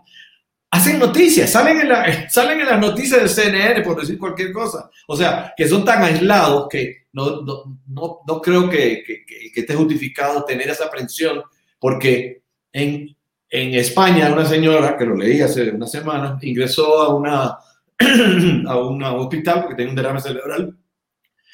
hacen 0.70 1.00
noticias, 1.00 1.50
salen 1.50 1.80
en, 1.80 1.90
la, 1.90 2.30
salen 2.30 2.60
en 2.60 2.66
las 2.66 2.80
noticias 2.80 3.22
de 3.22 3.30
CNN, 3.30 3.82
por 3.84 4.02
decir 4.02 4.20
cualquier 4.20 4.52
cosa. 4.52 4.90
O 5.08 5.16
sea, 5.16 5.54
que 5.56 5.66
son 5.66 5.86
tan 5.86 6.04
aislados 6.04 6.68
que 6.70 7.05
no, 7.16 7.42
no, 7.44 7.80
no, 7.88 8.20
no 8.28 8.42
creo 8.42 8.70
que, 8.70 9.02
que, 9.06 9.26
que, 9.26 9.62
esté 9.62 9.74
justificado 9.74 10.44
tener 10.44 10.70
esa 10.70 10.86
aprensión, 10.86 11.42
porque 11.80 12.44
en, 12.74 13.16
en 13.50 13.74
España 13.74 14.34
una 14.34 14.46
señora, 14.46 14.98
que 14.98 15.06
lo 15.06 15.16
leí 15.16 15.40
hace 15.40 15.72
una 15.72 15.88
semana, 15.88 16.38
ingresó 16.42 17.02
a, 17.02 17.16
una, 17.16 17.58
a 18.68 18.78
un 18.78 19.02
hospital 19.02 19.62
porque 19.62 19.76
tenía 19.76 19.92
un 19.92 19.96
derrame 19.96 20.20
cerebral 20.20 20.78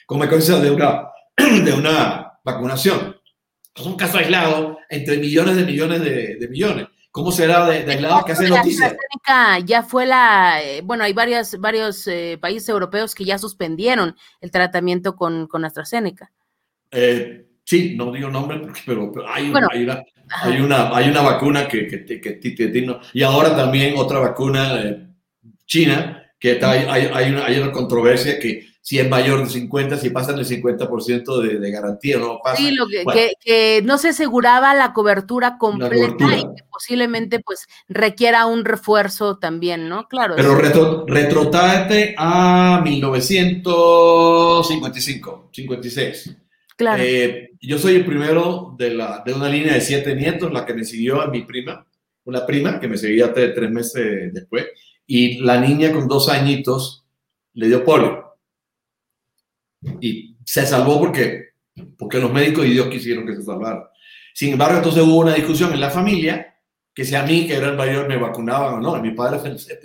como 0.08 0.28
consecuencia 0.28 0.60
de 0.60 0.72
una, 0.72 1.10
de 1.64 1.74
una 1.74 2.40
vacunación. 2.44 3.16
Es 3.76 3.86
un 3.86 3.96
caso 3.96 4.18
aislado 4.18 4.80
entre 4.90 5.18
millones 5.18 5.56
de 5.58 5.64
millones 5.64 6.02
de, 6.02 6.36
de 6.38 6.48
millones. 6.48 6.88
¿Cómo 7.12 7.34
será 7.34 7.66
de, 7.70 7.84
de 7.84 7.92
aislado 7.92 8.24
que 8.24 8.32
hace 8.32 8.48
noticias? 8.48 8.96
Ya 9.66 9.84
fue 9.84 10.06
la, 10.06 10.62
eh, 10.64 10.82
bueno, 10.82 11.04
hay 11.04 11.12
varias, 11.12 11.60
varios 11.60 12.08
eh, 12.08 12.38
países 12.42 12.70
europeos 12.70 13.14
que 13.14 13.26
ya 13.26 13.38
suspendieron 13.38 14.16
el 14.40 14.50
tratamiento 14.50 15.16
con, 15.16 15.48
con 15.48 15.66
AstraZeneca. 15.66 16.32
Eh, 16.90 17.48
sí, 17.66 17.96
no 17.98 18.12
digo 18.14 18.30
nombre, 18.30 18.62
pero, 18.86 19.12
hay, 19.28 19.50
una, 19.50 19.68
hay, 19.72 20.62
una, 20.62 20.96
hay, 20.96 21.10
una, 21.10 21.22
vacuna 21.22 21.68
que, 21.68 21.86
que, 21.88 22.22
que, 22.22 23.00
y 23.14 23.24
ahora 23.24 23.56
también 23.58 23.96
otra 23.98 24.20
vacuna 24.20 25.12
china, 25.66 26.32
que 26.40 26.54
está, 26.54 26.72
hay, 26.72 27.10
hay, 27.14 27.32
una, 27.32 27.46
hay 27.46 27.60
una 27.60 27.72
controversia 27.74 28.40
que 28.40 28.71
si 28.84 28.98
es 28.98 29.08
mayor 29.08 29.44
de 29.44 29.50
50, 29.50 29.98
si 29.98 30.10
pasan 30.10 30.40
el 30.40 30.46
50% 30.46 31.42
de, 31.42 31.60
de, 31.60 31.72
garantía, 31.72 32.18
no 32.18 32.40
pasa. 32.44 32.58
Sí, 32.58 32.72
lo 32.72 32.88
que, 32.88 33.06
que, 33.40 33.84
no 33.84 34.00
se 34.00 34.10
aseguraba 34.10 34.74
la 34.74 34.92
cobertura 34.92 35.60
completa 35.60 36.36
y 36.36 36.42
que 36.42 36.64
posiblemente 36.70 37.40
pues 37.40 37.68
requiera 37.88 38.48
un 38.48 38.66
refuerzo 38.66 39.38
también, 39.38 39.88
¿no? 39.88 40.08
Claro. 40.08 40.34
Pero 40.36 40.56
retro, 40.56 41.06
retrotate 41.08 42.16
a 42.18 42.82
1955, 42.84 45.50
56. 45.54 46.38
Claro. 46.76 47.04
Eh, 47.06 47.52
yo 47.62 47.78
soy 47.78 47.98
el 47.98 48.06
primero 48.06 48.74
de, 48.80 48.96
la, 48.96 49.22
de 49.24 49.34
una 49.34 49.48
línea 49.48 49.76
de 49.76 49.82
siete 49.82 50.16
nietos, 50.16 50.52
la 50.52 50.66
que 50.66 50.74
me 50.74 50.84
siguió 50.84 51.22
a 51.22 51.28
mi 51.28 51.44
prima, 51.44 51.86
una 52.24 52.48
prima 52.48 52.80
que 52.80 52.88
me 52.88 52.98
seguía 52.98 53.32
tres, 53.32 53.54
tres 53.54 53.70
meses 53.70 54.34
después, 54.34 54.66
y 55.06 55.38
la 55.40 55.62
niña 55.62 55.92
con 55.92 56.08
dos 56.08 56.30
añitos 56.30 57.06
le 57.54 57.68
dio 57.68 57.84
polio. 57.84 58.21
Y 60.00 60.36
se 60.46 60.66
salvó 60.66 61.00
porque, 61.00 61.50
porque 61.98 62.20
los 62.20 62.32
médicos 62.32 62.66
y 62.66 62.72
Dios 62.72 62.88
quisieron 62.88 63.26
que 63.26 63.36
se 63.36 63.44
salvara. 63.44 63.90
Sin 64.34 64.54
embargo, 64.54 64.78
entonces 64.78 65.04
hubo 65.04 65.20
una 65.20 65.34
discusión 65.34 65.74
en 65.74 65.82
la 65.82 65.90
familia, 65.90 66.56
que 66.94 67.06
si 67.06 67.16
a 67.16 67.24
mí, 67.24 67.48
que 67.48 67.56
era 67.56 67.70
el 67.70 67.78
mayor, 67.78 68.08
me 68.08 68.18
vacunaban 68.18 68.76
o 68.76 68.80
no. 68.80 68.98
Y 68.98 69.02
mi 69.02 69.12
padre 69.12 69.40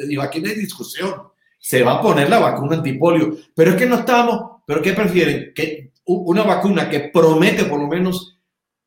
dijo, 0.07 0.23
aquí 0.23 0.41
no 0.41 0.49
hay 0.49 0.57
discusión. 0.57 1.15
Se 1.59 1.83
va 1.83 1.95
a 1.95 2.03
poner 2.03 2.29
la 2.29 2.39
vacuna 2.39 2.77
antipolio. 2.77 3.37
Pero 3.55 3.71
es 3.73 3.77
que 3.77 3.87
no 3.87 3.97
estamos, 3.97 4.63
pero 4.67 4.83
¿qué 4.83 4.93
prefieren? 4.93 5.53
Que 5.55 5.93
una 6.05 6.43
vacuna 6.43 6.89
que 6.89 7.11
promete 7.13 7.65
por 7.65 7.81
lo 7.81 7.89
menos, 7.89 8.39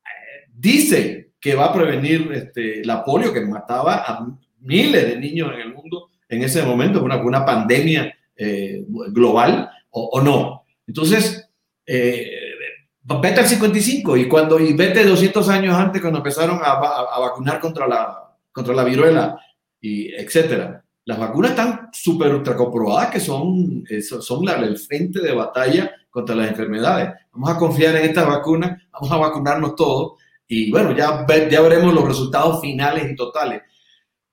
eh, 0.04 0.50
dice 0.54 1.34
que 1.40 1.56
va 1.56 1.66
a 1.66 1.74
prevenir 1.74 2.32
este, 2.34 2.84
la 2.86 3.04
polio, 3.04 3.34
que 3.34 3.42
mataba 3.42 4.04
a 4.06 4.28
miles 4.60 5.08
de 5.08 5.20
niños 5.20 5.52
en 5.54 5.62
el 5.62 5.74
mundo 5.74 6.10
en 6.30 6.44
ese 6.44 6.64
momento, 6.64 7.04
una, 7.04 7.18
una 7.18 7.44
pandemia 7.44 8.16
eh, 8.36 8.86
global, 8.88 9.70
o, 9.90 10.22
no. 10.22 10.66
Entonces, 10.90 11.48
eh, 11.86 12.32
vete 13.04 13.42
al 13.42 13.46
55 13.46 14.18
y 14.18 14.28
cuando 14.28 14.60
y 14.60 14.74
vete 14.74 15.06
200 15.06 15.48
años 15.50 15.76
antes 15.76 16.02
cuando 16.02 16.18
empezaron 16.18 16.60
a, 16.64 16.72
a, 16.72 17.20
vacunar 17.20 17.60
contra 17.60 17.88
la, 17.88 18.36
contra 18.52 18.74
la 18.74 18.84
viruela 18.84 19.40
y 19.80 20.12
etcétera. 20.16 20.84
Las 21.06 21.20
vacunas 21.20 21.52
están 21.52 21.90
súper 21.94 22.34
ultra 22.34 22.56
comprobadas 22.56 23.12
que 23.12 23.20
son, 23.20 23.84
son 24.02 24.44
la, 24.44 24.56
el 24.56 24.80
frente 24.80 25.22
de 25.22 25.32
batalla 25.32 25.92
contra 26.10 26.36
las 26.36 26.50
enfermedades. 26.50 27.12
Vamos 27.34 27.52
a 27.52 27.58
confiar 27.58 27.96
en 27.96 28.06
estas 28.06 28.26
vacunas, 28.26 28.82
vamos 28.92 29.12
a 29.12 29.18
vacunarnos 29.18 29.76
todos 29.76 30.14
y 30.48 30.72
bueno, 30.72 30.98
ya, 30.98 31.24
ya 31.52 31.62
veremos 31.62 31.94
los 31.94 32.06
resultados 32.06 32.62
finales 32.62 33.12
y 33.12 33.16
totales. 33.16 33.62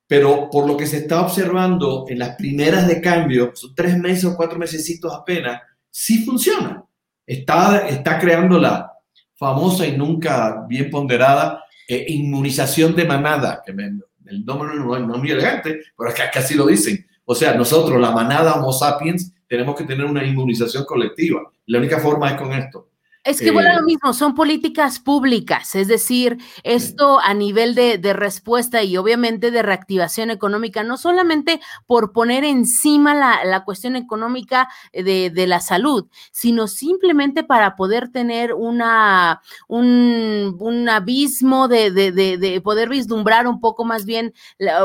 Pero 0.06 0.48
por 0.50 0.66
lo 0.66 0.74
que 0.74 0.86
se 0.86 0.98
está 0.98 1.20
observando 1.20 2.06
en 2.08 2.18
las 2.18 2.34
primeras 2.36 2.88
de 2.88 3.02
cambio, 3.02 3.52
son 3.54 3.74
tres 3.74 3.98
meses 3.98 4.24
o 4.24 4.36
cuatro 4.36 4.58
meses 4.58 5.00
apenas, 5.12 5.60
sí 5.96 6.26
funciona. 6.26 6.84
Está, 7.26 7.88
está 7.88 8.18
creando 8.18 8.58
la 8.58 8.92
famosa 9.34 9.86
y 9.86 9.96
nunca 9.96 10.66
bien 10.68 10.90
ponderada 10.90 11.64
eh, 11.88 12.04
inmunización 12.08 12.94
de 12.94 13.06
manada, 13.06 13.62
que 13.64 13.72
el 13.72 14.44
nombre 14.44 14.74
no, 14.76 14.94
es 14.94 15.02
muy 15.02 15.30
elegante, 15.30 15.80
pero 15.96 16.12
que 16.12 16.22
casi 16.30 16.54
lo 16.54 16.66
dicen. 16.66 17.06
O 17.24 17.34
sea, 17.34 17.54
nosotros, 17.54 17.98
la 17.98 18.10
manada 18.10 18.56
Homo 18.56 18.72
sapiens, 18.74 19.32
tenemos 19.48 19.74
que 19.74 19.84
tener 19.84 20.04
una 20.04 20.22
inmunización 20.22 20.84
colectiva. 20.84 21.50
La 21.64 21.78
única 21.78 21.98
forma 21.98 22.30
es 22.30 22.36
con 22.36 22.52
esto. 22.52 22.90
Es 23.26 23.40
que 23.40 23.50
bueno, 23.50 23.72
lo 23.72 23.80
eh, 23.80 23.82
mismo, 23.82 24.12
son 24.12 24.36
políticas 24.36 25.00
públicas, 25.00 25.74
es 25.74 25.88
decir, 25.88 26.38
esto 26.62 27.18
a 27.18 27.34
nivel 27.34 27.74
de, 27.74 27.98
respuesta 28.12 28.84
y 28.84 28.96
obviamente 28.96 29.50
de 29.50 29.62
reactivación 29.62 30.30
económica, 30.30 30.84
no 30.84 30.96
solamente 30.96 31.60
por 31.86 32.12
poner 32.12 32.44
encima 32.44 33.16
la, 33.16 33.64
cuestión 33.64 33.96
económica 33.96 34.68
de, 34.92 35.46
la 35.48 35.58
salud, 35.58 36.06
sino 36.30 36.68
simplemente 36.68 37.42
para 37.42 37.74
poder 37.74 38.10
tener 38.10 38.54
una, 38.54 39.42
un, 39.66 40.88
abismo 40.88 41.66
de, 41.66 42.60
poder 42.62 42.88
vislumbrar 42.88 43.48
un 43.48 43.58
poco 43.58 43.84
más 43.84 44.04
bien 44.04 44.34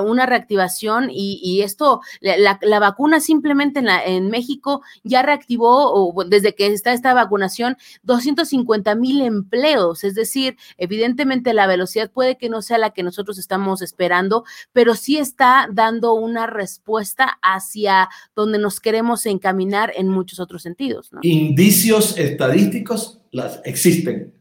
una 0.04 0.26
reactivación 0.26 1.10
y, 1.12 1.62
esto, 1.62 2.02
la, 2.22 2.80
vacuna 2.80 3.20
simplemente 3.20 3.82
en, 3.82 3.86
la, 3.86 4.04
en 4.04 4.32
México 4.32 4.82
ya 5.04 5.22
reactivó, 5.22 5.94
o 5.94 6.24
desde 6.24 6.56
que 6.56 6.66
está 6.66 6.92
esta 6.94 7.14
vacunación, 7.14 7.78
200 8.02 8.31
250 8.36 8.96
mil 8.96 9.22
empleos, 9.22 10.04
es 10.04 10.16
decir, 10.16 10.58
evidentemente 10.78 11.54
la 11.54 11.68
velocidad 11.68 12.12
puede 12.12 12.38
que 12.38 12.50
no 12.50 12.62
sea 12.62 12.78
la 12.78 12.92
que 12.92 13.04
nosotros 13.04 13.38
estamos 13.38 13.82
esperando, 13.82 14.44
pero 14.74 14.96
sí 14.96 15.18
está 15.18 15.68
dando 15.72 16.14
una 16.14 16.48
respuesta 16.48 17.38
hacia 17.42 18.10
donde 18.36 18.60
nos 18.60 18.80
queremos 18.80 19.26
encaminar 19.26 19.92
en 19.96 20.08
muchos 20.08 20.40
otros 20.40 20.62
sentidos. 20.62 21.12
Indicios 21.22 22.18
estadísticos 22.18 23.22
las 23.32 23.62
existen. 23.66 24.34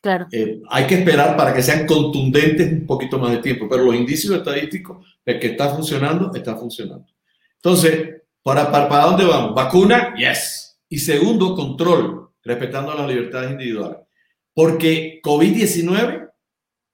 Claro. 0.00 0.26
Eh, 0.30 0.60
hay 0.70 0.86
que 0.86 0.94
esperar 0.96 1.36
para 1.36 1.52
que 1.52 1.62
sean 1.62 1.86
contundentes 1.86 2.72
un 2.72 2.86
poquito 2.86 3.18
más 3.18 3.32
de 3.32 3.38
tiempo, 3.38 3.66
pero 3.68 3.84
los 3.84 3.94
indicios 3.94 4.34
estadísticos 4.34 5.18
de 5.24 5.38
que 5.40 5.48
está 5.48 5.70
funcionando, 5.70 6.30
está 6.34 6.56
funcionando. 6.56 7.06
Entonces, 7.56 8.22
¿para, 8.42 8.70
para, 8.70 8.88
para 8.88 9.04
dónde 9.06 9.24
vamos? 9.24 9.54
¿Vacuna? 9.54 10.14
Yes. 10.14 10.78
Y 10.88 10.98
segundo, 10.98 11.54
control 11.54 12.27
respetando 12.48 12.94
las 12.94 13.06
libertades 13.06 13.50
individuales. 13.50 13.98
Porque 14.54 15.20
COVID-19, 15.22 16.30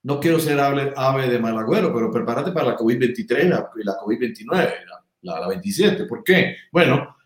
no 0.03 0.21
quiero 0.21 0.39
ser 0.39 0.61
ave, 0.61 1.29
de 1.29 1.39
malagüero, 1.39 1.95
pero 1.95 2.11
prepárate 2.11 2.51
para 2.51 2.71
la 2.71 2.77
COVID-23 2.77 3.45
y 3.45 3.49
la, 3.49 3.97
COVID-29, 3.99 4.75
la, 5.23 5.41
la, 5.41 5.49
27. 5.49 6.05
¿Por 6.05 6.23
qué? 6.23 6.57
Bueno, 6.73 7.17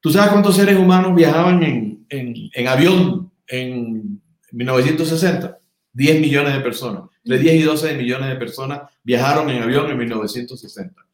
¿tú 0.00 0.10
sabes 0.10 0.30
cuántos 0.30 0.56
seres 0.56 0.76
humanos 0.76 1.14
viajaban 1.14 1.62
en, 1.62 2.06
en, 2.08 2.68
avión 2.68 3.30
en 3.46 4.20
1960? 4.50 5.58
10 5.92 6.20
millones 6.20 6.54
de 6.54 6.60
personas. 6.60 7.02
De 7.22 7.38
10 7.38 7.54
y 7.54 7.62
12 7.62 7.94
millones 7.94 8.28
de 8.30 8.36
personas 8.36 8.80
viajaron 9.02 9.48
en 9.50 9.62
avión 9.62 9.90
en 9.90 9.98
1960. 9.98 11.06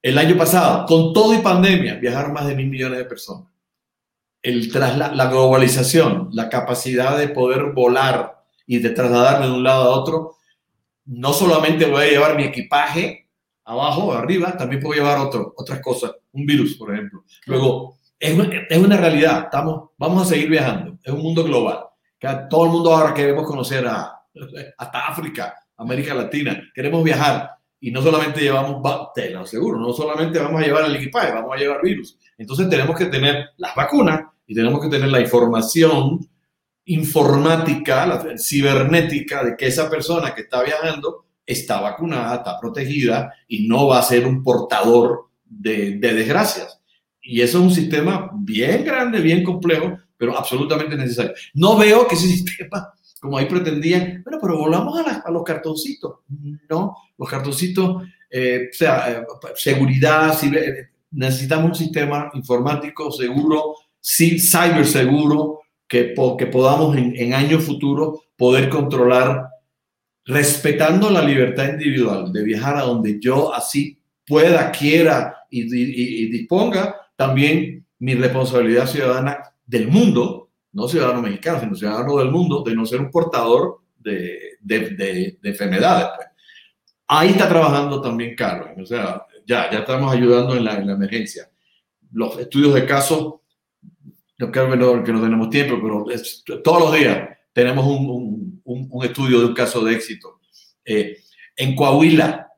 El 0.00 0.18
año 0.18 0.36
pasado, 0.36 0.86
con 0.86 1.12
todo 1.12 1.34
y 1.34 1.38
pandemia, 1.38 1.94
viajaron 1.94 2.32
más 2.32 2.46
de 2.46 2.54
mil 2.54 2.68
millones 2.68 2.98
de 2.98 3.04
personas 3.04 3.51
el 4.42 4.70
la 4.72 5.26
globalización, 5.26 6.28
la 6.32 6.48
capacidad 6.48 7.16
de 7.16 7.28
poder 7.28 7.72
volar 7.72 8.42
y 8.66 8.78
de 8.78 8.90
trasladarme 8.90 9.46
de 9.46 9.52
un 9.52 9.62
lado 9.62 9.84
a 9.84 9.96
otro, 9.96 10.36
no 11.04 11.32
solamente 11.32 11.86
voy 11.86 12.04
a 12.04 12.10
llevar 12.10 12.36
mi 12.36 12.44
equipaje 12.44 13.28
abajo 13.64 14.06
o 14.06 14.12
arriba, 14.12 14.56
también 14.56 14.82
puedo 14.82 15.00
llevar 15.00 15.18
otro, 15.18 15.54
otras 15.56 15.80
cosas, 15.80 16.12
un 16.32 16.46
virus, 16.46 16.74
por 16.76 16.92
ejemplo. 16.92 17.24
Luego, 17.46 17.98
es, 18.18 18.36
es 18.68 18.78
una 18.78 18.96
realidad, 18.96 19.44
estamos, 19.44 19.90
vamos 19.96 20.22
a 20.22 20.30
seguir 20.30 20.48
viajando, 20.48 20.98
es 21.02 21.12
un 21.12 21.20
mundo 21.22 21.44
global. 21.44 21.84
Todo 22.48 22.64
el 22.66 22.70
mundo 22.70 22.94
ahora 22.94 23.14
queremos 23.14 23.46
conocer 23.46 23.86
a, 23.86 24.22
hasta 24.78 25.06
África, 25.08 25.54
América 25.76 26.14
Latina, 26.14 26.62
queremos 26.74 27.02
viajar 27.02 27.50
y 27.80 27.90
no 27.90 28.00
solamente 28.00 28.40
llevamos, 28.40 28.80
te 29.12 29.30
lo 29.30 29.40
aseguro, 29.40 29.78
no 29.78 29.92
solamente 29.92 30.38
vamos 30.38 30.62
a 30.62 30.64
llevar 30.64 30.84
el 30.84 30.96
equipaje, 30.96 31.32
vamos 31.32 31.52
a 31.52 31.58
llevar 31.58 31.82
virus. 31.82 32.16
Entonces 32.38 32.68
tenemos 32.68 32.96
que 32.96 33.06
tener 33.06 33.50
las 33.56 33.74
vacunas, 33.74 34.22
y 34.52 34.54
tenemos 34.54 34.82
que 34.82 34.90
tener 34.90 35.08
la 35.08 35.22
información 35.22 36.28
informática, 36.84 38.06
la 38.06 38.36
cibernética 38.36 39.42
de 39.42 39.56
que 39.56 39.68
esa 39.68 39.88
persona 39.88 40.34
que 40.34 40.42
está 40.42 40.62
viajando 40.62 41.24
está 41.46 41.80
vacunada, 41.80 42.36
está 42.36 42.60
protegida 42.60 43.32
y 43.48 43.66
no 43.66 43.86
va 43.86 44.00
a 44.00 44.02
ser 44.02 44.26
un 44.26 44.42
portador 44.42 45.30
de, 45.42 45.92
desgracias. 45.96 46.82
Y 47.22 47.40
eso 47.40 47.58
es 47.58 47.64
un 47.64 47.70
sistema 47.70 48.30
bien 48.34 48.84
grande, 48.84 49.22
bien 49.22 49.42
complejo, 49.42 49.96
pero 50.18 50.36
absolutamente 50.36 50.96
necesario. 50.96 51.32
No 51.54 51.78
veo 51.78 52.06
que 52.06 52.14
ese 52.14 52.28
sistema, 52.36 52.92
como 53.22 53.38
ahí 53.38 53.46
pretendían, 53.46 54.20
bueno, 54.22 54.38
pero 54.38 54.58
volvamos 54.58 55.00
a, 55.00 55.30
los 55.30 55.44
cartoncitos. 55.44 56.16
No, 56.68 56.94
los 57.16 57.26
cartoncitos, 57.26 58.02
eh, 58.30 58.68
o 58.70 58.76
sea, 58.76 59.10
eh, 59.12 59.26
seguridad, 59.54 60.38
necesitamos 61.10 61.70
un 61.70 61.74
sistema 61.74 62.30
informático 62.34 63.10
seguro, 63.10 63.76
sí, 64.02 64.38
cyber 64.38 64.86
seguro, 64.86 65.60
que, 65.88 66.14
que 66.38 66.46
podamos 66.46 66.96
en, 66.96 67.14
en 67.16 67.32
años 67.32 67.64
futuros 67.64 68.20
poder 68.36 68.68
controlar 68.68 69.46
respetando 70.24 71.10
la 71.10 71.22
libertad 71.22 71.70
individual 71.70 72.32
de 72.32 72.42
viajar 72.42 72.76
a 72.76 72.82
donde 72.82 73.18
yo 73.20 73.54
así 73.54 73.98
pueda, 74.26 74.70
quiera 74.70 75.44
y, 75.50 76.26
disponga, 76.30 76.96
también 77.16 77.86
mi 77.98 78.14
responsabilidad 78.14 78.86
ciudadana 78.86 79.38
del 79.66 79.88
mundo, 79.88 80.50
no 80.72 80.88
ciudadano 80.88 81.22
mexicano, 81.22 81.60
sino 81.60 81.74
ciudadano 81.74 82.16
del 82.18 82.30
mundo, 82.30 82.62
de 82.62 82.74
no 82.74 82.86
ser 82.86 83.00
un 83.00 83.10
portador 83.10 83.80
de, 83.98 84.56
de, 84.60 85.38
enfermedades. 85.42 86.08
Pues. 86.16 86.28
Ahí 87.08 87.30
está 87.30 87.48
trabajando 87.48 88.00
también 88.00 88.34
Carlos, 88.34 88.70
o 88.80 88.86
sea, 88.86 89.26
ya, 89.46 89.70
ya 89.70 89.80
estamos 89.80 90.12
ayudando 90.12 90.56
en 90.56 90.64
la, 90.64 90.78
en 90.78 90.86
la 90.86 90.94
emergencia. 90.94 91.50
Los 92.12 92.38
estudios 92.38 92.74
de 92.74 92.86
casos 92.86 93.34
no 94.42 94.50
creo 94.50 94.68
que 95.04 95.12
no, 95.12 95.22
tenemos 95.22 95.50
tiempo, 95.50 95.78
pero 95.80 96.04
todos 96.64 96.80
los 96.80 96.94
días 96.98 97.28
tenemos 97.52 97.86
un, 97.86 98.60
un, 98.64 99.04
estudio 99.04 99.38
de 99.38 99.46
un 99.46 99.54
caso 99.54 99.84
de 99.84 99.94
éxito. 99.94 100.40
Eh, 100.84 101.18
en 101.54 101.76
Coahuila, 101.76 102.48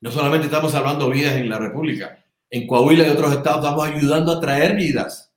no 0.00 0.12
solamente 0.12 0.46
estamos 0.46 0.70
salvando 0.70 1.10
vidas 1.10 1.34
en 1.34 1.48
la 1.48 1.58
República, 1.58 2.24
en 2.48 2.68
Coahuila 2.68 3.04
y 3.04 3.10
otros 3.10 3.32
estados 3.32 3.64
estamos 3.64 3.84
ayudando 3.84 4.30
a 4.30 4.40
traer 4.40 4.76
vidas. 4.76 5.34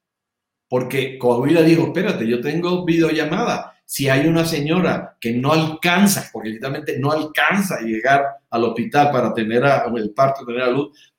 Porque 0.69 1.17
Coahuila 1.17 1.63
dijo, 1.63 1.88
espérate, 1.88 2.27
yo 2.27 2.41
tengo 2.41 2.86
videollamada. 2.86 3.73
Si 3.84 4.07
hay 4.07 4.27
una 4.27 4.45
señora 4.45 5.17
que 5.19 5.34
no 5.34 5.51
alcanza, 5.51 6.29
porque 6.32 6.49
literalmente 6.49 6.99
no 6.99 7.11
alcanza 7.11 7.77
a 7.77 7.82
llegar 7.82 8.23
al 8.51 8.65
hospital 8.65 9.09
para 9.11 9.34
tener 9.34 9.63
el 9.97 10.11
parto, 10.11 10.45
tener 10.45 10.61
a 10.61 10.69
luz, 10.69 11.11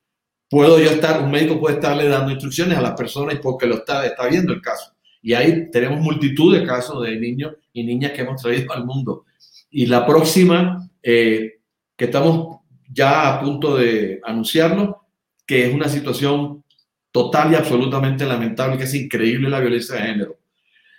puedo 0.52 0.78
yo 0.78 0.90
estar, 0.90 1.22
un 1.22 1.30
médico 1.30 1.58
puede 1.58 1.76
estarle 1.76 2.06
dando 2.06 2.30
instrucciones 2.30 2.76
a 2.76 2.82
las 2.82 2.92
personas 2.92 3.36
porque 3.42 3.66
lo 3.66 3.76
está, 3.76 4.04
está 4.04 4.26
viendo 4.26 4.52
el 4.52 4.60
caso. 4.60 4.92
Y 5.22 5.32
ahí 5.32 5.70
tenemos 5.70 6.00
multitud 6.00 6.54
de 6.54 6.66
casos 6.66 7.02
de 7.06 7.16
niños 7.18 7.54
y 7.72 7.82
niñas 7.82 8.12
que 8.12 8.20
hemos 8.20 8.42
traído 8.42 8.70
al 8.74 8.84
mundo. 8.84 9.24
Y 9.70 9.86
la 9.86 10.04
próxima, 10.04 10.90
eh, 11.02 11.54
que 11.96 12.04
estamos 12.04 12.58
ya 12.86 13.32
a 13.32 13.40
punto 13.40 13.78
de 13.78 14.20
anunciarlo, 14.22 15.06
que 15.46 15.68
es 15.68 15.74
una 15.74 15.88
situación 15.88 16.62
total 17.10 17.52
y 17.52 17.54
absolutamente 17.54 18.26
lamentable, 18.26 18.76
que 18.76 18.84
es 18.84 18.92
increíble 18.92 19.48
la 19.48 19.58
violencia 19.58 19.94
de 19.94 20.02
género. 20.02 20.36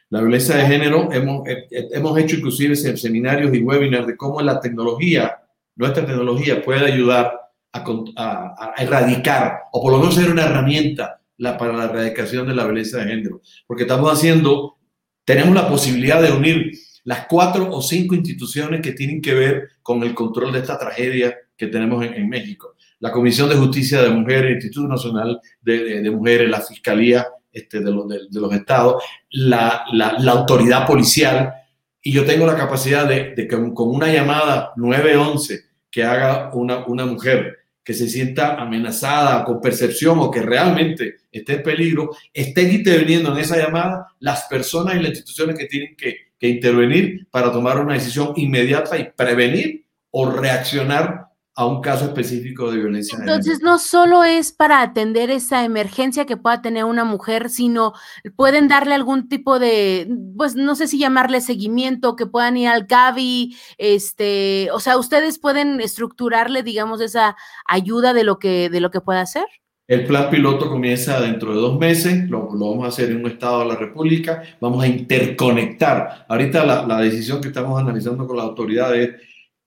La 0.09 0.21
violencia 0.21 0.55
de 0.55 0.65
género, 0.65 1.11
hemos, 1.11 1.47
eh, 1.47 1.67
eh, 1.69 1.89
hemos 1.91 2.17
hecho 2.17 2.37
inclusive 2.37 2.75
seminarios 2.75 3.53
y 3.53 3.61
webinars 3.61 4.07
de 4.07 4.17
cómo 4.17 4.41
la 4.41 4.59
tecnología, 4.59 5.43
nuestra 5.75 6.03
tecnología 6.07 6.59
puede 6.63 6.91
ayudar 6.91 7.42
a, 7.73 8.73
erradicar, 8.77 9.63
o 9.71 9.81
por 9.81 9.91
lo 9.91 9.99
menos 9.99 10.15
ser 10.15 10.31
una 10.31 10.43
herramienta 10.43 11.19
la, 11.37 11.57
para 11.57 11.73
la 11.73 11.85
erradicación 11.85 12.47
de 12.47 12.55
la 12.55 12.65
violencia 12.65 12.99
de 12.99 13.05
género. 13.05 13.41
Porque 13.65 13.83
estamos 13.83 14.11
haciendo, 14.11 14.77
tenemos 15.25 15.55
la 15.55 15.67
posibilidad 15.67 16.21
de 16.21 16.31
unir 16.31 16.71
las 17.03 17.25
cuatro 17.27 17.69
o 17.71 17.81
cinco 17.81 18.15
instituciones 18.15 18.81
que 18.81 18.93
tienen 18.93 19.21
que 19.21 19.33
ver 19.33 19.69
con 19.81 20.03
el 20.03 20.13
control 20.13 20.53
de 20.53 20.59
esta 20.59 20.77
tragedia 20.77 21.35
que 21.57 21.67
tenemos 21.67 22.05
en, 22.05 22.29
México. 22.29 22.75
La 22.99 23.11
Comisión 23.11 23.49
de 23.49 23.55
Justicia 23.55 24.01
de 24.01 24.09
Mujeres, 24.09 24.45
el 24.45 24.53
Instituto 24.53 24.87
Nacional 24.87 25.39
de, 25.61 26.09
Mujeres, 26.11 26.49
la 26.49 26.61
Fiscalía 26.61 27.27
este, 27.51 27.81
de, 27.81 27.91
los, 27.91 28.07
de, 28.07 28.19
los 28.31 28.53
estados, 28.53 29.03
la, 29.31 29.83
la, 29.91 30.17
la, 30.17 30.31
autoridad 30.31 30.87
policial, 30.87 31.53
y 32.01 32.11
yo 32.11 32.25
tengo 32.25 32.45
la 32.45 32.55
capacidad 32.55 33.07
de, 33.07 33.33
que 33.35 33.47
con 33.47 33.89
una 33.89 34.11
llamada 34.11 34.71
911 34.75 35.61
que 35.91 36.03
haga 36.03 36.49
una, 36.53 36.85
una 36.87 37.05
mujer 37.05 37.59
que 37.83 37.93
se 37.93 38.07
sienta 38.07 38.55
amenazada 38.55 39.43
con 39.43 39.59
percepción 39.59 40.19
o 40.19 40.31
que 40.31 40.41
realmente 40.41 41.17
esté 41.31 41.55
en 41.55 41.63
peligro, 41.63 42.11
estén 42.33 42.71
interviniendo 42.71 43.33
en 43.33 43.39
esa 43.39 43.57
llamada 43.57 44.07
las 44.19 44.43
personas 44.43 44.95
y 44.95 44.99
las 44.99 45.09
instituciones 45.09 45.57
que 45.57 45.65
tienen 45.65 45.95
que, 45.95 46.15
que 46.39 46.47
intervenir 46.47 47.27
para 47.29 47.51
tomar 47.51 47.79
una 47.79 47.95
decisión 47.95 48.33
inmediata 48.35 48.97
y 48.97 49.11
prevenir 49.11 49.85
o 50.11 50.29
reaccionar 50.29 51.32
a 51.55 51.65
un 51.67 51.81
caso 51.81 52.05
específico 52.05 52.71
de 52.71 52.77
violencia. 52.79 53.17
Entonces, 53.19 53.61
no 53.61 53.77
solo 53.77 54.23
es 54.23 54.51
para 54.51 54.81
atender 54.81 55.29
esa 55.29 55.63
emergencia 55.63 56.25
que 56.25 56.35
pueda 56.35 56.61
tener 56.63 56.83
una 56.85 57.05
mujer, 57.05 57.49
sino 57.49 57.93
pueden 58.35 58.67
darle 58.67 58.95
algún 58.95 59.29
tipo 59.29 59.59
de, 59.59 60.07
pues 60.35 60.55
no 60.55 60.75
sé 60.75 60.87
si 60.87 60.97
llamarle 60.97 61.41
seguimiento, 61.41 62.15
que 62.15 62.25
puedan 62.25 62.57
ir 62.57 62.69
al 62.69 62.87
CAVI, 62.87 63.55
este, 63.77 64.69
o 64.71 64.79
sea, 64.79 64.97
ustedes 64.97 65.37
pueden 65.37 65.79
estructurarle, 65.79 66.63
digamos, 66.63 67.01
esa 67.01 67.35
ayuda 67.67 68.13
de 68.13 68.23
lo 68.23 68.39
que, 68.39 68.69
de 68.69 68.79
lo 68.79 68.89
que 68.89 69.01
pueda 69.01 69.21
hacer. 69.21 69.45
El 69.85 70.05
plan 70.05 70.29
piloto 70.31 70.69
comienza 70.69 71.19
dentro 71.19 71.53
de 71.53 71.61
dos 71.61 71.77
meses, 71.77 72.29
lo, 72.29 72.47
vamos 72.47 72.85
a 72.85 72.87
hacer 72.87 73.11
en 73.11 73.17
un 73.17 73.29
estado 73.29 73.59
de 73.59 73.65
la 73.65 73.75
República, 73.75 74.41
vamos 74.59 74.83
a 74.83 74.87
interconectar. 74.87 76.25
Ahorita 76.29 76.65
la, 76.65 76.87
la 76.87 76.99
decisión 76.99 77.41
que 77.41 77.49
estamos 77.49 77.79
analizando 77.79 78.25
con 78.25 78.37
la 78.37 78.43
autoridad 78.43 78.95
es 78.95 79.11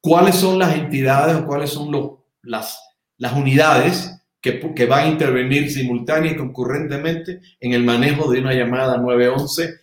cuáles 0.07 0.37
son 0.37 0.57
las 0.57 0.77
entidades 0.77 1.35
o 1.35 1.45
cuáles 1.45 1.71
son 1.71 1.91
los, 1.91 2.11
las, 2.43 2.81
las 3.19 3.33
unidades 3.33 4.17
que, 4.41 4.73
que, 4.73 4.87
van 4.87 5.05
a 5.05 5.09
intervenir 5.09 5.69
simultánea 5.69 6.31
y 6.31 6.37
concurrentemente 6.37 7.41
en 7.59 7.73
el 7.73 7.83
manejo 7.83 8.31
de 8.31 8.39
una 8.39 8.55
llamada 8.55 8.99
911 8.99 9.81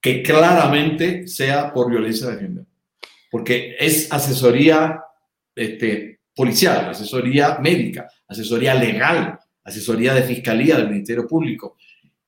que 0.00 0.22
claramente 0.22 1.28
sea 1.28 1.70
por 1.70 1.90
violencia 1.90 2.28
de 2.28 2.40
género. 2.40 2.66
Porque 3.30 3.76
es 3.78 4.10
asesoría 4.10 5.02
este, 5.54 6.20
policial, 6.34 6.88
asesoría 6.88 7.58
médica, 7.60 8.08
asesoría 8.26 8.74
legal, 8.74 9.38
asesoría 9.64 10.14
de 10.14 10.22
fiscalía 10.22 10.76
del 10.76 10.88
Ministerio 10.88 11.26
Público, 11.26 11.76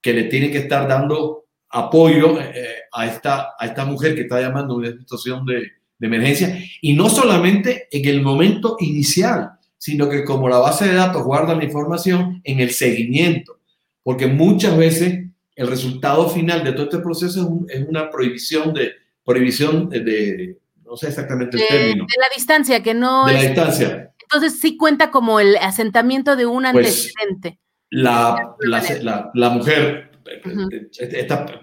que 0.03 0.12
le 0.12 0.24
tiene 0.24 0.51
que 0.51 0.59
estar 0.59 0.86
dando 0.86 1.47
apoyo 1.70 2.38
eh, 2.38 2.82
a, 2.93 3.07
esta, 3.07 3.55
a 3.59 3.64
esta 3.64 3.86
mujer 3.86 4.14
que 4.14 4.22
está 4.22 4.43
llamando 4.43 4.74
una 4.74 4.91
situación 4.91 5.47
de, 5.47 5.80
de 6.01 6.07
emergencia 6.07 6.59
y 6.80 6.94
no 6.94 7.09
solamente 7.09 7.86
en 7.92 8.09
el 8.09 8.22
momento 8.22 8.76
inicial, 8.80 9.53
sino 9.78 10.09
que 10.09 10.24
como 10.24 10.48
la 10.48 10.59
base 10.59 10.88
de 10.88 10.94
datos 10.94 11.22
guarda 11.22 11.55
la 11.55 11.64
información 11.64 12.40
en 12.42 12.61
el 12.61 12.70
seguimiento, 12.70 13.59
porque 14.03 14.26
muchas 14.26 14.76
veces 14.76 15.26
el 15.55 15.66
resultado 15.68 16.28
final 16.28 16.64
de 16.64 16.72
todo 16.72 16.84
este 16.84 16.98
proceso 16.98 17.64
es, 17.68 17.86
una 17.86 18.11
prohibición 18.11 18.72
de 18.74 18.92
prohibición 19.24 19.88
de, 19.90 20.57
no 20.84 20.96
sé 20.96 21.09
exactamente 21.09 21.57
el 21.57 21.68
término. 21.68 22.05
De 22.05 22.20
la 22.20 22.28
distancia, 22.34 22.82
que 22.82 22.94
no 22.94 23.26
de 23.26 23.34
la 23.34 23.42
distancia. 23.42 24.12
Entonces 24.22 24.59
sí 24.59 24.76
cuenta 24.76 25.11
como 25.11 25.38
el 25.38 25.57
asentamiento 25.57 26.34
de 26.34 26.46
un 26.46 26.62
pues, 26.72 26.74
antecedente. 27.14 27.59
la, 27.90 28.55
la, 28.61 29.30
la, 29.34 29.51
mujer, 29.51 30.11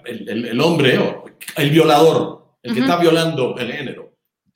el, 0.06 0.62
hombre, 0.62 1.00
el 1.56 1.70
violador, 1.72 2.56
el 2.62 2.74
que 2.74 2.80
está 2.82 2.98
violando 2.98 3.58
el 3.58 3.72
género, 3.72 4.07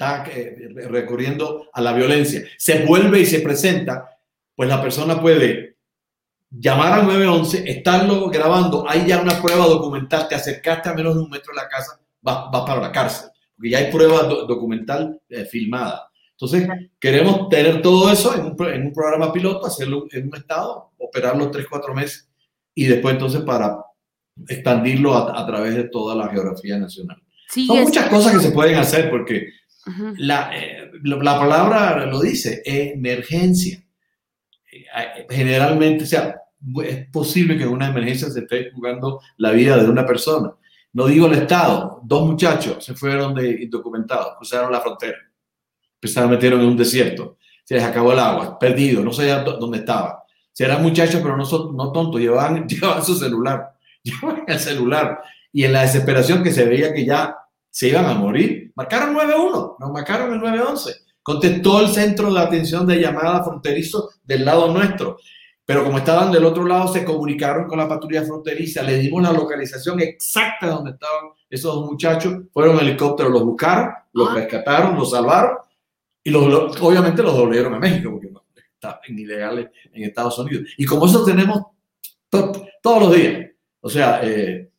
está 0.02 0.24
eh, 0.32 0.70
recurriendo 0.90 1.70
a 1.72 1.82
la 1.82 1.94
violencia, 1.94 2.44
se 2.58 2.86
vuelve 2.86 3.20
y 3.20 3.26
se 3.26 3.42
presenta, 3.42 4.18
pues 4.56 4.68
la 4.68 4.82
persona 4.82 5.22
puede 5.22 5.78
llamar 6.50 6.94
al 6.94 7.06
911, 7.06 7.70
estarlo 7.70 8.30
grabando, 8.30 8.84
hay 8.90 9.06
ya 9.06 9.22
una 9.22 9.40
prueba 9.42 9.68
documental, 9.68 10.28
te 10.28 10.36
acercaste 10.36 10.90
a 10.90 10.94
menos 10.94 11.16
de 11.16 11.22
un 11.22 11.30
metro 11.30 11.54
de 11.54 11.62
la 11.62 11.70
casa, 11.70 12.00
vas, 12.20 12.50
para 12.52 12.82
la 12.82 12.92
cárcel, 12.92 13.30
porque 13.56 13.70
ya 13.70 13.78
hay 13.78 13.92
prueba 13.92 14.24
documental 14.24 15.22
eh, 15.30 15.46
filmada. 15.46 16.10
Entonces, 16.32 16.68
queremos 17.00 17.50
tener 17.50 17.84
todo 17.84 18.12
eso 18.12 18.34
en 18.34 18.46
un, 18.46 18.94
programa 18.94 19.32
piloto, 19.32 19.68
hacerlo 19.68 20.08
en 20.10 20.28
un 20.28 20.36
estado, 20.36 20.92
operarlo 20.98 21.52
tres, 21.52 21.68
cuatro 21.70 21.94
meses 21.94 22.28
y 22.74 22.86
después 22.86 23.14
entonces 23.14 23.42
para 23.42 23.78
expandirlo 24.48 25.16
a, 25.16 25.46
través 25.46 25.76
de 25.76 25.84
toda 25.84 26.16
la 26.16 26.28
geografía 26.30 26.80
nacional. 26.80 27.22
Son 27.48 27.84
muchas 27.84 28.10
cosas 28.10 28.34
que 28.34 28.40
se 28.40 28.52
pueden 28.52 28.78
hacer 28.78 29.12
porque 29.12 29.61
la, 30.18 30.52
eh, 30.56 30.92
la, 31.04 31.40
palabra 31.40 32.06
lo 32.06 32.20
dice, 32.20 32.62
emergencia. 32.66 33.84
Eh, 34.72 35.26
generalmente, 35.30 36.04
o 36.04 36.08
sea, 36.08 36.42
es 36.84 37.08
posible 37.10 37.58
que 37.58 37.66
una 37.66 37.88
emergencia 37.88 38.30
se 38.30 38.42
esté 38.42 38.72
jugando 38.72 39.22
la 39.38 39.52
vida 39.52 39.78
de 39.78 39.90
una 39.90 40.06
persona. 40.06 40.54
No 40.94 41.08
digo 41.08 41.28
el 41.28 41.34
Estado, 41.34 42.02
dos 42.04 42.28
muchachos 42.28 42.84
se 42.84 42.94
fueron 42.94 43.34
de 43.34 43.64
indocumentados, 43.64 44.36
cruzaron 44.38 44.72
la 44.72 44.82
frontera, 44.82 45.18
empezaron 45.96 46.30
a 46.30 46.34
metieron 46.34 46.62
en 46.62 46.68
un 46.68 46.78
desierto, 46.78 47.38
se 47.64 47.76
les 47.76 47.84
acabó 47.84 48.12
el 48.12 48.20
agua, 48.20 48.60
perdido, 48.60 49.02
no 49.02 49.14
sabían 49.14 49.46
dónde 49.46 49.80
estaba. 49.80 50.24
Si 50.52 50.64
eran 50.64 50.84
muchachos, 50.84 51.22
pero 51.24 51.38
no, 51.38 51.46
son, 51.46 51.76
no 51.78 51.92
tontos, 51.92 52.20
llevaban, 52.20 52.68
llevaban 52.68 53.04
su 53.04 53.16
celular, 53.16 53.72
llevaban 54.04 54.44
el 54.48 54.60
celular. 54.60 55.22
Y 55.54 55.64
en 55.64 55.74
la 55.74 55.82
desesperación 55.82 56.44
que 56.44 56.52
se 56.52 56.66
veía 56.66 56.94
que 56.94 57.06
ya 57.06 57.38
se 57.72 57.88
iban 57.88 58.06
a 58.06 58.14
morir. 58.14 58.72
Marcaron 58.76 59.16
9-1, 59.16 59.78
nos 59.80 59.92
marcaron 59.92 60.34
el 60.34 60.42
9-11. 60.42 60.96
Contestó 61.24 61.80
el 61.80 61.88
centro 61.88 62.32
de 62.32 62.40
atención 62.40 62.86
de 62.86 63.00
llamada 63.00 63.44
fronterizo 63.44 64.10
del 64.24 64.46
lado 64.46 64.72
nuestro. 64.72 65.18
Pero 65.66 65.86
como 65.86 66.00
estaban 66.00 66.32
del 66.32 66.44
otro 66.44 66.66
lado, 66.66 66.92
se 66.92 67.06
comunicaron 67.06 67.68
con 67.68 67.80
la 67.80 67.88
patrulla 67.88 68.24
fronteriza, 68.24 68.84
le 68.84 68.98
dimos 68.98 69.24
la 69.24 69.32
localización 69.32 70.02
exacta 70.02 70.66
de 70.66 70.72
donde 70.74 70.92
estaban 70.92 71.30
esos 71.50 71.74
dos 71.74 71.86
muchachos, 71.90 72.34
fueron 72.52 72.80
helicópteros, 72.80 73.32
los 73.32 73.44
buscaron, 73.44 73.92
los 74.14 74.34
rescataron, 74.34 74.96
los 74.96 75.12
salvaron 75.12 75.58
y 76.24 76.30
los, 76.30 76.82
obviamente 76.82 77.24
los 77.24 77.34
devolvieron 77.34 77.74
a 77.76 77.80
México 77.80 78.12
porque 78.12 78.28
estaban 78.74 79.00
ilegales 79.08 79.70
en 79.94 80.04
Estados 80.04 80.38
Unidos. 80.40 80.70
Y 80.78 80.86
como 80.86 81.06
eso 81.06 81.24
tenemos 81.24 81.62
todos 82.30 83.02
los 83.02 83.16
días. 83.16 83.52
O 83.80 83.90
sea, 83.90 84.20
eh, 84.24 84.72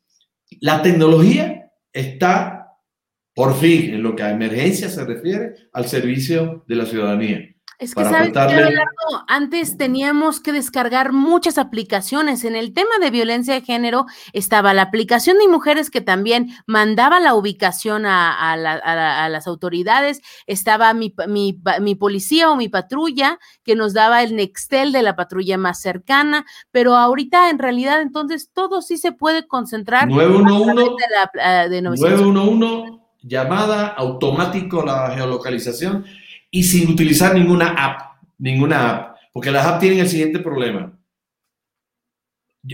la 0.60 0.82
tecnología 0.82 1.70
está 1.92 2.51
por 3.34 3.54
fin, 3.54 3.94
en 3.94 4.02
lo 4.02 4.14
que 4.14 4.22
a 4.22 4.30
emergencia 4.30 4.88
se 4.88 5.04
refiere, 5.04 5.54
al 5.72 5.86
servicio 5.86 6.64
de 6.66 6.76
la 6.76 6.86
ciudadanía. 6.86 7.52
Es 7.82 7.96
que, 7.96 8.04
¿sabes 8.04 8.32
Antes 9.26 9.76
teníamos 9.76 10.38
que 10.38 10.52
descargar 10.52 11.12
muchas 11.12 11.58
aplicaciones. 11.58 12.44
En 12.44 12.54
el 12.54 12.72
tema 12.74 12.90
de 13.00 13.10
violencia 13.10 13.54
de 13.54 13.62
género 13.62 14.06
estaba 14.32 14.72
la 14.72 14.82
aplicación 14.82 15.36
de 15.38 15.48
mujeres 15.48 15.90
que 15.90 16.00
también 16.00 16.50
mandaba 16.68 17.18
la 17.18 17.34
ubicación 17.34 18.04
a, 18.06 18.56
las 18.56 19.46
autoridades. 19.48 20.20
Estaba 20.46 20.94
mi, 20.94 21.10
policía 21.98 22.52
o 22.52 22.56
mi 22.56 22.68
patrulla 22.68 23.40
que 23.64 23.74
nos 23.74 23.94
daba 23.94 24.22
el 24.22 24.36
Nextel 24.36 24.92
de 24.92 25.02
la 25.02 25.16
patrulla 25.16 25.58
más 25.58 25.80
cercana. 25.80 26.46
Pero 26.70 26.94
ahorita, 26.94 27.50
en 27.50 27.58
realidad, 27.58 28.00
entonces 28.00 28.50
todo 28.52 28.80
sí 28.80 28.96
se 28.96 29.10
puede 29.10 29.48
concentrar. 29.48 30.08
911. 30.08 30.84
De, 31.34 31.68
de 31.68 31.82
911 31.82 33.01
llamada 33.22 33.88
automático 33.88 34.84
la 34.84 35.12
geolocalización 35.14 36.04
y 36.50 36.64
sin 36.64 36.90
utilizar 36.90 37.34
ninguna 37.34 37.68
app, 37.68 38.20
ninguna 38.38 38.90
app, 38.90 39.16
porque 39.32 39.50
las 39.50 39.66
apps 39.66 39.80
tienen 39.80 40.00
el 40.00 40.08
siguiente 40.08 40.38
problema. 40.38 40.92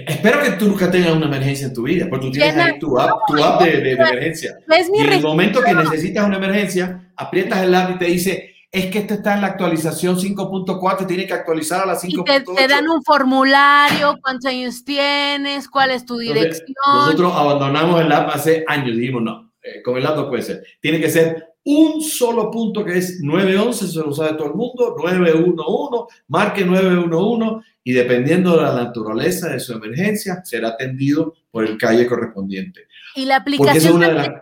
espero 0.06 0.42
que 0.42 0.50
tú 0.52 0.68
nunca 0.68 0.90
tengas 0.90 1.12
una 1.12 1.26
emergencia 1.26 1.68
en 1.68 1.74
tu 1.74 1.82
vida, 1.82 2.06
porque 2.08 2.26
tú 2.26 2.32
tienes 2.32 2.56
ahí 2.56 2.78
tu 2.78 2.98
app, 2.98 3.20
tu 3.26 3.42
app 3.42 3.62
de, 3.62 3.92
emergencia. 3.92 4.58
y 4.94 5.00
en 5.00 5.12
el 5.12 5.22
momento 5.22 5.62
que 5.62 5.74
necesitas 5.74 6.26
una 6.26 6.36
emergencia, 6.36 7.12
aprietas 7.16 7.62
el 7.62 7.74
app 7.74 7.90
y 7.94 7.98
te 7.98 8.04
dice, 8.06 8.54
es 8.70 8.86
que 8.86 8.98
este 8.98 9.14
está 9.14 9.34
en 9.34 9.42
la 9.42 9.46
actualización 9.48 10.16
5.4, 10.16 11.06
tiene 11.06 11.26
que 11.26 11.32
actualizar 11.32 11.82
a 11.82 11.86
la 11.86 11.94
5.8. 11.94 12.56
Te, 12.56 12.68
dan 12.68 12.88
un 12.88 13.02
formulario, 13.02 14.18
cuántos 14.20 14.50
años 14.50 14.84
tienes, 14.84 15.68
cuál 15.68 15.90
es 15.90 16.04
tu 16.04 16.18
dirección. 16.18 16.74
nosotros 16.86 17.32
abandonamos 17.34 18.00
el 18.00 18.12
app 18.12 18.30
hace 18.34 18.64
años, 18.66 18.96
dijimos 18.96 19.22
no, 19.22 19.47
eh, 19.68 19.82
con 19.82 19.96
el 19.96 20.02
dato 20.02 20.28
puede 20.28 20.42
ser. 20.42 20.64
Tiene 20.80 21.00
que 21.00 21.10
ser 21.10 21.48
un 21.64 22.00
solo 22.00 22.50
punto 22.50 22.82
que 22.84 22.96
es 22.96 23.20
911, 23.20 23.88
se 23.88 23.98
lo 23.98 24.12
sabe 24.12 24.38
todo 24.38 24.48
el 24.48 24.54
mundo, 24.54 24.96
911, 24.98 26.14
marque 26.28 26.64
911 26.64 27.66
y 27.84 27.92
dependiendo 27.92 28.56
de 28.56 28.62
la 28.62 28.74
naturaleza 28.74 29.50
de 29.50 29.60
su 29.60 29.74
emergencia, 29.74 30.42
será 30.44 30.68
atendido 30.68 31.34
por 31.50 31.66
el 31.66 31.76
calle 31.76 32.06
correspondiente. 32.06 32.86
Y 33.14 33.26
la 33.26 33.36
aplicación, 33.36 34.00
también, 34.00 34.34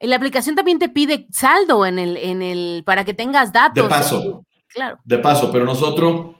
la 0.00 0.16
aplicación 0.16 0.56
también 0.56 0.78
te 0.78 0.88
pide 0.88 1.26
saldo 1.30 1.86
en 1.86 1.98
el, 1.98 2.16
en 2.16 2.42
el, 2.42 2.82
para 2.84 3.04
que 3.04 3.14
tengas 3.14 3.52
datos. 3.52 3.84
De 3.84 3.88
paso, 3.88 4.44
claro. 4.66 4.98
De 5.04 5.18
paso, 5.18 5.52
pero 5.52 5.64
nosotros, 5.64 6.36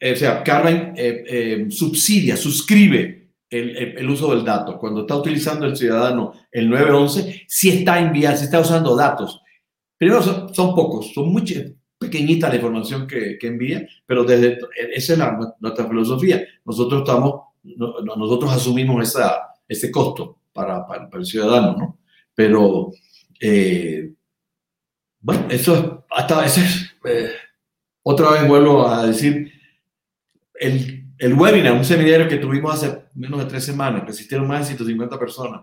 eh, 0.00 0.12
o 0.12 0.16
sea, 0.16 0.42
Carmen 0.42 0.94
eh, 0.96 1.24
eh, 1.28 1.66
subsidia, 1.70 2.36
suscribe 2.36 3.25
el, 3.50 4.08
uso 4.08 4.34
del 4.34 4.44
dato. 4.44 4.78
Cuando 4.78 5.02
está 5.02 5.16
utilizando 5.16 5.66
el 5.66 5.76
ciudadano 5.76 6.32
el 6.50 6.68
911, 6.68 7.44
si 7.46 7.70
está 7.70 8.00
enviando, 8.00 8.38
si 8.38 8.44
está 8.44 8.60
usando 8.60 8.96
datos 8.96 9.42
Primero, 9.98 10.22
son, 10.52 10.74
pocos, 10.74 11.12
son 11.14 11.32
muy 11.32 11.42
pequeñita 11.98 12.48
la 12.50 12.56
información 12.56 13.06
que, 13.06 13.38
que, 13.38 13.46
envía, 13.46 13.86
pero 14.04 14.24
desde 14.24 14.58
esa 14.92 15.14
es 15.14 15.18
nuestra 15.58 15.88
filosofía. 15.88 16.46
Nosotros 16.64 17.00
estamos, 17.00 17.40
nosotros 17.62 18.52
asumimos 18.52 19.08
esa, 19.08 19.54
ese 19.66 19.90
costo 19.90 20.40
para, 20.52 20.86
para, 20.86 21.08
el 21.14 21.24
ciudadano, 21.24 21.76
¿no? 21.78 21.98
Pero, 22.34 22.92
eh, 23.40 24.12
bueno, 25.20 25.46
eso 25.48 26.04
hasta 26.10 26.44
ese, 26.44 26.60
eh, 27.04 27.30
otra 28.02 28.32
vez 28.32 28.46
vuelvo 28.46 28.86
a 28.86 29.06
decir, 29.06 29.50
el, 30.60 30.95
el 31.18 31.34
webinar, 31.34 31.72
un 31.72 31.84
seminario 31.84 32.28
que 32.28 32.36
tuvimos 32.36 32.74
hace 32.74 33.04
menos 33.14 33.40
de 33.40 33.46
tres 33.46 33.64
semanas, 33.64 34.04
que 34.04 34.10
asistieron 34.10 34.46
más 34.46 34.60
de 34.60 34.66
150 34.66 35.18
personas, 35.18 35.62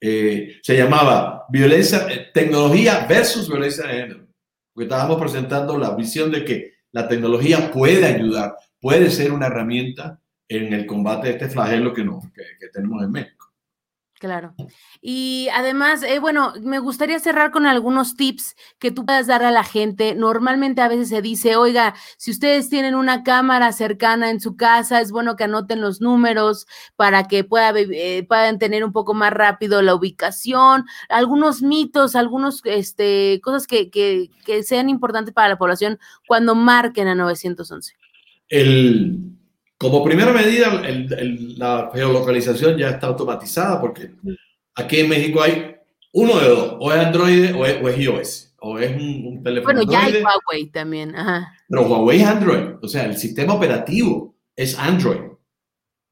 eh, 0.00 0.56
se 0.62 0.76
llamaba 0.76 1.46
violencia, 1.48 2.06
eh, 2.10 2.30
tecnología 2.32 3.06
versus 3.08 3.48
violencia 3.48 3.86
de 3.86 3.92
género, 3.92 4.26
porque 4.72 4.84
estábamos 4.84 5.20
presentando 5.20 5.78
la 5.78 5.94
visión 5.94 6.30
de 6.30 6.44
que 6.44 6.74
la 6.92 7.08
tecnología 7.08 7.70
puede 7.72 8.04
ayudar, 8.04 8.54
puede 8.80 9.10
ser 9.10 9.32
una 9.32 9.46
herramienta 9.46 10.20
en 10.48 10.72
el 10.72 10.86
combate 10.86 11.28
de 11.28 11.32
este 11.34 11.48
flagelo 11.48 11.92
que, 11.92 12.04
no, 12.04 12.20
que 12.34 12.68
tenemos 12.68 13.02
en 13.02 13.10
México. 13.10 13.43
Claro. 14.24 14.54
Y 15.02 15.48
además, 15.52 16.02
eh, 16.02 16.18
bueno, 16.18 16.54
me 16.62 16.78
gustaría 16.78 17.18
cerrar 17.18 17.50
con 17.50 17.66
algunos 17.66 18.16
tips 18.16 18.56
que 18.78 18.90
tú 18.90 19.04
puedas 19.04 19.26
dar 19.26 19.42
a 19.42 19.50
la 19.50 19.64
gente. 19.64 20.14
Normalmente 20.14 20.80
a 20.80 20.88
veces 20.88 21.10
se 21.10 21.20
dice, 21.20 21.56
oiga, 21.56 21.94
si 22.16 22.30
ustedes 22.30 22.70
tienen 22.70 22.94
una 22.94 23.22
cámara 23.22 23.70
cercana 23.72 24.30
en 24.30 24.40
su 24.40 24.56
casa, 24.56 25.02
es 25.02 25.10
bueno 25.10 25.36
que 25.36 25.44
anoten 25.44 25.82
los 25.82 26.00
números 26.00 26.66
para 26.96 27.24
que 27.24 27.46
eh, 27.46 28.24
puedan 28.26 28.58
tener 28.58 28.82
un 28.82 28.92
poco 28.92 29.12
más 29.12 29.30
rápido 29.30 29.82
la 29.82 29.94
ubicación. 29.94 30.86
Algunos 31.10 31.60
mitos, 31.60 32.16
algunos 32.16 32.62
este, 32.64 33.42
cosas 33.42 33.66
que, 33.66 33.90
que, 33.90 34.30
que 34.46 34.62
sean 34.62 34.88
importantes 34.88 35.34
para 35.34 35.50
la 35.50 35.58
población 35.58 35.98
cuando 36.26 36.54
marquen 36.54 37.08
a 37.08 37.14
911. 37.14 37.92
El, 38.48 39.36
como 39.84 40.02
primera 40.02 40.32
medida, 40.32 40.82
la 41.58 41.90
geolocalización 41.92 42.78
ya 42.78 42.88
está 42.88 43.08
automatizada 43.08 43.78
porque 43.82 44.12
aquí 44.74 45.00
en 45.00 45.10
México 45.10 45.42
hay 45.42 45.76
uno 46.14 46.40
de 46.40 46.48
dos, 46.48 46.76
o 46.80 46.90
es 46.90 47.04
Android 47.04 47.54
o 47.54 47.66
es, 47.66 47.98
iOS, 47.98 48.54
o 48.60 48.78
es 48.78 48.96
un, 48.96 49.42
teléfono. 49.44 49.74
Bueno, 49.74 49.92
ya 49.92 50.04
hay 50.04 50.22
Huawei 50.22 50.70
también. 50.70 51.14
Ajá. 51.14 51.52
Pero 51.68 51.82
Huawei 51.82 52.22
es 52.22 52.26
Android, 52.26 52.76
o 52.80 52.88
sea, 52.88 53.04
el 53.04 53.18
sistema 53.18 53.52
operativo 53.52 54.34
es 54.56 54.78
Android. 54.78 55.20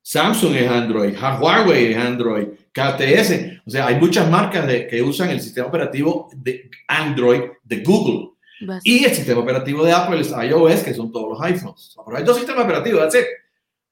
Samsung 0.03 0.55
es 0.55 0.71
Android, 0.71 1.17
Huawei 1.17 1.93
es 1.93 1.97
Android, 1.97 2.49
KTS, 2.73 3.63
o 3.65 3.71
sea, 3.71 3.87
hay 3.87 3.99
muchas 3.99 4.29
marcas 4.29 4.67
de, 4.67 4.87
que 4.87 5.01
usan 5.01 5.31
el 5.31 5.41
sistema 5.41 5.69
operativo 5.69 6.29
de 6.37 6.69
Android 6.89 7.41
de 7.65 7.83
Google. 7.83 8.33
Y 8.85 9.05
el 9.05 9.15
sistema 9.15 9.41
operativo 9.41 9.83
de 9.83 9.93
Apple 9.93 10.21
es 10.21 10.31
iOS, 10.31 10.83
que 10.83 10.93
son 10.93 11.11
todos 11.11 11.31
los 11.31 11.43
iPhones. 11.43 11.97
Pero 12.05 12.19
hay 12.19 12.23
dos 12.23 12.37
sistemas 12.37 12.65
operativos, 12.65 13.01
that's 13.01 13.15
it. 13.15 13.27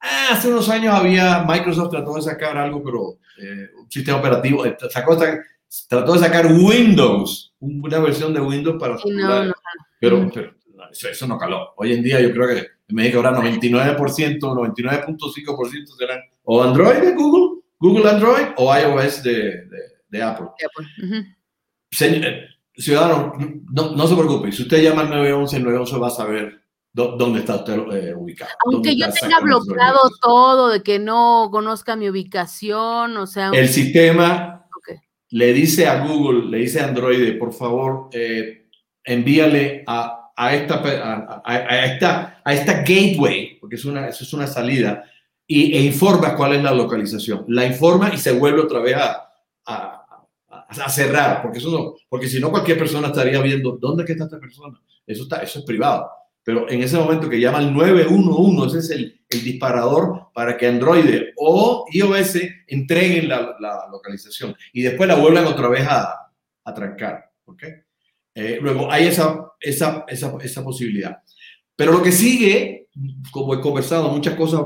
Ah, 0.00 0.28
hace 0.32 0.48
unos 0.48 0.68
años 0.68 0.94
había, 0.94 1.44
Microsoft 1.46 1.90
trató 1.90 2.14
de 2.14 2.22
sacar 2.22 2.56
algo, 2.56 2.82
pero 2.82 3.18
eh, 3.38 3.68
un 3.78 3.90
sistema 3.90 4.18
operativo, 4.18 4.64
eh, 4.64 4.76
sacó, 4.88 5.18
trató 5.88 6.14
de 6.14 6.18
sacar 6.18 6.46
Windows, 6.46 7.54
una 7.60 7.98
versión 7.98 8.32
de 8.32 8.40
Windows 8.40 8.78
para 8.80 8.94
no, 8.94 9.52
Pero, 10.00 10.30
eso, 10.90 11.26
no 11.26 11.38
caló. 11.38 11.74
Hoy 11.76 11.92
en 11.92 12.02
día 12.02 12.20
yo 12.20 12.32
creo 12.32 12.48
que 12.48 12.58
en 12.58 12.96
México 12.96 13.18
ahora 13.18 13.36
99%, 13.36 13.96
99.5% 14.40 15.96
serán 15.98 16.20
o 16.44 16.62
Android 16.62 16.96
de 16.96 17.14
Google, 17.14 17.60
Google 17.78 18.08
Android 18.10 18.46
o 18.56 18.74
iOS 18.74 19.22
de, 19.22 19.66
de, 20.08 20.22
Apple. 20.22 20.46
Eh, 22.00 22.44
ciudadano, 22.74 23.34
no, 23.72 23.94
no, 23.94 24.06
se 24.06 24.14
preocupe, 24.14 24.50
si 24.50 24.62
usted 24.62 24.82
llama 24.82 25.02
al 25.02 25.10
911, 25.10 25.56
el 25.56 25.62
911 25.64 25.98
va 25.98 26.06
a 26.08 26.10
saber 26.10 26.60
¿Dónde 26.92 27.40
está 27.40 27.56
usted 27.56 27.74
eh, 27.92 28.14
ubicado? 28.14 28.50
Aunque 28.66 28.96
yo 28.96 29.06
tenga 29.12 29.38
bloqueado 29.40 29.98
todo, 30.20 30.70
de 30.70 30.82
que 30.82 30.98
no 30.98 31.48
conozca 31.52 31.94
mi 31.96 32.08
ubicación, 32.08 33.16
o 33.16 33.26
sea... 33.26 33.50
El 33.52 33.68
sistema 33.68 34.66
le 35.28 35.52
dice 35.52 35.86
a 35.86 36.04
Google, 36.04 36.50
le 36.50 36.58
dice 36.58 36.80
a 36.80 36.88
Android, 36.88 37.38
por 37.38 37.52
favor, 37.52 38.08
eh, 38.12 38.68
envíale 39.04 39.84
a, 39.86 40.32
a 40.36 40.54
esta, 40.54 40.82
a, 41.44 41.84
esta, 41.86 42.42
a 42.44 42.54
esta 42.54 42.82
gateway, 42.82 43.58
porque 43.60 43.76
es 43.76 43.84
una, 43.84 44.08
eso 44.08 44.24
es 44.24 44.32
una 44.32 44.48
salida, 44.48 45.04
y, 45.46 45.76
e 45.76 45.82
informa 45.82 46.34
cuál 46.34 46.54
es 46.54 46.62
la 46.62 46.72
localización. 46.72 47.44
La 47.48 47.64
informa 47.66 48.12
y 48.12 48.18
se 48.18 48.32
vuelve 48.32 48.60
otra 48.60 48.80
vez 48.80 48.96
a, 48.96 49.30
a 50.78 50.88
cerrar, 50.88 51.42
porque, 51.42 51.58
eso 51.58 51.70
no, 51.70 51.94
porque 52.08 52.28
si 52.28 52.40
no 52.40 52.50
cualquier 52.50 52.78
persona 52.78 53.08
estaría 53.08 53.40
viendo 53.40 53.72
dónde 53.80 54.04
está 54.04 54.24
esta 54.24 54.38
persona. 54.38 54.80
Eso, 55.06 55.24
está, 55.24 55.42
eso 55.42 55.60
es 55.60 55.64
privado. 55.64 56.08
Pero 56.42 56.70
en 56.70 56.82
ese 56.82 56.96
momento 56.96 57.28
que 57.28 57.40
llama 57.40 57.58
el 57.58 57.72
911, 57.72 58.78
ese 58.78 58.78
es 58.78 58.98
el, 58.98 59.20
el 59.28 59.44
disparador 59.44 60.28
para 60.34 60.56
que 60.56 60.66
Android 60.66 61.04
o 61.36 61.86
iOS 61.92 62.38
entreguen 62.66 63.28
la, 63.28 63.56
la, 63.60 63.86
localización 63.90 64.56
y 64.72 64.82
después 64.82 65.08
la 65.08 65.16
vuelvan 65.16 65.46
otra 65.46 65.68
vez 65.68 65.86
a, 65.86 66.32
a 66.64 66.74
trancar. 66.74 67.30
¿okay? 67.44 67.74
Eh, 68.34 68.58
luego 68.60 68.90
hay 68.90 69.06
esa, 69.06 69.52
esa, 69.60 70.04
esa, 70.08 70.36
esa, 70.40 70.64
posibilidad. 70.64 71.22
Pero 71.76 71.92
lo 71.92 72.02
que 72.02 72.12
sigue, 72.12 72.88
como 73.30 73.54
he 73.54 73.60
conversado, 73.60 74.08
muchas 74.10 74.34
cosas, 74.34 74.62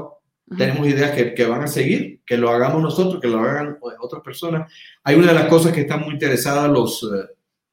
tenemos 0.57 0.87
ideas 0.87 1.12
que, 1.12 1.35
que, 1.35 1.47
van 1.47 1.62
a 1.62 1.66
seguir, 1.66 2.20
que 2.25 2.37
lo 2.37 2.51
hagamos 2.51 2.83
nosotros, 2.83 3.20
que 3.20 3.29
lo 3.29 3.39
hagan 3.39 3.79
otras 4.01 4.22
personas. 4.22 4.70
Hay 5.03 5.16
una 5.16 5.29
de 5.29 5.35
las 5.35 5.47
cosas 5.47 5.72
que 5.72 5.83
están 5.83 6.03
muy 6.03 6.14
interesadas 6.14 6.70
los... 6.70 7.09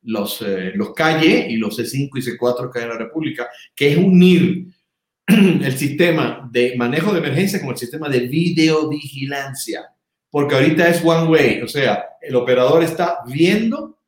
Los, 0.03 0.41
eh, 0.41 0.71
los 0.75 0.93
calle 0.93 1.47
y 1.49 1.57
los 1.57 1.77
C5 1.77 2.09
y 2.15 2.21
C4 2.21 2.71
que 2.71 2.79
hay 2.79 2.85
en 2.85 2.89
la 2.91 2.97
República, 2.97 3.49
que 3.75 3.91
es 3.91 3.97
unir 3.97 4.67
el 5.27 5.77
sistema 5.77 6.47
de 6.51 6.75
manejo 6.75 7.13
de 7.13 7.19
emergencia 7.19 7.59
con 7.59 7.69
el 7.69 7.77
sistema 7.77 8.09
de 8.09 8.21
videovigilancia, 8.21 9.85
porque 10.29 10.55
ahorita 10.55 10.89
es 10.89 11.03
one 11.05 11.27
way, 11.27 11.61
o 11.61 11.67
sea, 11.67 12.05
el 12.21 12.35
operador 12.35 12.83
está 12.83 13.19
viendo 13.27 13.99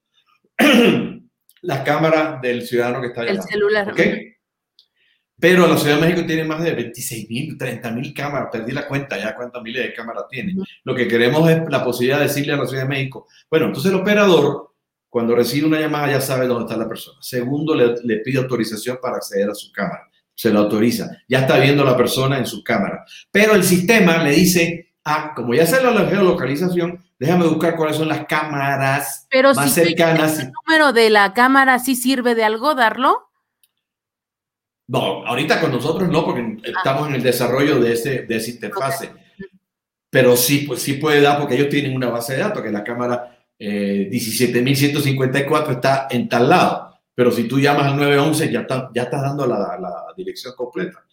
la 1.61 1.83
cámara 1.83 2.39
del 2.41 2.63
ciudadano 2.63 3.01
que 3.01 3.07
está 3.07 3.21
allá. 3.21 3.31
El 3.31 3.41
celular. 3.41 3.93
Pero 5.39 5.67
la 5.67 5.77
Ciudad 5.77 5.95
de 5.95 6.07
México 6.07 6.25
tiene 6.25 6.45
más 6.45 6.63
de 6.63 6.73
26 6.73 7.29
mil, 7.29 7.57
30 7.57 7.91
mil 7.91 8.13
cámaras, 8.13 8.47
perdí 8.49 8.71
la 8.71 8.87
cuenta 8.87 9.17
ya 9.17 9.35
cuántas 9.35 9.61
miles 9.61 9.83
de 9.83 9.93
cámaras 9.93 10.25
tiene. 10.29 10.55
Lo 10.85 10.95
que 10.95 11.07
queremos 11.07 11.49
es 11.49 11.61
la 11.69 11.83
posibilidad 11.83 12.19
de 12.19 12.27
decirle 12.27 12.53
a 12.53 12.57
la 12.57 12.65
Ciudad 12.65 12.83
de 12.83 12.89
México, 12.89 13.27
bueno, 13.49 13.65
entonces 13.65 13.91
el 13.91 13.99
operador 13.99 14.72
cuando 15.13 15.35
recibe 15.35 15.67
una 15.67 15.79
llamada 15.79 16.09
ya 16.13 16.19
sabe 16.19 16.47
dónde 16.47 16.63
está 16.63 16.75
la 16.75 16.89
persona. 16.89 17.19
Segundo, 17.21 17.75
le, 17.75 18.17
pide 18.21 18.39
autorización 18.39 18.97
para 18.99 19.17
acceder 19.17 19.47
a 19.47 19.53
su 19.53 19.71
cámara. 19.71 20.09
Se 20.33 20.49
lo 20.49 20.61
autoriza. 20.61 21.07
Ya 21.29 21.41
está 21.41 21.59
viendo 21.59 21.83
la 21.83 21.95
persona 21.95 22.39
en 22.39 22.47
su 22.47 22.63
cámara. 22.63 23.05
Pero 23.29 23.53
el 23.53 23.63
sistema 23.63 24.23
le 24.23 24.31
dice, 24.31 24.95
ah, 25.05 25.33
como 25.35 25.53
ya 25.53 25.67
sé 25.67 25.83
la 25.83 26.07
geolocalización, 26.07 26.97
déjame 27.19 27.45
buscar 27.45 27.75
cuáles 27.75 27.97
son 27.97 28.07
las 28.07 28.25
cámaras 28.25 29.27
Pero 29.29 29.53
más 29.53 29.71
si 29.71 29.81
cercanas. 29.81 30.39
¿El 30.39 30.51
número 30.65 30.93
de 30.93 31.11
la 31.11 31.31
cámara 31.33 31.77
sí 31.77 31.95
sirve 31.95 32.33
de 32.33 32.45
algo 32.45 32.73
darlo? 32.73 33.29
No, 34.87 35.27
ahorita 35.27 35.61
con 35.61 35.73
nosotros 35.73 36.09
no, 36.09 36.25
porque 36.25 36.41
ah. 36.41 36.71
estamos 36.75 37.07
en 37.09 37.13
el 37.13 37.21
desarrollo 37.21 37.79
de, 37.79 37.93
ese, 37.93 38.23
de 38.23 38.35
esa 38.35 38.49
interfase. 38.49 39.11
Pero 40.09 40.35
sí, 40.35 40.65
pues 40.65 40.81
sí 40.81 40.93
puede 40.93 41.21
dar, 41.21 41.37
porque 41.37 41.53
ellos 41.53 41.69
tienen 41.69 41.95
una 41.95 42.09
base 42.09 42.33
de 42.33 42.39
datos, 42.39 42.63
que 42.63 42.71
la 42.71 42.83
cámara 42.83 43.32
eh, 43.59 44.09
17.154 44.11 45.71
está 45.71 46.07
en 46.09 46.27
tal 46.27 46.49
lado, 46.49 46.99
pero 47.15 47.31
si 47.31 47.45
tú 47.45 47.59
llamas 47.59 47.87
al 47.87 47.97
911 47.97 48.51
ya, 48.51 48.61
está, 48.61 48.89
ya 48.93 49.03
estás 49.03 49.21
dando 49.21 49.45
la, 49.45 49.57
la 49.79 50.05
dirección 50.15 50.53
completa. 50.55 51.03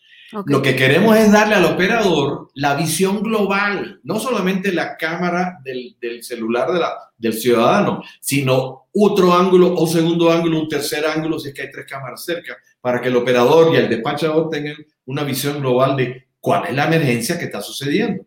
Lo 0.47 0.63
que 0.63 0.77
queremos 0.77 1.17
es 1.17 1.33
darle 1.33 1.57
al 1.57 1.65
operador 1.65 2.51
la 2.55 2.75
visión 2.75 3.21
global, 3.21 4.01
no 4.05 4.21
solamente 4.21 4.73
la 4.73 4.97
cámara 4.97 5.59
del, 5.65 5.97
del 6.01 6.23
celular 6.23 6.71
de 6.73 6.79
la, 6.79 6.93
del 7.19 7.33
ciudadano, 7.33 8.03
sino 8.21 8.87
otro 8.93 9.35
ángulo 9.35 9.75
o 9.75 9.87
segundo 9.89 10.31
ángulo, 10.31 10.61
un 10.61 10.69
tercer 10.69 11.05
ángulo, 11.05 11.39
si 11.41 11.49
es 11.49 11.55
que 11.55 11.63
hay 11.63 11.71
tres 11.71 11.87
cámaras 11.87 12.25
cerca, 12.25 12.57
para 12.81 13.01
que 13.01 13.09
el 13.09 13.17
operador 13.17 13.75
y 13.75 13.79
el 13.79 13.89
despachador 13.89 14.49
tengan 14.51 14.77
una 15.07 15.25
visión 15.25 15.59
global 15.61 15.97
de 15.97 16.29
cuál 16.39 16.67
es 16.67 16.75
la 16.75 16.87
emergencia 16.87 17.37
que 17.37 17.47
está 17.47 17.61
sucediendo. 17.61 18.25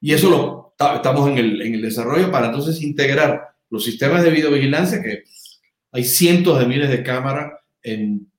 Y 0.00 0.14
eso 0.14 0.30
lo 0.30 0.74
estamos 0.94 1.28
en 1.28 1.38
el, 1.38 1.62
en 1.62 1.74
el 1.74 1.82
desarrollo 1.82 2.30
para 2.30 2.46
entonces 2.46 2.80
integrar 2.80 3.49
los 3.70 3.84
sistemas 3.84 4.22
de 4.22 4.30
videovigilancia 4.30 5.02
que 5.02 5.24
Hay 5.92 6.04
cientos 6.04 6.58
de 6.58 6.66
miles 6.66 6.90
de 6.90 7.02
cámaras 7.02 7.52
en 7.82 8.30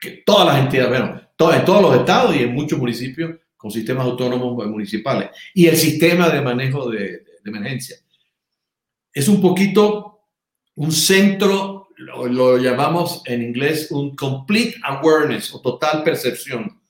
que 0.00 0.22
todas 0.26 0.46
las 0.46 0.64
entidades, 0.64 0.88
bueno, 0.88 1.20
en 1.54 1.64
todos 1.64 1.82
los 1.82 1.96
estados 1.96 2.34
y 2.34 2.40
en 2.40 2.54
muchos 2.54 2.78
municipios 2.78 3.38
con 3.56 3.70
sistemas 3.70 4.04
autónomos 4.04 4.66
municipales. 4.66 5.30
Y 5.54 5.66
el 5.66 5.76
sistema 5.76 6.28
de 6.28 6.40
manejo 6.40 6.90
de, 6.90 6.98
de 6.98 7.50
emergencia. 7.50 7.96
Es 9.12 9.28
un 9.28 9.40
poquito 9.40 10.12
un 10.76 10.92
centro, 10.92 11.88
lo, 11.96 12.58
llamamos 12.58 13.22
en 13.26 13.42
inglés 13.42 13.90
un 13.90 14.16
complete 14.16 14.76
awareness 14.82 15.54
o 15.54 15.60
total 15.60 16.02
percepción. 16.02 16.80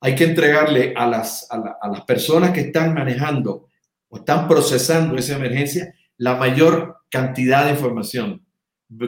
Hay 0.00 0.14
que 0.14 0.24
entregarle 0.24 0.94
a 0.96 1.06
las, 1.06 1.46
a, 1.50 1.88
las 1.88 2.02
personas 2.02 2.52
que 2.52 2.60
están 2.60 2.94
manejando 2.94 3.68
o 4.08 4.18
están 4.18 4.48
procesando 4.48 5.16
esa 5.16 5.36
emergencia 5.36 5.94
la 6.18 6.36
mayor 6.36 6.98
cantidad 7.10 7.64
de 7.64 7.72
información 7.72 8.44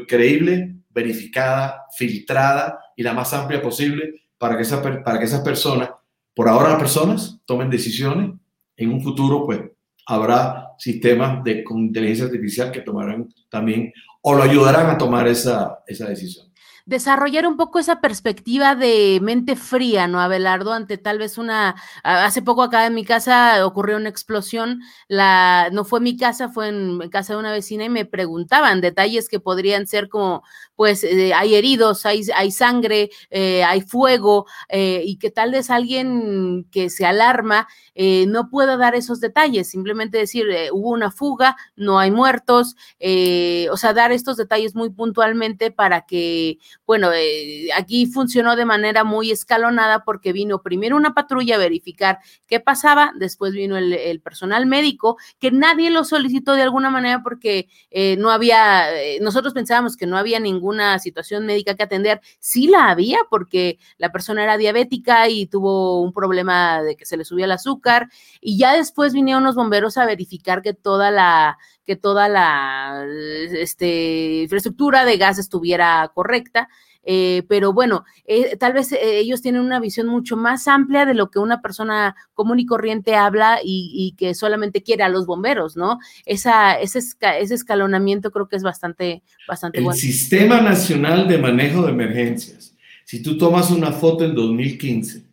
creíble, 0.09 0.77
verificada, 0.91 1.87
filtrada 1.97 2.79
y 2.97 3.03
la 3.03 3.13
más 3.13 3.33
amplia 3.33 3.63
posible 3.63 4.23
para 4.39 4.57
que, 4.57 4.63
esa, 4.63 4.83
para 4.83 5.19
que 5.19 5.25
esas 5.25 5.41
personas, 5.43 5.91
por 6.35 6.49
ahora 6.49 6.71
las 6.71 6.79
personas, 6.79 7.41
tomen 7.45 7.71
decisiones. 7.71 8.33
En 8.77 8.93
un 8.93 9.03
futuro, 9.03 9.45
pues, 9.45 9.61
habrá 10.07 10.69
sistemas 10.79 11.45
de, 11.45 11.65
inteligencia 11.69 12.25
artificial 12.25 12.71
que 12.71 12.81
tomarán 12.81 13.29
también 13.49 13.93
o 14.23 14.35
lo 14.35 14.43
ayudarán 14.43 14.87
a 14.87 14.99
tomar 14.99 15.29
esa, 15.29 15.83
esa 15.87 16.09
decisión 16.09 16.50
desarrollar 16.91 17.47
un 17.47 17.57
poco 17.57 17.79
esa 17.79 18.01
perspectiva 18.01 18.75
de 18.75 19.21
mente 19.23 19.55
fría, 19.55 20.09
¿no, 20.09 20.21
Abelardo? 20.21 20.73
Ante 20.73 20.99
tal 20.99 21.19
vez 21.19 21.39
una, 21.39 21.77
hace 22.03 22.43
poco 22.43 22.65
acá 22.65 22.85
en 22.85 22.95
mi 22.95 23.05
casa 23.05 23.65
ocurrió 23.65 23.97
una 23.97 24.09
explosión, 24.09 24.81
la, 25.07 25.69
no 25.73 25.85
fue 25.85 26.01
mi 26.01 26.17
casa, 26.17 26.49
fue 26.49 26.69
en, 26.69 26.99
casa 27.09 27.35
de 27.35 27.39
una 27.39 27.53
vecina 27.53 27.85
y 27.85 27.89
me 27.89 28.07
preguntaban 28.07 28.81
detalles 28.81 29.29
que 29.29 29.39
podrían 29.39 29.87
ser 29.87 30.09
como, 30.09 30.43
pues 30.75 31.05
eh, 31.05 31.33
hay 31.33 31.55
heridos, 31.55 32.05
hay, 32.07 32.23
hay 32.35 32.51
sangre, 32.51 33.11
eh, 33.31 33.63
hay 33.63 33.83
fuego, 33.83 34.47
eh, 34.69 35.03
y 35.05 35.17
que 35.19 35.31
tal 35.31 35.53
vez 35.53 35.71
alguien 35.71 36.67
que 36.73 36.91
se 36.91 37.07
alarma 37.07 37.69
no 38.27 38.49
pueda 38.49 38.79
dar 38.79 38.95
esos 38.95 39.21
detalles, 39.21 39.69
simplemente 39.69 40.17
decir, 40.17 40.47
hubo 40.73 40.89
una 40.89 41.11
fuga, 41.11 41.55
no 41.77 41.99
hay 41.99 42.11
muertos, 42.11 42.75
o 42.99 43.77
sea, 43.77 43.93
dar 43.93 44.11
estos 44.11 44.39
detalles 44.39 44.75
muy 44.75 44.89
puntualmente 44.89 45.71
para 45.71 46.07
que 46.07 46.57
bueno, 46.91 47.13
eh, 47.15 47.69
aquí 47.77 48.07
funcionó 48.07 48.57
de 48.57 48.65
manera 48.65 49.05
muy 49.05 49.31
escalonada 49.31 50.03
porque 50.03 50.33
vino 50.33 50.61
primero 50.61 50.97
una 50.97 51.15
patrulla 51.15 51.55
a 51.55 51.59
verificar 51.59 52.19
qué 52.49 52.59
pasaba, 52.59 53.13
después 53.17 53.53
vino 53.53 53.77
el, 53.77 54.21
personal 54.21 54.67
médico, 54.67 55.17
que 55.39 55.53
nadie 55.53 55.91
lo 55.91 56.03
solicitó 56.03 56.55
de 56.55 56.63
alguna 56.63 56.91
manera 56.91 57.23
porque 57.23 57.69
eh, 57.93 58.17
no 58.17 58.33
había, 58.33 58.93
eh, 59.01 59.21
nosotros 59.21 59.55
pensábamos 59.55 59.97
que 59.97 60.09
no 60.09 60.17
había 60.17 60.41
ninguna 60.41 60.99
situación 60.99 61.47
médica 61.47 61.77
que 61.77 61.85
atender, 61.85 62.23
sí 62.41 62.67
la 62.67 62.91
había 62.91 63.19
porque 63.31 63.79
la 63.97 64.11
persona 64.11 64.43
era 64.43 64.57
diabética 64.57 65.29
y 65.29 65.47
tuvo 65.47 66.03
un 66.03 66.13
problema 66.13 66.83
de 66.83 66.97
que 66.97 67.07
se 67.07 67.17
le 67.17 67.25
subía 67.25 67.45
el 67.45 67.53
azúcar 67.53 68.09
y 68.41 68.59
ya 68.59 68.75
después 68.75 69.13
vinieron 69.13 69.45
los 69.45 69.55
bomberos 69.55 69.97
a 69.97 70.07
verificar 70.07 70.61
que 70.61 70.75
toda 70.75 71.13
la 71.13 71.57
que 71.85 71.97
toda 71.97 72.29
la 72.29 73.05
este, 73.53 74.43
infraestructura 74.43 75.05
de 75.05 75.17
gas 75.17 75.39
estuviera 75.39 76.11
correcta. 76.15 76.69
Eh, 77.03 77.45
pero 77.49 77.73
bueno, 77.73 78.05
eh, 78.27 78.57
tal 78.59 78.75
vez 78.75 78.93
eh, 78.93 79.19
ellos 79.19 79.41
tienen 79.41 79.63
una 79.63 79.81
visión 79.81 80.07
mucho 80.07 80.37
más 80.37 80.69
amplia 80.69 81.07
de 81.07 81.15
lo 81.15 81.31
que 81.31 81.39
una 81.39 81.63
persona 81.63 82.15
común 82.35 82.59
y 82.59 82.67
corriente 82.67 83.17
habla 83.17 83.59
y, 83.65 84.15
que 84.19 84.35
solamente 84.35 84.83
quiere 84.83 85.03
a 85.03 85.09
los 85.09 85.25
bomberos, 85.25 85.77
¿no? 85.77 85.99
Esa, 86.27 86.75
ese, 86.75 86.99
ese 86.99 87.55
escalonamiento 87.55 88.31
creo 88.31 88.49
que 88.49 88.57
es 88.57 88.63
bastante, 88.63 89.23
bastante 89.49 89.81
bueno. 89.81 89.95
El 89.95 90.01
Sistema 90.01 90.61
Nacional 90.61 91.27
de 91.27 91.39
Manejo 91.39 91.87
de 91.87 91.93
Emergencias. 91.93 92.77
Si 93.07 93.23
tú 93.23 93.39
tomas 93.39 93.71
una 93.71 93.93
foto 93.93 94.25
en 94.25 94.35
2015 94.35 95.25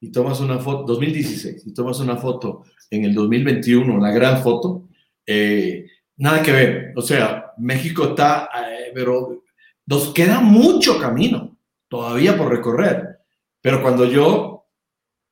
y 0.00 0.12
tomas 0.12 0.40
una 0.40 0.58
foto, 0.58 0.84
2016, 0.92 1.66
y 1.66 1.72
tomas 1.72 1.98
una 2.00 2.16
foto 2.16 2.64
en 2.90 3.04
el 3.04 3.14
2021, 3.14 3.98
la 3.98 4.10
gran 4.12 4.42
foto, 4.42 4.88
eh, 5.26 5.86
Nada 6.16 6.42
que 6.42 6.52
ver. 6.52 6.92
O 6.96 7.02
sea, 7.02 7.52
México 7.58 8.04
está, 8.04 8.48
eh, 8.54 8.92
pero 8.94 9.44
nos 9.86 10.12
queda 10.12 10.40
mucho 10.40 10.98
camino 10.98 11.56
todavía 11.88 12.36
por 12.36 12.50
recorrer. 12.50 13.18
Pero 13.60 13.82
cuando 13.82 14.04
yo, 14.04 14.66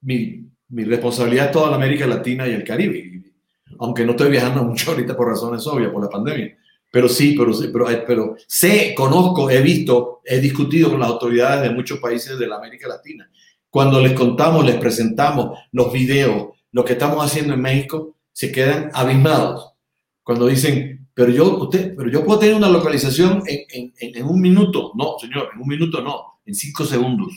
mi, 0.00 0.50
mi 0.68 0.84
responsabilidad 0.84 1.46
es 1.46 1.52
toda 1.52 1.70
la 1.70 1.76
América 1.76 2.06
Latina 2.06 2.48
y 2.48 2.52
el 2.52 2.64
Caribe, 2.64 3.22
aunque 3.78 4.04
no 4.04 4.12
estoy 4.12 4.30
viajando 4.30 4.62
mucho 4.64 4.90
ahorita 4.90 5.16
por 5.16 5.28
razones 5.28 5.66
obvias, 5.66 5.90
por 5.90 6.02
la 6.02 6.10
pandemia. 6.10 6.56
Pero 6.90 7.08
sí, 7.08 7.34
pero, 7.38 7.52
pero, 7.72 7.90
eh, 7.90 8.04
pero 8.06 8.36
sé, 8.46 8.94
conozco, 8.94 9.50
he 9.50 9.62
visto, 9.62 10.20
he 10.24 10.40
discutido 10.40 10.90
con 10.90 11.00
las 11.00 11.08
autoridades 11.08 11.62
de 11.62 11.74
muchos 11.74 11.98
países 12.00 12.38
de 12.38 12.46
la 12.46 12.56
América 12.56 12.86
Latina. 12.86 13.30
Cuando 13.70 13.98
les 14.00 14.12
contamos, 14.12 14.66
les 14.66 14.76
presentamos 14.76 15.58
los 15.72 15.90
videos, 15.90 16.48
lo 16.72 16.84
que 16.84 16.92
estamos 16.92 17.24
haciendo 17.24 17.54
en 17.54 17.62
México, 17.62 18.16
se 18.30 18.52
quedan 18.52 18.90
abismados 18.92 19.71
cuando 20.22 20.46
dicen, 20.46 21.08
pero 21.14 21.30
yo, 21.30 21.58
usted, 21.58 21.94
pero 21.96 22.10
yo 22.10 22.24
puedo 22.24 22.38
tener 22.38 22.54
una 22.54 22.68
localización 22.68 23.42
en, 23.46 23.92
en, 23.98 24.16
en, 24.16 24.24
un 24.24 24.40
minuto. 24.40 24.92
No, 24.94 25.16
señor, 25.20 25.50
en 25.54 25.60
un 25.60 25.68
minuto 25.68 26.00
no, 26.00 26.40
en 26.46 26.54
cinco 26.54 26.84
segundos. 26.84 27.32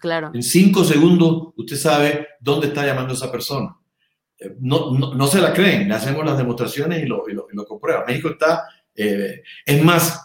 Claro. 0.00 0.30
En 0.34 0.42
cinco 0.42 0.84
segundos 0.84 1.52
usted 1.56 1.76
sabe 1.76 2.26
dónde 2.40 2.68
está 2.68 2.84
llamando 2.84 3.14
esa 3.14 3.30
persona. 3.30 3.76
Eh, 4.38 4.56
no, 4.60 4.90
no, 4.98 5.14
no 5.14 5.26
se 5.26 5.40
la 5.40 5.52
creen, 5.52 5.88
le 5.88 5.94
hacemos 5.94 6.24
las 6.24 6.38
demostraciones 6.38 7.02
y 7.02 7.06
lo, 7.06 7.28
y 7.28 7.34
lo, 7.34 7.46
y 7.52 7.56
lo. 7.56 7.66
México 8.06 8.30
está, 8.30 8.64
eh, 8.94 9.42
es 9.64 9.84
más, 9.84 10.20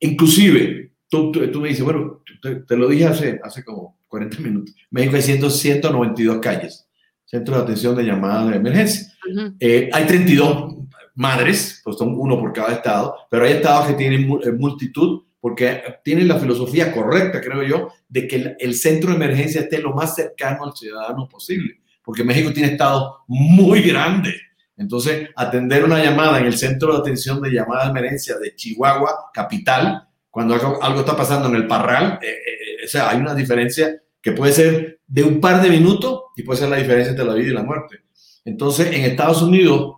inclusive, 0.00 0.92
tú, 1.08 1.30
tú, 1.30 1.60
me 1.60 1.68
dices, 1.68 1.84
bueno, 1.84 2.22
te, 2.42 2.56
te, 2.56 2.76
lo 2.76 2.88
dije 2.88 3.06
hace, 3.06 3.40
hace 3.42 3.62
como 3.62 3.98
40 4.08 4.38
minutos, 4.40 4.74
México 4.90 5.16
hay 5.16 5.22
192 5.22 6.38
calles, 6.38 6.88
centros 7.24 7.58
de 7.58 7.62
atención 7.62 7.94
de 7.94 8.04
llamadas 8.04 8.50
de 8.50 8.56
emergencia. 8.56 9.12
eh, 9.60 9.90
hay 9.92 10.06
32 10.06 10.83
madres, 11.14 11.80
pues 11.84 11.96
son 11.96 12.14
uno 12.18 12.38
por 12.38 12.52
cada 12.52 12.72
estado, 12.72 13.16
pero 13.30 13.44
hay 13.44 13.52
estados 13.52 13.86
que 13.86 13.94
tienen 13.94 14.28
eh, 14.42 14.52
multitud 14.52 15.22
porque 15.40 15.82
tienen 16.02 16.26
la 16.26 16.38
filosofía 16.38 16.90
correcta, 16.90 17.40
creo 17.40 17.62
yo, 17.62 17.88
de 18.08 18.26
que 18.26 18.56
el, 18.58 18.74
centro 18.74 19.10
de 19.10 19.16
emergencia 19.16 19.60
esté 19.60 19.78
lo 19.78 19.92
más 19.92 20.14
cercano 20.14 20.64
al 20.64 20.74
ciudadano 20.74 21.28
posible, 21.28 21.80
porque 22.02 22.24
México 22.24 22.50
tiene 22.50 22.72
estados 22.72 23.16
muy 23.28 23.82
grandes. 23.82 24.34
Entonces, 24.78 25.28
atender 25.36 25.84
una 25.84 26.02
llamada 26.02 26.40
en 26.40 26.46
el 26.46 26.56
centro 26.56 26.94
de 26.94 26.98
atención 27.00 27.42
de 27.42 27.50
llamada 27.50 27.84
de 27.84 27.90
emergencia 27.90 28.38
de 28.38 28.54
Chihuahua, 28.54 29.30
capital, 29.34 30.08
cuando 30.30 30.54
algo, 30.80 31.00
está 31.00 31.14
pasando 31.14 31.48
en 31.48 31.56
el 31.56 31.66
Parral, 31.66 32.18
eh, 32.22 32.28
eh, 32.28 32.84
o 32.86 32.88
sea, 32.88 33.10
hay 33.10 33.18
una 33.18 33.34
diferencia 33.34 34.00
que 34.22 34.32
puede 34.32 34.52
ser 34.54 35.00
de 35.06 35.24
un 35.24 35.42
par 35.42 35.60
de 35.60 35.68
minutos 35.68 36.22
y 36.36 36.42
puede 36.42 36.60
ser 36.60 36.70
la 36.70 36.76
diferencia 36.76 37.10
entre 37.10 37.26
la 37.26 37.34
vida 37.34 37.50
y 37.50 37.54
la 37.54 37.62
muerte. 37.62 37.98
Entonces, 38.46 38.88
en 38.94 39.04
Estados 39.04 39.42
Unidos, 39.42 39.96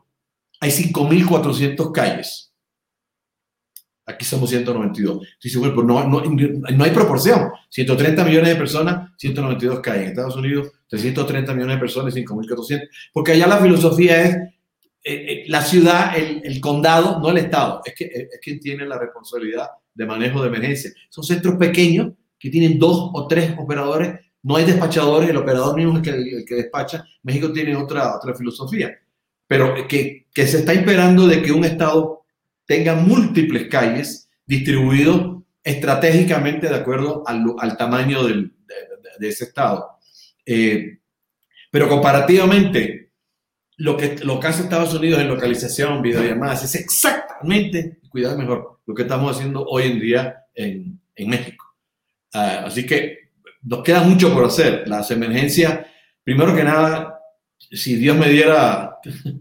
hay 0.60 0.70
5.400 0.70 1.92
calles. 1.92 2.52
Aquí 4.08 4.24
somos 4.24 4.50
192. 4.50 5.26
Dice, 5.42 5.58
bueno, 5.58 5.74
pues 5.74 5.86
no, 5.86 6.84
hay 6.84 6.90
proporción. 6.92 7.50
130 7.70 8.24
millones 8.24 8.50
de 8.50 8.56
personas, 8.56 9.10
192 9.18 9.80
calles. 9.80 10.02
En 10.02 10.08
Estados 10.10 10.36
Unidos, 10.36 10.70
330 10.88 11.52
millones 11.54 11.76
de 11.76 11.80
personas, 11.80 12.14
5.400. 12.14 12.88
Porque 13.12 13.32
allá 13.32 13.48
la 13.48 13.58
filosofía 13.58 14.22
es 14.22 14.36
eh, 14.36 14.52
eh, 15.02 15.44
la 15.48 15.60
ciudad, 15.62 16.16
el, 16.16 16.40
el, 16.44 16.60
condado, 16.60 17.18
no 17.18 17.30
el 17.30 17.38
estado. 17.38 17.80
Es, 17.84 17.94
que, 17.94 18.04
es 18.04 18.40
quien 18.40 18.60
tiene 18.60 18.86
la 18.86 18.96
responsabilidad 18.96 19.66
de 19.92 20.06
manejo 20.06 20.40
de 20.40 20.48
emergencia. 20.48 20.92
Son 21.10 21.24
centros 21.24 21.56
pequeños 21.56 22.12
que 22.38 22.48
tienen 22.48 22.78
dos 22.78 23.10
o 23.12 23.26
tres 23.26 23.54
operadores. 23.58 24.20
No 24.42 24.54
hay 24.54 24.64
despachadores, 24.64 25.30
el 25.30 25.36
operador 25.36 25.74
mismo 25.74 25.94
es 25.94 25.98
el 25.98 26.02
que, 26.02 26.10
el 26.10 26.44
que 26.44 26.54
despacha. 26.54 27.04
México 27.24 27.52
tiene 27.52 27.74
otra, 27.74 28.16
otra 28.16 28.34
filosofía 28.34 28.96
pero 29.46 29.86
que, 29.86 30.26
que 30.32 30.46
se 30.46 30.58
está 30.58 30.72
esperando 30.72 31.26
de 31.26 31.42
que 31.42 31.52
un 31.52 31.64
Estado 31.64 32.24
tenga 32.66 32.94
múltiples 32.94 33.68
calles 33.68 34.28
distribuidos 34.44 35.42
estratégicamente 35.62 36.68
de 36.68 36.74
acuerdo 36.74 37.22
al, 37.26 37.44
al 37.58 37.76
tamaño 37.76 38.24
del, 38.24 38.52
de, 38.66 38.74
de, 39.18 39.28
ese 39.28 39.44
Estado. 39.44 39.98
Eh, 40.44 40.98
pero 41.70 41.88
comparativamente, 41.88 43.10
lo 43.78 43.96
que, 43.96 44.16
lo 44.22 44.40
que 44.40 44.46
hace 44.46 44.62
Estados 44.62 44.94
Unidos 44.94 45.20
en 45.20 45.28
localización, 45.28 46.02
videollamadas, 46.02 46.64
es 46.64 46.74
exactamente, 46.76 47.98
cuidado 48.08 48.38
mejor, 48.38 48.80
lo 48.86 48.94
que 48.94 49.02
estamos 49.02 49.36
haciendo 49.36 49.64
hoy 49.64 49.84
en 49.84 50.00
día 50.00 50.44
en, 50.54 51.00
en 51.14 51.28
México. 51.28 51.64
Uh, 52.34 52.66
así 52.66 52.86
que 52.86 53.30
nos 53.62 53.82
queda 53.82 54.02
mucho 54.02 54.32
por 54.32 54.44
hacer. 54.44 54.86
Las 54.86 55.10
emergencias, 55.10 55.86
primero 56.22 56.54
que 56.54 56.64
nada, 56.64 57.20
si 57.58 57.96
Dios 57.96 58.16
me 58.16 58.28
diera 58.28 58.95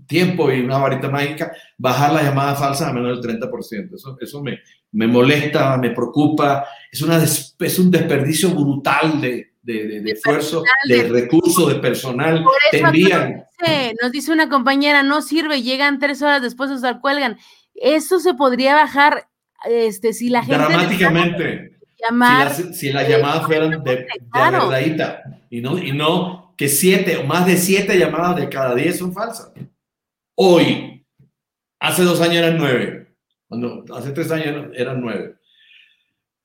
tiempo 0.07 0.51
y 0.51 0.61
una 0.61 0.77
varita 0.77 1.09
mágica, 1.09 1.51
bajar 1.77 2.13
las 2.13 2.23
llamadas 2.23 2.59
falsas 2.59 2.89
a 2.89 2.93
menos 2.93 3.21
del 3.21 3.39
30%. 3.39 3.95
Eso, 3.95 4.17
eso 4.19 4.41
me, 4.41 4.59
me 4.91 5.07
molesta, 5.07 5.77
me 5.77 5.91
preocupa. 5.91 6.65
Es, 6.91 7.01
una 7.01 7.23
es 7.23 7.79
un 7.79 7.91
desperdicio 7.91 8.51
brutal 8.51 9.19
de, 9.19 9.55
de, 9.65 10.01
de, 10.01 10.11
esfuerzo, 10.11 10.63
de, 10.87 11.03
recursos, 11.03 11.67
de 11.69 11.75
personal. 11.75 12.45
Te 12.71 12.79
envían. 12.79 13.45
Nos 14.01 14.11
dice 14.11 14.31
una 14.31 14.47
compañera, 14.47 15.01
no 15.01 15.21
sirve, 15.21 15.63
llegan 15.63 15.99
tres 15.99 16.21
horas 16.21 16.41
después, 16.41 16.69
o 16.69 16.77
sea, 16.77 16.99
cuelgan. 16.99 17.37
Eso 17.73 18.19
se 18.19 18.35
podría 18.35 18.75
bajar 18.75 19.27
este, 19.65 20.13
si 20.13 20.29
la 20.29 20.43
gente... 20.43 20.57
Dramáticamente. 20.57 21.71
Llamar, 21.97 22.53
si, 22.53 22.91
las, 22.91 23.07
si 23.07 23.11
llamadas 23.11 23.45
fueran 23.45 23.83
de, 23.83 24.05
verdadita 24.31 25.23
y 25.49 25.61
no, 25.61 25.79
y 25.79 25.93
no 25.93 26.44
que 26.57 26.67
siete 26.67 27.17
o 27.17 27.23
más 27.23 27.45
de 27.45 27.57
siete 27.57 27.97
llamadas 27.97 28.37
de 28.37 28.49
cada 28.49 28.75
diez 28.75 28.97
son 28.97 29.13
falsas. 29.13 29.51
Hoy, 30.37 31.05
hace 31.79 32.03
dos 32.03 32.21
años 32.21 32.37
eran 32.37 32.57
nueve, 32.57 33.07
cuando 33.47 33.85
hace 33.95 34.11
tres 34.11 34.31
años 34.31 34.67
eran 34.73 35.01
nueve. 35.01 35.35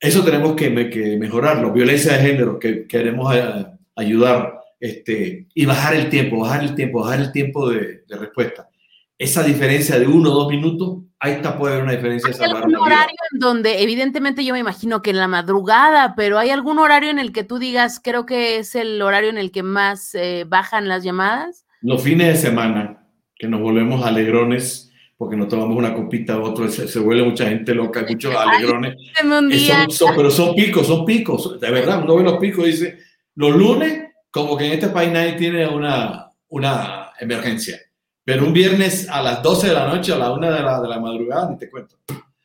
Eso 0.01 0.25
tenemos 0.25 0.55
que, 0.55 0.91
que 0.91 1.19
mejorarlo. 1.19 1.73
Violencia 1.73 2.15
de 2.15 2.21
género, 2.21 2.59
que 2.59 2.87
queremos 2.87 3.35
eh, 3.35 3.67
ayudar 3.97 4.61
este, 4.79 5.47
y 5.55 5.67
bajar 5.67 5.95
el 5.95 6.09
tiempo, 6.09 6.39
bajar 6.39 6.63
el 6.63 6.75
tiempo, 6.75 7.01
bajar 7.01 7.21
el 7.21 7.33
tiempo 7.33 7.69
de, 7.69 8.05
de 8.09 8.17
respuesta. 8.17 8.71
Esa 9.19 9.43
diferencia 9.43 9.99
de 9.99 10.07
uno 10.07 10.31
o 10.31 10.35
dos 10.35 10.49
minutos, 10.49 11.03
ahí 11.21 11.33
está 11.35 11.57
puede 11.57 11.75
haber 11.75 11.85
una 11.85 11.93
diferencia. 11.93 12.35
¿Hay 12.45 12.51
algún 12.51 12.77
horario 12.77 13.17
en 13.33 13.39
donde, 13.39 13.83
evidentemente 13.83 14.45
yo 14.45 14.55
me 14.55 14.61
imagino 14.61 15.03
que 15.03 15.11
en 15.11 15.19
la 15.19 15.29
madrugada, 15.29 16.15
pero 16.17 16.39
hay 16.39 16.51
algún 16.51 16.79
horario 16.79 17.11
en 17.11 17.19
el 17.19 17.33
que 17.33 17.45
tú 17.45 17.59
digas, 17.59 18.01
creo 18.03 18.27
que 18.27 18.59
es 18.59 18.75
el 18.75 19.01
horario 19.01 19.31
en 19.31 19.39
el 19.39 19.53
que 19.53 19.63
más 19.63 20.15
eh, 20.15 20.45
bajan 20.49 20.89
las 20.89 21.05
llamadas? 21.05 21.67
Los 21.83 22.03
fines 22.03 22.27
de 22.29 22.37
semana, 22.37 23.07
que 23.37 23.47
nos 23.47 23.61
volvemos 23.61 24.05
alegrones 24.05 24.91
porque 25.17 25.37
nos 25.37 25.49
tomamos 25.49 25.77
una 25.77 25.93
copita 25.93 26.39
u 26.39 26.45
otro, 26.45 26.67
se, 26.71 26.89
se, 26.89 26.99
vuelve 26.99 27.23
mucha 27.23 27.47
gente 27.47 27.75
loca, 27.75 28.07
muchos 28.09 28.35
alegrones. 28.35 28.97
Son, 29.21 29.91
son, 29.91 30.17
pero 30.17 30.31
son 30.31 30.55
picos, 30.55 30.87
son 30.87 31.05
picos, 31.05 31.61
de 31.61 31.71
verdad, 31.71 32.03
uno 32.03 32.17
ve 32.17 32.23
los 32.23 32.39
picos 32.39 32.67
y 32.67 32.71
dice, 32.71 32.99
los 33.35 33.55
lunes, 33.55 34.05
como 34.31 34.57
que 34.57 34.65
en 34.65 34.73
este 34.73 34.89
país 34.89 35.13
nadie 35.13 35.35
tiene 35.35 35.69
una, 35.69 36.31
una 36.49 37.11
emergencia, 37.21 37.79
pero 38.25 38.47
un 38.47 38.53
viernes 38.53 39.09
a 39.09 39.23
las 39.23 39.43
12 39.43 39.69
de 39.69 39.75
la 39.75 39.87
noche, 39.87 40.13
a 40.13 40.19
la 40.19 40.33
1 40.33 40.53
de 40.53 40.63
la, 40.63 40.81
de 40.81 40.89
la 40.89 41.01
madrugada, 41.01 41.51
ni 41.51 41.59
te 41.59 41.71
cuento. 41.71 41.97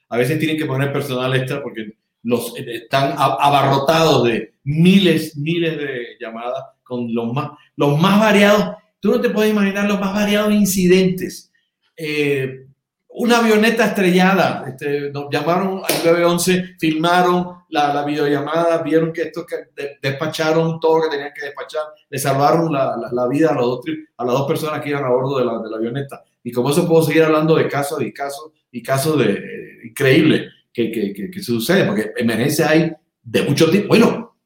A 0.09 0.17
veces 0.17 0.39
tienen 0.39 0.57
que 0.57 0.65
poner 0.65 0.93
personal 0.93 1.35
extra 1.35 1.61
porque 1.61 1.93
los, 2.23 2.53
están 2.57 3.13
abarrotados 3.17 4.23
de 4.23 4.55
miles, 4.63 5.37
miles 5.37 5.77
de 5.77 6.17
llamadas 6.19 6.63
con 6.83 7.13
los 7.13 7.31
más, 7.33 7.51
los 7.75 7.99
más 7.99 8.19
variados. 8.19 8.75
Tú 8.99 9.11
no 9.11 9.21
te 9.21 9.29
puedes 9.29 9.51
imaginar 9.51 9.87
los 9.87 9.99
más 9.99 10.13
variados 10.13 10.53
incidentes. 10.53 11.51
Eh, 11.95 12.64
una 13.17 13.37
avioneta 13.37 13.85
estrellada, 13.85 14.65
este, 14.67 15.09
nos 15.11 15.27
llamaron 15.31 15.81
al 15.87 16.03
911, 16.03 16.75
filmaron 16.77 17.63
la, 17.69 17.93
la, 17.93 18.03
videollamada, 18.03 18.81
vieron 18.83 19.13
que 19.13 19.23
esto 19.23 19.45
que 19.45 19.69
despacharon 20.01 20.79
todo 20.79 20.97
lo 20.97 21.03
que 21.03 21.15
tenían 21.15 21.33
que 21.33 21.45
despachar, 21.45 21.83
le 22.09 22.19
salvaron 22.19 22.71
la, 22.71 23.27
vida 23.27 23.51
a, 23.51 23.55
las 23.55 24.33
dos 24.33 24.47
personas 24.47 24.81
que 24.81 24.89
iban 24.89 25.03
a 25.03 25.09
bordo 25.09 25.39
de 25.39 25.45
la, 25.45 25.59
de 25.59 25.75
avioneta. 25.75 26.23
Y 26.43 26.51
como 26.51 26.69
eso 26.69 26.87
puedo 26.87 27.03
seguir 27.03 27.23
hablando 27.23 27.55
de 27.55 27.67
casos 27.67 28.01
y 28.01 28.11
casos 28.11 28.51
y 28.71 28.83
casos 28.83 29.17
de, 29.17 29.31
eh, 29.31 29.87
increíbles 29.87 30.51
que, 30.73 30.91
que, 30.91 31.13
que, 31.13 31.31
que 31.31 31.41
sucede, 31.41 31.85
porque 31.85 32.11
emergencia 32.17 32.69
hay 32.69 32.91
de 33.23 33.41
mucho 33.43 33.69
tipo. 33.71 33.87
Bueno, 33.87 34.37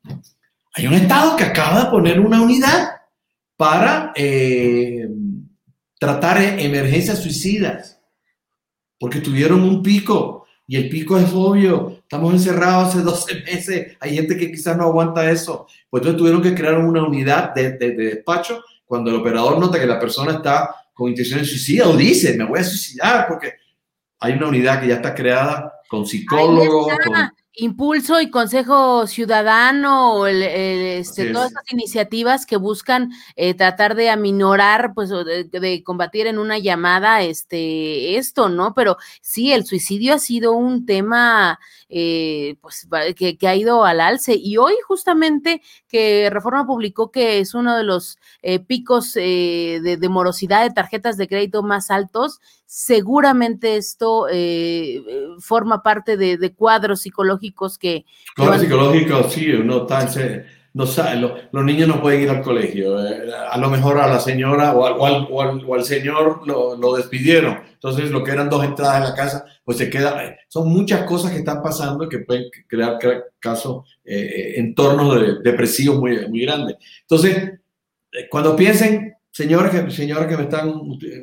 hay 0.74 0.88
un 0.88 0.94
estado 0.94 1.36
que 1.36 1.44
acaba 1.44 1.86
de 1.86 1.90
poner 1.90 2.20
una 2.20 2.42
unidad 2.42 2.90
para 3.58 4.14
eh, 4.16 5.10
tratar 6.00 6.42
emergencias 6.42 7.20
suicidas 7.20 7.99
porque 9.00 9.22
tuvieron 9.22 9.62
un 9.62 9.82
pico 9.82 10.46
y 10.68 10.76
el 10.76 10.90
pico 10.90 11.18
es 11.18 11.32
obvio. 11.34 11.98
Estamos 12.02 12.34
encerrados 12.34 12.90
hace 12.90 13.02
12 13.02 13.36
meses. 13.44 13.98
Hay 14.00 14.16
gente 14.16 14.38
que 14.38 14.52
quizás 14.52 14.78
no 14.78 14.84
aguanta 14.84 15.30
eso. 15.32 15.68
Pues 15.90 16.02
entonces 16.02 16.20
tuvieron 16.20 16.42
que 16.42 16.54
crear 16.54 16.78
una 16.78 17.04
unidad 17.04 17.54
de, 17.56 17.72
de, 17.72 17.92
de 17.92 18.06
despacho 18.06 18.62
cuando 18.86 19.10
el 19.10 19.18
operador 19.18 19.58
nota 19.60 19.80
que 19.80 19.88
la 19.88 20.00
persona 20.00 20.34
está 20.34 20.76
con 20.94 21.10
intención 21.10 21.40
de 21.40 21.46
suicida 21.46 21.88
o 21.88 21.96
dice, 21.96 22.36
me 22.38 22.44
voy 22.44 22.60
a 22.60 22.64
suicidar 22.64 23.28
porque 23.28 23.54
hay 24.20 24.34
una 24.34 24.48
unidad 24.48 24.82
que 24.82 24.88
ya 24.88 24.96
está 24.96 25.16
creada 25.16 25.74
con 25.88 26.06
psicólogos, 26.06 26.92
con, 27.06 27.16
Impulso 27.54 28.22
y 28.22 28.30
Consejo 28.30 29.08
Ciudadano, 29.08 30.28
el, 30.28 30.44
el, 30.44 30.82
este, 31.00 31.32
todas 31.32 31.48
estas 31.50 31.72
iniciativas 31.72 32.46
que 32.46 32.58
buscan 32.58 33.12
eh, 33.36 33.54
tratar 33.54 33.96
de 33.96 34.10
aminorar, 34.10 34.94
pues, 34.94 35.10
de, 35.10 35.46
de, 35.46 35.84
combatir 35.84 36.28
en 36.28 36.38
una 36.38 36.60
llamada, 36.60 37.22
este, 37.24 38.18
esto, 38.18 38.50
¿no? 38.50 38.74
Pero 38.76 38.98
sí, 39.22 39.52
el 39.52 39.66
suicidio 39.66 40.14
ha 40.14 40.20
sido 40.20 40.54
un 40.54 40.86
tema, 40.86 41.60
eh, 41.90 42.56
pues, 42.62 42.88
que, 43.16 43.38
que, 43.38 43.48
ha 43.48 43.56
ido 43.56 43.84
al 43.84 44.00
alce. 44.00 44.36
Y 44.36 44.58
hoy, 44.58 44.76
justamente, 44.88 45.62
que 45.88 46.30
Reforma 46.30 46.66
publicó 46.68 47.12
que 47.12 47.40
es 47.40 47.56
uno 47.56 47.76
de 47.76 47.84
los 47.84 48.20
eh, 48.42 48.60
picos 48.60 49.16
eh, 49.16 49.80
de, 49.84 49.98
de, 49.98 50.10
morosidad 50.10 50.64
de 50.64 50.74
tarjetas 50.74 51.18
de 51.18 51.28
crédito 51.28 51.64
más 51.64 51.92
altos, 51.92 52.40
seguramente 52.72 53.78
esto 53.78 54.28
eh, 54.32 55.02
forma 55.40 55.82
parte 55.82 56.18
de, 56.18 56.38
de 56.38 56.54
cuadros 56.54 57.02
psicológicos 57.02 57.80
que... 57.80 58.06
Cuadros 58.38 58.62
psicológicos, 58.62 59.34
sí, 59.34 59.52
uno 59.54 59.88
está, 59.88 60.08
no 60.76 60.86
sabe, 60.86 61.20
lo, 61.20 61.36
los 61.52 61.66
niños 61.66 61.88
no 61.88 62.00
pueden 62.00 62.22
ir 62.22 62.30
al 62.30 62.44
colegio, 62.44 63.04
eh, 63.04 63.28
a 63.50 63.58
lo 63.58 63.72
mejor 63.72 63.98
a 63.98 64.08
la 64.08 64.20
señora 64.20 64.76
o 64.76 64.86
al, 64.86 64.94
o 65.00 65.06
al, 65.08 65.28
o 65.32 65.42
al, 65.42 65.66
o 65.66 65.74
al 65.74 65.84
señor 65.84 66.48
lo, 66.48 66.78
lo, 66.78 66.96
despidieron, 66.96 67.60
entonces 67.74 68.12
lo 68.12 68.24
que 68.24 68.34
eran 68.34 68.52
dos 68.52 68.64
entradas 68.64 68.98
en 68.98 69.04
la 69.10 69.16
casa, 69.16 69.46
pues 69.66 69.80
se 69.80 69.90
queda, 69.90 70.24
eh, 70.24 70.38
son 70.48 70.70
muchas 70.70 71.06
cosas 71.08 71.32
que 71.32 71.40
están 71.40 71.64
pasando 71.64 72.08
que 72.08 72.20
pueden 72.20 72.52
crear, 72.68 73.00
crear 73.00 73.24
casos, 73.40 73.98
eh, 74.06 74.54
entornos 74.58 75.20
de, 75.20 75.40
depresivos 75.42 75.98
muy, 75.98 76.28
muy 76.28 76.42
grandes. 76.42 76.76
Entonces, 77.02 77.62
cuando 78.30 78.56
piensen, 78.56 79.16
señores 79.46 79.72
que, 79.72 80.28
que 80.28 80.38
me 80.38 80.44
están 80.44 80.74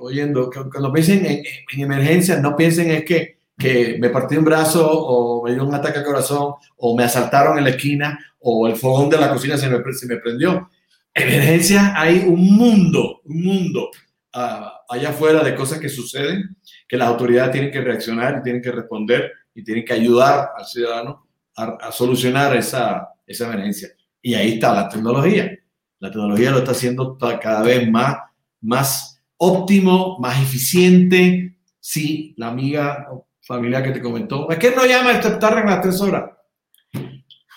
oyendo, 0.01 0.51
cuando 0.51 0.93
piensen 0.93 1.27
en, 1.27 1.43
en 1.73 1.81
emergencias, 1.81 2.41
no 2.41 2.57
piensen 2.57 2.91
es 2.91 3.05
que 3.05 3.37
que 3.59 3.97
me 3.99 4.11
partí 4.11 4.37
un 4.37 4.45
brazo 4.45 4.87
o 4.87 5.45
me 5.45 5.55
dio 5.55 5.65
un 5.65 5.75
ataque 5.75 5.99
al 5.99 6.05
corazón 6.05 6.55
o 6.77 6.97
me 6.97 7.05
asaltaron 7.05 7.57
en 7.59 7.65
la 7.65 7.71
esquina 7.71 8.19
o 8.41 8.67
el 8.67 8.77
fogón 8.77 9.09
de 9.09 9.19
la 9.19 9.31
cocina 9.31 9.57
se 9.57 9.69
me, 9.69 9.93
se 9.93 10.07
me 10.07 10.17
prendió. 10.17 10.71
Emergencia, 11.15 11.95
hay 11.97 12.19
un 12.27 12.55
mundo, 12.55 13.23
un 13.25 13.43
mundo 13.43 13.91
uh, 14.35 14.93
allá 14.93 15.09
afuera 15.09 15.43
de 15.43 15.55
cosas 15.55 15.79
que 15.79 15.89
suceden 15.89 16.57
que 16.87 16.99
las 16.99 17.09
autoridades 17.09 17.53
tienen 17.53 17.71
que 17.71 17.81
reaccionar 17.81 18.39
y 18.39 18.43
tienen 18.43 18.63
que 18.63 18.71
responder 18.71 19.33
y 19.55 19.65
tienen 19.65 19.85
que 19.85 19.95
ayudar 19.95 20.51
al 20.57 20.67
ciudadano 20.67 21.27
a, 21.57 21.65
a 21.81 21.93
solucionar 21.93 22.55
esa, 22.55 23.09
esa 23.27 23.47
emergencia. 23.47 23.89
Y 24.21 24.35
ahí 24.35 24.55
está 24.55 24.75
la 24.75 24.89
tecnología. 24.89 25.51
La 25.99 26.11
tecnología 26.11 26.51
lo 26.51 26.59
está 26.59 26.73
haciendo 26.73 27.17
cada 27.19 27.63
vez 27.63 27.91
más, 27.91 28.17
más 28.61 29.23
óptimo, 29.37 30.19
más 30.19 30.41
eficiente. 30.41 31.57
Sí, 31.81 32.35
la 32.37 32.49
amiga 32.49 33.09
familia 33.41 33.83
que 33.83 33.93
te 33.93 34.03
comentó, 34.03 34.51
¿a 34.51 34.59
qué 34.59 34.75
no 34.75 34.85
llama? 34.85 35.21
Tardan 35.21 35.67
las 35.67 35.81
tres 35.81 36.01
horas. 36.01 36.31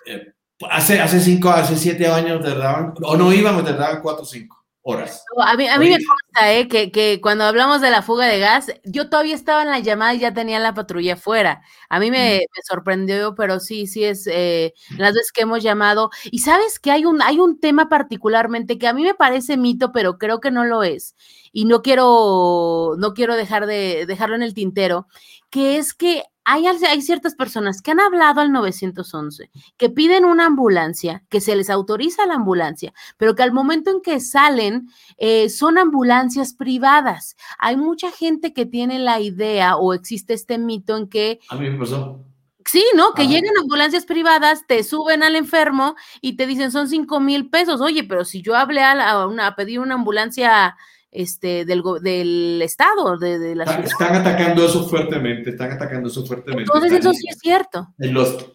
Eh, 0.05 0.33
hace, 0.69 0.99
hace 0.99 1.19
cinco, 1.19 1.49
hace 1.49 1.75
siete 1.75 2.07
años 2.07 2.43
tardaban, 2.43 2.93
o 3.01 3.17
no 3.17 3.33
iban 3.33 3.55
o 3.55 3.63
tardaban 3.63 4.01
cuatro 4.01 4.23
o 4.23 4.25
cinco 4.25 4.65
horas. 4.83 5.25
A 5.43 5.55
mí, 5.55 5.67
a 5.67 5.77
mí 5.79 5.89
me 5.89 5.97
eh, 6.41 6.67
que, 6.67 6.91
que, 6.91 7.19
cuando 7.21 7.43
hablamos 7.43 7.81
de 7.81 7.91
la 7.91 8.01
fuga 8.01 8.25
de 8.27 8.39
gas, 8.39 8.71
yo 8.83 9.09
todavía 9.09 9.35
estaba 9.35 9.61
en 9.61 9.69
la 9.69 9.79
llamada 9.79 10.13
y 10.13 10.19
ya 10.19 10.33
tenía 10.33 10.59
la 10.59 10.73
patrulla 10.73 11.13
afuera. 11.13 11.61
A 11.89 11.99
mí 11.99 12.11
me, 12.11 12.35
mm. 12.35 12.39
me 12.39 12.61
sorprendió, 12.67 13.35
pero 13.35 13.59
sí, 13.59 13.87
sí 13.87 14.03
es 14.03 14.27
eh, 14.27 14.73
las 14.97 15.13
veces 15.13 15.31
que 15.31 15.41
hemos 15.41 15.63
llamado. 15.63 16.09
Y 16.31 16.39
sabes 16.39 16.79
que 16.79 16.91
hay 16.91 17.05
un, 17.05 17.21
hay 17.21 17.39
un 17.39 17.59
tema 17.59 17.89
particularmente 17.89 18.77
que 18.77 18.87
a 18.87 18.93
mí 18.93 19.03
me 19.03 19.13
parece 19.13 19.57
mito, 19.57 19.91
pero 19.91 20.17
creo 20.17 20.39
que 20.39 20.51
no 20.51 20.65
lo 20.65 20.83
es. 20.83 21.15
Y 21.51 21.65
no 21.65 21.81
quiero, 21.81 22.95
no 22.97 23.13
quiero 23.13 23.35
dejar 23.35 23.65
de 23.65 24.05
dejarlo 24.07 24.35
en 24.35 24.43
el 24.43 24.53
tintero, 24.53 25.07
que 25.49 25.77
es 25.77 25.93
que 25.93 26.23
hay, 26.51 26.65
hay, 26.65 27.01
ciertas 27.03 27.35
personas 27.35 27.79
que 27.79 27.91
han 27.91 27.99
hablado 27.99 28.41
al 28.41 28.51
911, 28.51 29.51
que 29.77 29.89
piden 29.91 30.25
una 30.25 30.47
ambulancia, 30.47 31.23
que 31.29 31.41
se 31.41 31.55
les 31.55 31.69
autoriza 31.69 32.25
la 32.25 32.35
ambulancia, 32.35 32.91
pero 33.17 33.35
que 33.35 33.43
al 33.43 33.51
momento 33.51 33.91
en 33.91 34.01
que 34.01 34.19
salen 34.19 34.87
eh, 35.17 35.49
son 35.49 35.77
ambulancias 35.77 36.28
privadas. 36.57 37.35
Hay 37.57 37.77
mucha 37.77 38.11
gente 38.11 38.53
que 38.53 38.65
tiene 38.65 38.99
la 38.99 39.19
idea 39.19 39.75
o 39.77 39.93
existe 39.93 40.33
este 40.33 40.57
mito 40.57 40.97
en 40.97 41.07
que... 41.07 41.39
A 41.49 41.55
mí 41.55 41.69
me 41.69 41.77
pasó. 41.77 42.25
Sí, 42.65 42.83
¿no? 42.95 43.13
Que 43.13 43.27
llegan 43.27 43.57
ambulancias 43.59 44.05
privadas, 44.05 44.65
te 44.67 44.83
suben 44.83 45.23
al 45.23 45.35
enfermo 45.35 45.95
y 46.21 46.35
te 46.35 46.45
dicen 46.45 46.71
son 46.71 46.87
cinco 46.87 47.19
mil 47.19 47.49
pesos. 47.49 47.81
Oye, 47.81 48.03
pero 48.03 48.25
si 48.25 48.41
yo 48.43 48.55
hablé 48.55 48.81
a, 48.81 48.91
a, 49.09 49.27
una, 49.27 49.47
a 49.47 49.55
pedir 49.55 49.79
una 49.79 49.95
ambulancia 49.95 50.75
este, 51.11 51.65
del, 51.65 51.81
del 52.01 52.61
Estado, 52.61 53.17
de, 53.17 53.39
de 53.39 53.55
la 53.55 53.63
están, 53.63 53.87
ciudad. 53.87 54.15
Están 54.15 54.27
atacando 54.27 54.65
eso 54.65 54.87
fuertemente, 54.87 55.51
están 55.51 55.71
atacando 55.71 56.09
eso 56.09 56.25
fuertemente. 56.25 56.71
Entonces 56.71 56.99
eso 56.99 57.13
sí 57.13 57.27
es 57.29 57.39
cierto. 57.39 57.87
Los, 57.97 58.53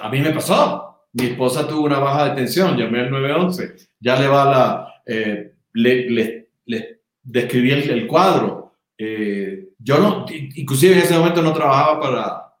a 0.00 0.08
mí 0.10 0.20
me 0.20 0.30
pasó. 0.30 0.92
Mi 1.12 1.26
esposa 1.26 1.66
tuvo 1.66 1.86
una 1.86 1.98
baja 1.98 2.28
de 2.28 2.34
tensión, 2.36 2.76
llamé 2.76 3.00
al 3.00 3.10
911, 3.10 3.74
ya 4.00 4.20
le 4.20 4.28
va 4.28 4.44
la, 4.44 4.94
eh, 5.06 5.54
le, 5.72 6.10
le, 6.10 6.50
le, 6.66 6.95
describí 7.26 7.72
el, 7.72 7.90
el 7.90 8.06
cuadro. 8.06 8.72
Eh, 8.96 9.68
yo 9.78 9.98
no, 9.98 10.24
inclusive 10.30 10.94
en 10.94 11.00
ese 11.00 11.18
momento 11.18 11.42
no 11.42 11.52
trabajaba 11.52 12.00
para, 12.00 12.54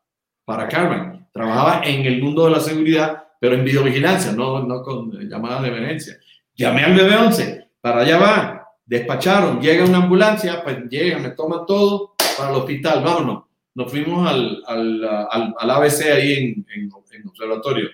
para 0.44 0.68
Carmen, 0.68 1.26
trabajaba 1.32 1.82
en 1.84 2.04
el 2.04 2.22
mundo 2.22 2.44
de 2.44 2.50
la 2.50 2.60
seguridad, 2.60 3.24
pero 3.40 3.54
en 3.54 3.64
videovigilancia, 3.64 4.32
no, 4.32 4.62
no 4.64 4.82
con 4.82 5.10
llamadas 5.28 5.62
de 5.62 5.68
emergencia. 5.68 6.16
Llamé 6.54 6.84
al 6.84 6.96
911, 6.96 7.68
para 7.80 8.00
allá 8.00 8.18
va, 8.18 8.68
despacharon, 8.84 9.60
llega 9.60 9.84
una 9.84 9.98
ambulancia, 9.98 10.62
pues 10.62 10.78
llegan, 10.88 11.22
me 11.22 11.30
toman 11.30 11.66
todo 11.66 12.14
para 12.36 12.50
el 12.50 12.56
hospital, 12.56 13.02
vámonos. 13.02 13.44
nos 13.74 13.90
fuimos 13.90 14.28
al, 14.28 14.62
al, 14.66 15.54
al, 15.58 15.70
ABC 15.70 16.12
ahí 16.12 16.32
en, 16.32 16.66
en, 16.74 16.90
en 17.12 17.28
observatorio. 17.28 17.88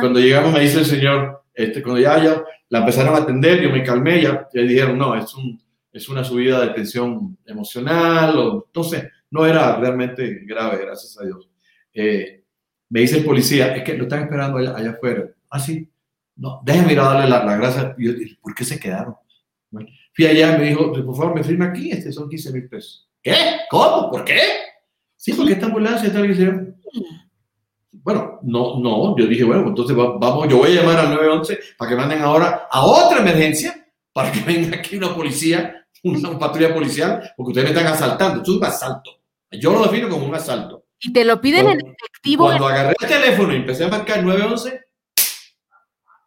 Cuando 0.00 0.18
llegamos 0.18 0.52
me 0.52 0.60
dice 0.60 0.80
el 0.80 0.86
señor, 0.86 1.42
este, 1.54 1.82
cuando 1.82 2.00
ya, 2.00 2.22
ya 2.22 2.42
la 2.68 2.80
empezaron 2.80 3.14
a 3.14 3.18
atender, 3.18 3.60
yo 3.60 3.70
me 3.70 3.82
calmé, 3.82 4.20
ya, 4.22 4.48
ya 4.52 4.62
dijeron, 4.62 4.98
no, 4.98 5.14
es, 5.14 5.34
un, 5.34 5.60
es 5.92 6.08
una 6.08 6.24
subida 6.24 6.60
de 6.60 6.74
tensión 6.74 7.36
emocional, 7.46 8.38
o, 8.38 8.64
entonces 8.66 9.04
no 9.30 9.46
era 9.46 9.76
realmente 9.76 10.40
grave, 10.44 10.84
gracias 10.84 11.18
a 11.18 11.24
Dios. 11.24 11.48
Eh, 11.92 12.44
me 12.90 13.00
dice 13.00 13.18
el 13.18 13.24
policía, 13.24 13.74
es 13.76 13.84
que 13.84 13.96
lo 13.96 14.04
están 14.04 14.22
esperando 14.22 14.58
allá, 14.58 14.76
allá 14.76 14.90
afuera. 14.90 15.28
Ah, 15.50 15.58
sí, 15.58 15.90
no, 16.36 16.60
déjeme 16.64 16.92
ir 16.92 17.00
a 17.00 17.04
darle 17.04 17.28
las 17.28 17.44
la 17.44 17.56
gracias. 17.56 17.94
Y 17.98 18.06
yo 18.06 18.12
dije, 18.12 18.38
¿por 18.40 18.54
qué 18.54 18.64
se 18.64 18.78
quedaron? 18.78 19.14
fui 20.14 20.26
allá, 20.26 20.56
me 20.56 20.64
dijo, 20.64 20.92
por 20.92 21.16
favor, 21.16 21.34
me 21.34 21.44
firma 21.44 21.66
aquí, 21.66 21.90
este 21.92 22.10
son 22.10 22.28
15 22.28 22.52
mil 22.52 22.68
pesos. 22.68 23.08
¿Qué? 23.22 23.34
¿Cómo? 23.70 24.10
¿Por 24.10 24.24
qué? 24.24 24.40
Sí, 25.14 25.32
porque 25.32 25.52
esta 25.52 25.66
ambulancia 25.66 26.08
está 26.08 26.20
bien. 26.20 26.76
Bueno, 27.92 28.40
no, 28.42 28.80
no, 28.80 29.16
yo 29.16 29.26
dije, 29.26 29.44
bueno, 29.44 29.68
entonces 29.68 29.96
vamos, 29.96 30.48
yo 30.48 30.58
voy 30.58 30.70
a 30.70 30.80
llamar 30.80 30.98
al 30.98 31.10
911 31.10 31.58
para 31.76 31.90
que 31.90 31.96
manden 31.96 32.22
ahora 32.22 32.66
a 32.70 32.84
otra 32.84 33.20
emergencia, 33.20 33.77
para 34.18 34.32
que 34.32 34.40
venga 34.46 34.76
aquí 34.76 34.96
una 34.96 35.14
policía, 35.14 35.86
una 36.02 36.36
patrulla 36.36 36.74
policial, 36.74 37.32
porque 37.36 37.50
ustedes 37.50 37.70
me 37.70 37.78
están 37.78 37.92
asaltando. 37.92 38.38
Esto 38.38 38.50
es 38.50 38.58
un 38.58 38.64
asalto. 38.64 39.10
Yo 39.52 39.72
lo 39.72 39.84
defino 39.84 40.08
como 40.08 40.26
un 40.26 40.34
asalto. 40.34 40.86
Y 40.98 41.12
te 41.12 41.24
lo 41.24 41.40
piden 41.40 41.68
en 41.68 41.78
efectivo. 41.78 42.46
Cuando 42.46 42.66
agarré 42.66 42.96
el 43.00 43.08
teléfono 43.08 43.52
y 43.52 43.58
empecé 43.58 43.84
a 43.84 43.88
marcar 43.88 44.24
911, 44.24 44.80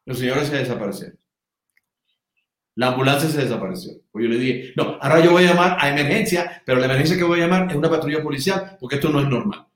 los 0.05 0.17
señores 0.17 0.47
se 0.47 0.55
desaparecieron. 0.59 1.19
La 2.75 2.87
ambulancia 2.87 3.27
se 3.27 3.41
desapareció. 3.41 3.91
Pues 4.09 4.23
yo 4.23 4.29
le 4.29 4.37
dije, 4.37 4.73
no, 4.77 4.97
ahora 5.01 5.19
yo 5.19 5.31
voy 5.31 5.43
a 5.43 5.49
llamar 5.49 5.75
a 5.77 5.89
emergencia, 5.89 6.63
pero 6.65 6.79
la 6.79 6.85
emergencia 6.85 7.17
que 7.17 7.25
voy 7.25 7.41
a 7.41 7.43
llamar 7.43 7.69
es 7.69 7.75
una 7.75 7.89
patrulla 7.89 8.23
policial, 8.23 8.77
porque 8.79 8.95
esto 8.95 9.09
no 9.09 9.19
es 9.19 9.27
normal. 9.27 9.67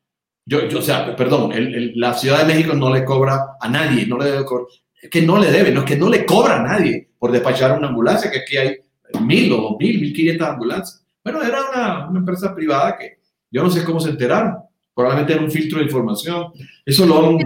Yo, 0.46 0.70
yo 0.70 0.80
o 0.80 0.82
sea, 0.82 1.14
perdón, 1.18 1.52
la 1.96 2.14
Ciudad 2.14 2.40
de 2.40 2.54
México 2.54 2.74
no 2.76 2.94
le 2.94 3.04
cobra 3.04 3.58
a 3.60 3.68
nadie, 3.68 4.08
no 4.08 4.18
le 4.18 4.32
debe 4.32 4.46
cobrar, 4.46 4.68
es 5.02 5.10
que 5.10 5.22
no 5.22 5.38
le 5.38 5.52
debe, 5.52 5.72
no 5.72 5.82
es 5.82 5.86
que 5.86 5.98
no 5.98 6.10
le 6.10 6.26
cobra 6.26 6.62
a 6.62 6.64
nadie 6.64 7.10
por 7.26 7.32
despachar 7.32 7.76
una 7.76 7.88
ambulancia, 7.88 8.30
que 8.30 8.38
aquí 8.38 8.56
hay 8.56 8.78
mil 9.20 9.52
o 9.52 9.76
mil, 9.80 10.00
mil 10.00 10.14
quinientas 10.14 10.48
ambulancias. 10.48 11.04
Bueno, 11.24 11.42
era 11.42 11.72
una, 11.72 12.08
una, 12.08 12.20
empresa 12.20 12.54
privada 12.54 12.96
que 12.96 13.18
yo 13.50 13.64
no 13.64 13.72
sé 13.72 13.84
cómo 13.84 14.00
se 14.00 14.12
enteraron. 14.12 14.58
Probablemente 14.94 15.34
era 15.34 15.42
un 15.42 15.50
filtro 15.50 15.80
de 15.80 15.86
información. 15.86 16.52
Eso 16.86 17.04
lo 17.08 17.18
han, 17.18 17.40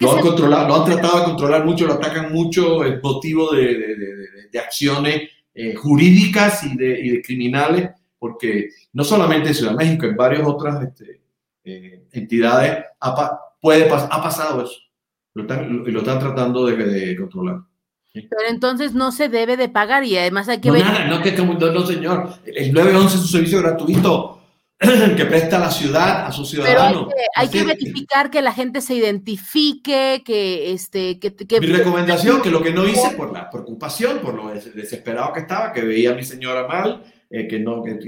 lo 0.00 0.12
han 0.12 0.22
controlado, 0.22 0.68
lo 0.68 0.76
han 0.76 0.84
tratado 0.86 1.18
de 1.18 1.24
controlar 1.26 1.66
mucho, 1.66 1.86
lo 1.86 1.92
atacan 1.92 2.32
mucho, 2.32 2.82
es 2.82 3.02
motivo 3.02 3.52
de, 3.52 3.66
de, 3.66 3.94
de, 3.94 4.16
de 4.50 4.58
acciones 4.58 5.28
eh, 5.52 5.74
jurídicas 5.74 6.64
y, 6.64 6.72
y 6.82 7.10
de, 7.10 7.22
criminales, 7.22 7.90
porque 8.18 8.70
no 8.94 9.04
solamente 9.04 9.48
en 9.48 9.54
Ciudad 9.54 9.72
de 9.72 9.84
México, 9.84 10.06
en 10.06 10.16
varias 10.16 10.46
otras 10.46 10.82
este, 10.82 11.20
eh, 11.64 12.06
entidades 12.12 12.86
ha, 12.98 13.38
puede, 13.60 13.86
ha 13.92 14.22
pasado 14.22 14.64
eso. 14.64 14.80
Lo 15.34 15.42
están, 15.42 15.84
lo 15.84 15.98
están 15.98 16.18
tratando 16.18 16.64
de, 16.64 17.14
controlar. 17.18 17.60
Pero 18.12 18.48
entonces 18.48 18.92
no 18.92 19.12
se 19.12 19.28
debe 19.28 19.56
de 19.56 19.68
pagar 19.68 20.04
y 20.04 20.16
además 20.16 20.48
hay 20.48 20.60
que 20.60 20.68
no, 20.68 20.74
ver... 20.74 20.84
Nada, 20.84 21.06
no, 21.06 21.22
que, 21.22 21.32
no, 21.32 21.54
no, 21.54 21.86
señor. 21.86 22.34
El 22.44 22.72
911 22.72 23.16
es 23.16 23.22
un 23.22 23.28
servicio 23.28 23.62
gratuito 23.62 24.40
que 25.16 25.26
presta 25.26 25.58
la 25.58 25.70
ciudad 25.70 26.26
a 26.26 26.32
sus 26.32 26.50
ciudadanos. 26.50 27.06
Pero 27.08 27.22
hay 27.36 27.48
que, 27.48 27.58
hay 27.58 27.64
que 27.66 27.74
verificar 27.74 28.30
que 28.30 28.42
la 28.42 28.52
gente 28.52 28.80
se 28.80 28.94
identifique, 28.94 30.22
que 30.24 30.72
este, 30.72 31.20
que, 31.20 31.36
que, 31.36 31.60
mi 31.60 31.66
recomendación, 31.66 32.42
que 32.42 32.50
lo 32.50 32.62
que 32.62 32.72
no 32.72 32.88
hice 32.88 33.10
por 33.16 33.32
la 33.32 33.48
preocupación, 33.48 34.18
por 34.18 34.34
lo 34.34 34.48
desesperado 34.48 35.32
que 35.32 35.40
estaba, 35.40 35.72
que 35.72 35.82
veía 35.82 36.10
a 36.10 36.14
mi 36.14 36.24
señora 36.24 36.66
mal, 36.66 37.04
eh, 37.28 37.46
que 37.46 37.60
no, 37.60 37.82
que, 37.84 37.98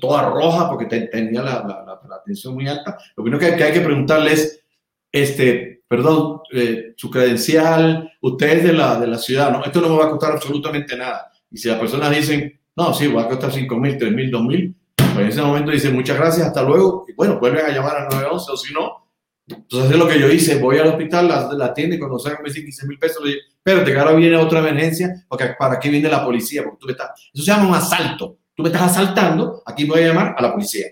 toda 0.00 0.30
roja 0.30 0.68
porque 0.68 0.86
tenía 0.86 1.42
la, 1.42 1.64
la, 1.66 2.00
la, 2.08 2.22
tensión 2.24 2.54
muy 2.54 2.68
alta. 2.68 2.98
Lo 3.16 3.24
primero 3.24 3.40
que, 3.40 3.56
que 3.56 3.64
hay 3.64 3.72
que 3.72 3.80
preguntarle 3.80 4.32
es, 4.34 4.62
este, 5.10 5.79
perdón, 5.90 6.42
eh, 6.52 6.94
su 6.96 7.10
credencial, 7.10 8.12
usted 8.20 8.58
es 8.58 8.62
de 8.62 8.72
la, 8.72 9.00
de 9.00 9.08
la 9.08 9.18
ciudad, 9.18 9.50
¿no? 9.50 9.64
Esto 9.64 9.80
no 9.80 9.88
me 9.88 9.96
va 9.96 10.04
a 10.04 10.10
costar 10.10 10.30
absolutamente 10.30 10.96
nada. 10.96 11.32
Y 11.50 11.58
si 11.58 11.66
las 11.66 11.80
personas 11.80 12.14
dicen, 12.14 12.60
no, 12.76 12.94
sí, 12.94 13.08
va 13.08 13.22
a 13.22 13.28
costar 13.28 13.50
5 13.50 13.76
mil, 13.76 13.98
3 13.98 14.12
mil, 14.12 14.30
2 14.30 14.42
mil, 14.44 14.76
pues 14.94 15.16
en 15.16 15.26
ese 15.26 15.42
momento 15.42 15.72
dicen 15.72 15.92
muchas 15.92 16.16
gracias, 16.16 16.46
hasta 16.46 16.62
luego, 16.62 17.06
y 17.08 17.12
bueno, 17.14 17.40
vuelven 17.40 17.66
a 17.66 17.70
llamar 17.70 17.96
al 17.96 18.04
911 18.04 18.52
o 18.52 18.56
si 18.56 18.72
no. 18.72 19.10
Entonces 19.48 19.90
es 19.90 19.98
lo 19.98 20.06
que 20.06 20.20
yo 20.20 20.30
hice, 20.30 20.60
voy 20.60 20.78
al 20.78 20.86
hospital, 20.86 21.26
la, 21.26 21.52
la 21.54 21.64
atiende, 21.64 21.98
cuando 21.98 22.20
salgan 22.20 22.44
me 22.44 22.50
dicen 22.50 22.62
15 22.66 22.86
mil 22.86 22.96
pesos, 22.96 23.24
le 23.24 23.30
digo, 23.30 23.42
espérate 23.56 23.92
que 23.92 23.98
ahora 23.98 24.12
viene 24.12 24.36
otra 24.36 24.60
emergencia, 24.60 25.26
porque 25.28 25.56
para 25.58 25.80
qué 25.80 25.88
viene 25.88 26.08
la 26.08 26.24
policía, 26.24 26.62
porque 26.62 26.78
tú 26.78 26.86
me 26.86 26.92
estás, 26.92 27.10
eso 27.34 27.42
se 27.42 27.50
llama 27.50 27.66
un 27.66 27.74
asalto, 27.74 28.38
tú 28.54 28.62
me 28.62 28.68
estás 28.68 28.92
asaltando, 28.92 29.60
aquí 29.66 29.86
voy 29.86 30.02
a 30.02 30.06
llamar 30.06 30.36
a 30.38 30.40
la 30.40 30.52
policía. 30.52 30.86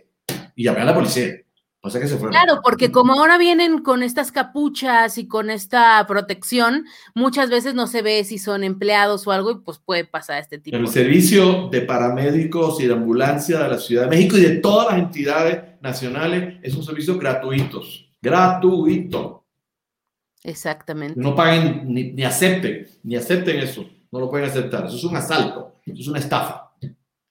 Y 0.56 0.64
llamé 0.64 0.80
a 0.80 0.86
la 0.86 0.94
policía. 0.96 1.36
O 1.80 1.90
sea 1.90 2.00
que 2.00 2.08
se 2.08 2.16
fueron. 2.16 2.32
Claro, 2.32 2.60
porque 2.62 2.90
como 2.90 3.12
ahora 3.12 3.38
vienen 3.38 3.78
con 3.82 4.02
estas 4.02 4.32
capuchas 4.32 5.16
y 5.16 5.28
con 5.28 5.48
esta 5.48 6.04
protección, 6.08 6.86
muchas 7.14 7.50
veces 7.50 7.74
no 7.74 7.86
se 7.86 8.02
ve 8.02 8.24
si 8.24 8.38
son 8.38 8.64
empleados 8.64 9.26
o 9.26 9.32
algo 9.32 9.52
y 9.52 9.58
pues 9.60 9.78
puede 9.78 10.04
pasar 10.04 10.40
este 10.40 10.58
tipo. 10.58 10.76
El 10.76 10.88
servicio 10.88 11.68
de 11.68 11.82
paramédicos 11.82 12.80
y 12.80 12.86
de 12.86 12.94
ambulancia 12.94 13.60
de 13.60 13.68
la 13.68 13.78
Ciudad 13.78 14.04
de 14.04 14.08
México 14.08 14.36
y 14.36 14.40
de 14.40 14.56
todas 14.56 14.88
las 14.90 14.98
entidades 14.98 15.80
nacionales 15.80 16.58
es 16.62 16.74
un 16.74 16.82
servicio 16.82 17.16
gratuito. 17.16 17.82
Gratuito. 18.20 19.44
Exactamente. 20.42 21.20
No 21.20 21.34
paguen 21.36 21.92
ni, 21.92 22.12
ni 22.12 22.24
acepten, 22.24 22.88
ni 23.04 23.14
acepten 23.14 23.58
eso. 23.60 23.88
No 24.10 24.18
lo 24.18 24.30
pueden 24.30 24.48
aceptar. 24.48 24.86
Eso 24.86 24.96
es 24.96 25.04
un 25.04 25.16
asalto, 25.16 25.76
eso 25.86 26.00
es 26.00 26.08
una 26.08 26.18
estafa. 26.18 26.72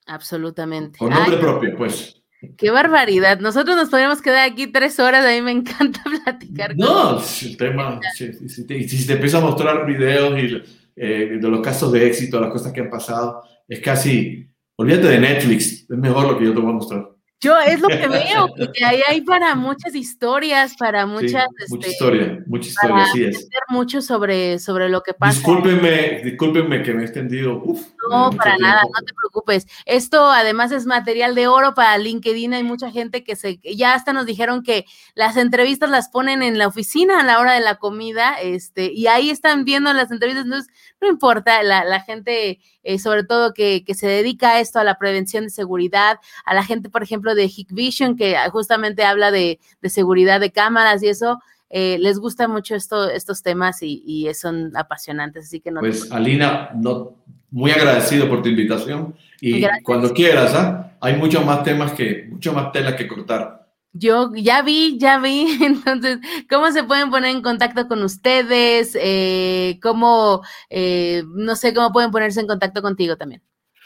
Absolutamente. 0.06 0.98
Con 0.98 1.10
nombre 1.10 1.34
Ay, 1.34 1.40
propio, 1.40 1.76
pues. 1.76 2.17
Qué 2.56 2.70
barbaridad. 2.70 3.40
Nosotros 3.40 3.76
nos 3.76 3.88
podríamos 3.88 4.22
quedar 4.22 4.48
aquí 4.48 4.68
tres 4.68 4.98
horas. 5.00 5.24
A 5.24 5.30
mí 5.30 5.42
me 5.42 5.52
encanta 5.52 6.02
platicar. 6.24 6.76
No, 6.76 7.20
el 7.20 7.56
tema, 7.56 8.00
si, 8.14 8.32
si, 8.48 8.66
te, 8.66 8.88
si 8.88 9.06
te 9.06 9.14
empiezo 9.14 9.38
a 9.38 9.42
mostrar 9.42 9.84
videos 9.86 10.38
y, 10.38 10.62
eh, 10.96 11.38
de 11.40 11.48
los 11.48 11.60
casos 11.60 11.92
de 11.92 12.06
éxito, 12.06 12.40
las 12.40 12.50
cosas 12.50 12.72
que 12.72 12.80
han 12.80 12.90
pasado, 12.90 13.42
es 13.66 13.80
casi, 13.80 14.48
olvídate 14.76 15.08
de 15.08 15.20
Netflix, 15.20 15.82
es 15.88 15.98
mejor 15.98 16.26
lo 16.26 16.38
que 16.38 16.44
yo 16.44 16.54
te 16.54 16.60
voy 16.60 16.70
a 16.70 16.74
mostrar. 16.74 17.08
Yo 17.40 17.56
es 17.60 17.80
lo 17.80 17.88
que 17.88 18.08
veo, 18.08 18.48
porque 18.56 18.84
ahí 18.84 19.00
hay 19.08 19.20
para 19.20 19.54
muchas 19.54 19.94
historias, 19.94 20.74
para 20.76 21.06
muchas... 21.06 21.44
Sí, 21.44 21.64
mucha 21.68 21.88
este, 21.88 21.90
historia, 21.90 22.44
mucha 22.46 22.68
historia, 22.68 23.06
sí 23.12 23.24
es. 23.24 23.48
mucho 23.68 24.02
sobre, 24.02 24.58
sobre 24.58 24.88
lo 24.88 25.02
que 25.02 25.14
pasa. 25.14 25.34
Discúlpenme, 25.34 26.20
discúlpenme 26.24 26.82
que 26.82 26.94
me 26.94 27.02
he 27.02 27.04
extendido. 27.04 27.62
Uf, 27.64 27.86
no, 28.10 28.30
para 28.30 28.56
tiempo. 28.56 28.62
nada, 28.62 28.82
no 28.82 29.06
te 29.06 29.12
preocupes. 29.14 29.68
Esto 29.86 30.30
además 30.30 30.72
es 30.72 30.86
material 30.86 31.36
de 31.36 31.46
oro 31.46 31.74
para 31.74 31.96
LinkedIn. 31.98 32.54
Hay 32.54 32.64
mucha 32.64 32.90
gente 32.90 33.22
que 33.22 33.36
se, 33.36 33.60
ya 33.62 33.94
hasta 33.94 34.12
nos 34.12 34.26
dijeron 34.26 34.64
que 34.64 34.84
las 35.14 35.36
entrevistas 35.36 35.90
las 35.90 36.08
ponen 36.08 36.42
en 36.42 36.58
la 36.58 36.66
oficina 36.66 37.20
a 37.20 37.24
la 37.24 37.38
hora 37.38 37.52
de 37.52 37.60
la 37.60 37.76
comida, 37.76 38.34
este, 38.40 38.92
y 38.92 39.06
ahí 39.06 39.30
están 39.30 39.64
viendo 39.64 39.92
las 39.92 40.10
entrevistas. 40.10 40.44
Entonces, 40.44 40.72
no 41.00 41.08
importa, 41.08 41.62
la, 41.62 41.84
la 41.84 42.00
gente, 42.00 42.60
eh, 42.82 42.98
sobre 42.98 43.24
todo 43.24 43.54
que, 43.54 43.84
que 43.84 43.94
se 43.94 44.06
dedica 44.06 44.52
a 44.52 44.60
esto, 44.60 44.78
a 44.78 44.84
la 44.84 44.98
prevención 44.98 45.44
de 45.44 45.50
seguridad, 45.50 46.18
a 46.44 46.54
la 46.54 46.64
gente, 46.64 46.90
por 46.90 47.02
ejemplo, 47.02 47.34
de 47.34 47.44
Hikvision, 47.46 48.16
que 48.16 48.36
justamente 48.50 49.04
habla 49.04 49.30
de, 49.30 49.60
de, 49.80 49.88
seguridad 49.90 50.40
de 50.40 50.50
cámaras 50.50 51.02
y 51.02 51.08
eso, 51.08 51.40
eh, 51.70 51.98
les 52.00 52.18
gusta 52.18 52.48
mucho 52.48 52.74
esto, 52.74 53.10
estos 53.10 53.42
temas 53.42 53.82
y, 53.82 54.02
y, 54.06 54.32
son 54.34 54.76
apasionantes, 54.76 55.46
así 55.46 55.60
que 55.60 55.70
no. 55.70 55.80
Pues 55.80 56.10
Alina, 56.10 56.70
no, 56.74 57.14
muy 57.50 57.70
agradecido 57.70 58.28
por 58.28 58.42
tu 58.42 58.48
invitación 58.48 59.14
y 59.40 59.60
Gracias. 59.60 59.84
cuando 59.84 60.12
quieras, 60.12 60.54
¿ah? 60.54 60.92
hay 61.00 61.16
muchos 61.16 61.44
más 61.44 61.62
temas 61.62 61.92
que, 61.92 62.26
mucho 62.30 62.52
más 62.52 62.72
tela 62.72 62.96
que 62.96 63.06
cortar. 63.06 63.57
Yo 63.92 64.32
ya 64.34 64.62
vi, 64.62 64.98
ya 64.98 65.18
vi. 65.18 65.46
Entonces, 65.64 66.18
¿cómo 66.48 66.70
se 66.72 66.84
pueden 66.84 67.10
poner 67.10 67.34
en 67.34 67.42
contacto 67.42 67.88
con 67.88 68.02
ustedes? 68.02 68.96
Eh, 69.00 69.78
¿Cómo, 69.82 70.42
eh, 70.70 71.22
no 71.34 71.56
sé, 71.56 71.74
cómo 71.74 71.92
pueden 71.92 72.10
ponerse 72.10 72.40
en 72.40 72.46
contacto 72.46 72.82
contigo 72.82 73.16
también? 73.16 73.42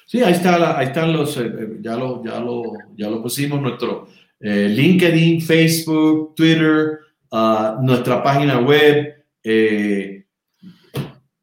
Sí, 0.06 0.22
ahí, 0.22 0.32
está 0.32 0.58
la, 0.58 0.78
ahí 0.78 0.86
están 0.86 1.12
los, 1.12 1.36
eh, 1.38 1.78
ya, 1.80 1.96
lo, 1.96 2.22
ya, 2.24 2.38
lo, 2.40 2.62
ya 2.96 3.08
lo 3.08 3.22
pusimos, 3.22 3.60
nuestro 3.62 4.08
eh, 4.40 4.68
LinkedIn, 4.68 5.40
Facebook, 5.40 6.34
Twitter, 6.34 6.98
uh, 7.30 7.80
nuestra 7.80 8.22
página 8.22 8.58
web, 8.58 9.24
eh, 9.42 10.24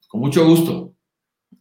con 0.07 0.21
mucho 0.21 0.45
gusto. 0.45 0.93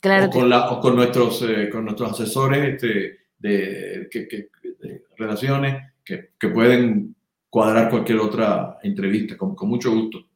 Claro. 0.00 0.26
O 0.26 0.30
con, 0.30 0.50
la, 0.50 0.70
o 0.70 0.80
con, 0.80 0.96
nuestros, 0.96 1.42
eh, 1.42 1.68
con 1.70 1.84
nuestros 1.84 2.12
asesores 2.12 2.74
este, 2.74 3.18
de, 3.38 4.08
que, 4.10 4.26
que, 4.26 4.48
de 4.80 5.04
relaciones 5.16 5.76
que, 6.08 6.30
que, 6.40 6.48
pueden 6.48 7.14
cuadrar 7.50 7.90
cualquier 7.90 8.18
otra 8.18 8.78
entrevista, 8.82 9.36
con, 9.36 9.54
con 9.54 9.68
mucho 9.68 9.92
gusto. 9.92 10.26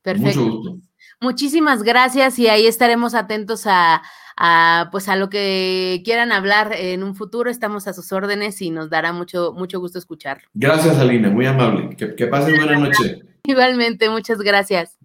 Perfecto. 0.00 0.40
Mucho 0.40 0.56
gusto. 0.56 0.76
Muchísimas 1.20 1.82
gracias 1.82 2.38
y 2.38 2.48
ahí 2.48 2.66
estaremos 2.66 3.14
atentos 3.14 3.66
a, 3.66 4.02
a, 4.36 4.88
pues 4.90 5.08
a 5.08 5.16
lo 5.16 5.28
que 5.28 6.00
quieran 6.04 6.32
hablar 6.32 6.72
en 6.72 7.02
un 7.02 7.14
futuro. 7.14 7.50
Estamos 7.50 7.88
a 7.88 7.92
sus 7.92 8.10
órdenes 8.12 8.62
y 8.62 8.70
nos 8.70 8.88
dará 8.88 9.12
mucho, 9.12 9.52
mucho 9.52 9.80
gusto 9.80 9.98
escuchar. 9.98 10.42
Gracias, 10.54 10.96
Alina, 10.98 11.28
muy 11.28 11.44
amable. 11.44 11.94
Que, 11.96 12.14
que 12.14 12.26
pasen 12.26 12.56
buena 12.56 12.78
noche. 12.78 13.20
Igualmente, 13.44 14.08
muchas 14.08 14.38
gracias. 14.38 14.96